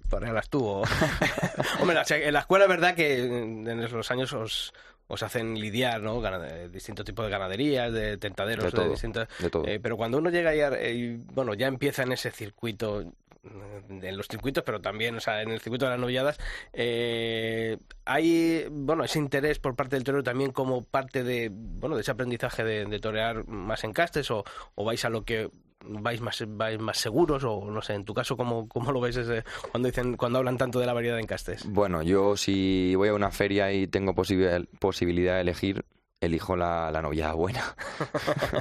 [0.09, 0.65] torealas tú.
[0.65, 0.83] O...
[1.81, 4.73] Hombre, en la escuela es verdad que en los años os,
[5.09, 6.21] os hacen lidiar, ¿no?
[6.21, 9.27] De distintos tipos de ganaderías, de tentaderos, De todo, distintos.
[9.39, 9.65] de todo.
[9.67, 13.03] Eh, pero cuando uno llega ya, eh, bueno, ya empieza en ese circuito,
[13.41, 16.37] mm, en los circuitos, pero también, o sea, en el circuito de las novilladas,
[16.73, 22.01] eh, hay, bueno, ese interés por parte del torero también como parte de, bueno, de
[22.01, 24.45] ese aprendizaje de, de torear más encastes o,
[24.75, 25.49] o vais a lo que
[25.85, 29.17] vais más vais más seguros o no sé, en tu caso cómo, cómo lo ves
[29.17, 31.65] ese- cuando dicen cuando hablan tanto de la variedad de encastes.
[31.65, 35.85] Bueno, yo si voy a una feria y tengo posibil- posibilidad de elegir,
[36.21, 37.63] elijo la, la novillada buena.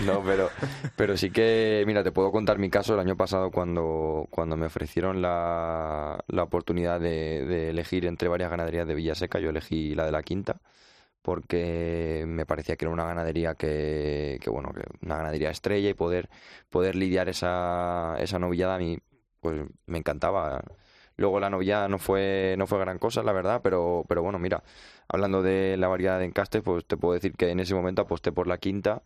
[0.06, 0.50] no, pero,
[0.96, 4.66] pero sí que, mira, te puedo contar mi caso el año pasado cuando, cuando me
[4.66, 10.04] ofrecieron la, la oportunidad de, de elegir entre varias ganaderías de Villaseca, yo elegí la
[10.04, 10.60] de la quinta
[11.22, 15.94] porque me parecía que era una ganadería que, que bueno, que una ganadería estrella y
[15.94, 16.28] poder,
[16.70, 18.98] poder lidiar esa, esa novillada a mí
[19.40, 20.62] pues me encantaba.
[21.16, 24.62] Luego la novillada no fue, no fue gran cosa, la verdad, pero, pero bueno, mira,
[25.08, 28.32] hablando de la variedad de encastes, pues te puedo decir que en ese momento aposté
[28.32, 29.02] por la quinta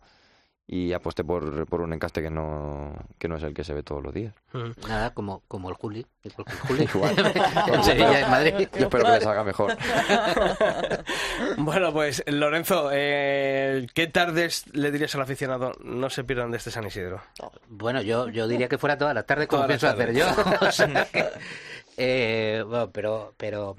[0.67, 3.83] y aposté por, por un encaste que no, que no es el que se ve
[3.83, 4.33] todos los días.
[4.87, 6.05] Nada, como, como el Juli.
[6.23, 6.89] el Juli.
[6.93, 7.15] Igual.
[7.67, 8.67] en Sevilla, en Madrid.
[8.73, 9.77] Yo espero que les haga mejor.
[11.57, 16.71] Bueno, pues Lorenzo, eh, ¿qué tardes le dirías al aficionado no se pierdan de este
[16.71, 17.21] San Isidro?
[17.67, 20.25] Bueno, yo, yo diría que fuera toda la tarde como pienso hacer yo.
[20.61, 21.25] O sea que,
[21.97, 23.75] eh, bueno, pero, pero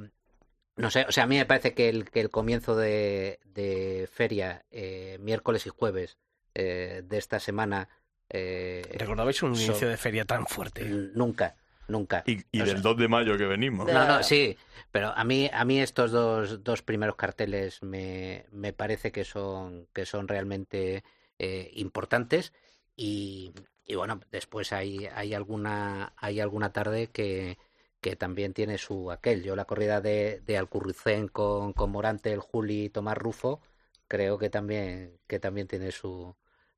[0.76, 4.08] no sé, o sea, a mí me parece que el, que el comienzo de, de
[4.12, 6.18] feria, eh, miércoles y jueves
[6.58, 7.88] eh, de esta semana...
[8.30, 10.84] Eh, ¿Recordabais un son- inicio de feria tan fuerte?
[11.14, 11.54] Nunca,
[11.86, 12.24] nunca.
[12.26, 13.86] Y, y del 2 de mayo que venimos.
[13.92, 14.56] No, no, sí,
[14.90, 19.86] pero a mí, a mí estos dos, dos primeros carteles me, me parece que son,
[19.92, 21.04] que son realmente
[21.38, 22.52] eh, importantes
[22.96, 23.52] y,
[23.84, 27.58] y bueno, después hay, hay alguna, hay alguna tarde que,
[28.00, 29.44] que también tiene su aquel.
[29.44, 33.60] Yo la corrida de, de Alcurrucén con, con Morante, el Juli y Tomás Rufo,
[34.08, 36.34] creo que también, que también tiene su,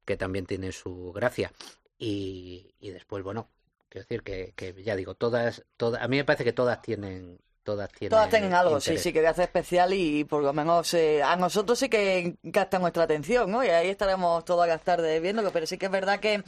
[0.09, 1.53] que también tiene su gracia.
[1.99, 3.51] Y, y después, bueno,
[3.91, 7.39] quiero decir que, que ya digo, todas, todas, a mí me parece que todas tienen,
[7.63, 9.03] todas tienen, Todas tienen algo, sí, interés.
[9.03, 13.03] sí, que hace especial y por lo menos eh, a nosotros sí que capta nuestra
[13.03, 13.63] atención, ¿no?
[13.63, 16.43] Y ahí estaremos todas las tardes viéndolo, pero sí que es verdad que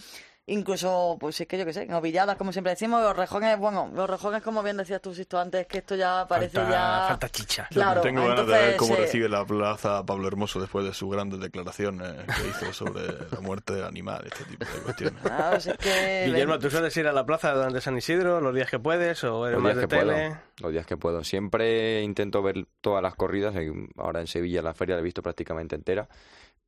[0.46, 4.10] incluso, pues es que yo qué sé, novilladas, como siempre decimos, los rejones, bueno, los
[4.10, 6.70] rejones, como bien decías tú, Sisto, antes, que esto ya parece Falta-
[7.02, 7.08] ya...
[7.08, 7.68] falta chicha.
[7.70, 11.38] Claro, Tengo ganas de ver cómo recibe la plaza Pablo Hermoso después de sus grandes
[11.40, 15.22] declaraciones que hizo sobre la muerte del animal, este tipo de cuestiones.
[15.22, 16.24] Claro, es que...
[16.26, 19.46] Guillermo, ¿tú sueles ir a la plaza durante San Isidro los días que puedes o
[19.46, 20.12] eres Los más días de que tele?
[20.30, 20.40] puedo.
[20.62, 21.22] Los días que puedo.
[21.24, 23.54] Siempre intento ver todas las corridas.
[23.96, 26.08] Ahora en Sevilla la feria la he visto prácticamente entera.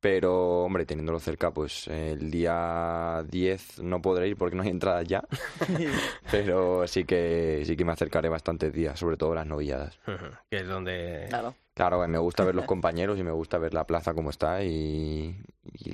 [0.03, 5.07] Pero, hombre, teniéndolo cerca, pues el día 10 no podré ir porque no hay entradas
[5.07, 5.23] ya.
[6.29, 9.97] Pero sí que sí que me acercaré bastantes días, sobre todo las novilladas.
[10.49, 11.27] Que es donde...
[11.29, 11.55] Claro.
[11.73, 15.35] Claro, me gusta ver los compañeros y me gusta ver la plaza como está y,
[15.73, 15.91] y,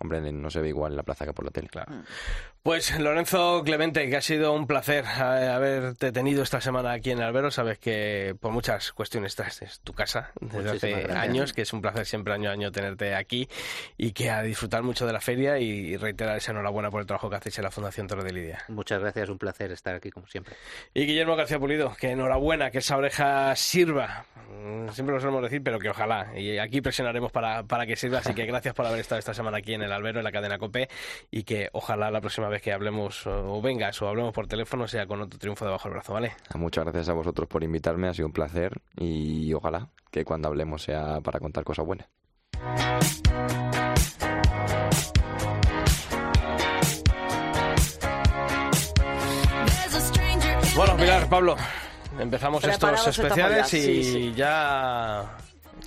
[0.00, 1.68] hombre, no se ve igual en la plaza que por la tele.
[1.68, 1.92] Claro.
[2.62, 7.22] Pues Lorenzo Clemente, que ha sido un placer eh, haberte tenido esta semana aquí en
[7.22, 7.50] Albero.
[7.50, 11.16] Sabes que por muchas cuestiones esta es tu casa desde Muchísimas hace gracias.
[11.16, 13.48] años, que es un placer siempre año a año tenerte aquí
[13.96, 17.30] y que a disfrutar mucho de la feria y reiterar esa enhorabuena por el trabajo
[17.30, 18.64] que hacéis en la Fundación Toro de Lidia.
[18.68, 20.54] Muchas gracias, un placer estar aquí como siempre.
[20.94, 24.26] Y Guillermo García Pulido, que enhorabuena, que esa oreja sirva.
[24.66, 26.36] Mm, Siempre lo solemos decir, pero que ojalá.
[26.36, 28.18] Y aquí presionaremos para, para que sirva.
[28.18, 30.58] Así que gracias por haber estado esta semana aquí en el Albero, en la cadena
[30.58, 30.88] COPE.
[31.30, 35.06] Y que ojalá la próxima vez que hablemos o vengas o hablemos por teléfono sea
[35.06, 36.32] con otro triunfo debajo del brazo, ¿vale?
[36.54, 40.82] Muchas gracias a vosotros por invitarme, ha sido un placer y ojalá que cuando hablemos
[40.82, 42.08] sea para contar cosas buenas.
[50.76, 51.56] Bueno, Pilar, Pablo,
[52.18, 54.32] empezamos estos Preparados especiales y sí, sí.
[54.34, 55.24] ya...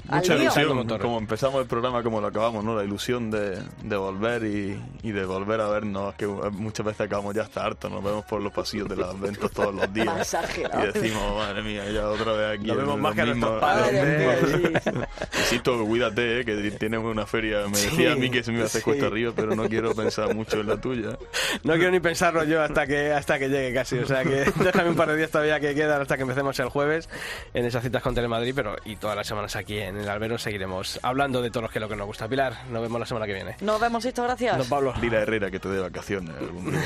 [0.10, 2.76] Mucha ilusión, Como empezamos el programa, como lo acabamos, ¿no?
[2.76, 7.36] La ilusión de, de volver y, y de volver a vernos, que muchas veces acabamos
[7.36, 10.36] ya hasta hartos, nos vemos por los pasillos de las ventas todos los días.
[10.58, 12.68] Y decimos, madre mía, ya otra vez aquí.
[12.68, 15.08] Lo vemos más que nuestros padres, los ¿eh?
[15.40, 17.68] Insisto, cuídate, eh, que tienes una feria.
[17.68, 18.86] Me decía a mí que se me iba a hacer sí.
[18.86, 21.18] cuesta arriba, pero no quiero pensar mucho en la tuya.
[21.64, 24.00] No quiero ni pensarlo yo hasta que hasta que llegue casi.
[24.00, 26.70] O sea que déjame un par de días todavía que quedan hasta que empecemos el
[26.70, 27.10] jueves
[27.54, 31.00] en esas citas con Telemadrid, pero y todas las semanas aquí en, el albero seguiremos
[31.04, 32.28] hablando de toros que es lo que nos gusta.
[32.28, 33.56] Pilar, nos vemos la semana que viene.
[33.62, 34.58] Nos vemos, Sisto, gracias.
[34.58, 34.94] Don Pablo.
[35.02, 36.82] Dile a Herrera que te dé vacaciones algún día.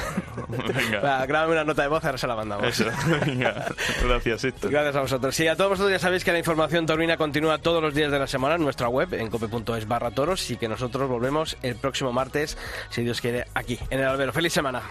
[0.48, 1.00] Venga.
[1.00, 2.68] Va, grábame una nota de voz, ahora se la mandamos.
[2.68, 2.86] Eso,
[3.26, 3.66] venga.
[4.04, 4.70] Gracias, esto.
[4.70, 5.36] Gracias a vosotros.
[5.36, 8.20] Sí, a todos vosotros ya sabéis que la información taurina continúa todos los días de
[8.20, 12.12] la semana en nuestra web, en cope.es barra toros, y que nosotros volvemos el próximo
[12.12, 12.58] martes,
[12.90, 14.34] si Dios quiere, aquí, en el albero.
[14.34, 14.82] ¡Feliz semana!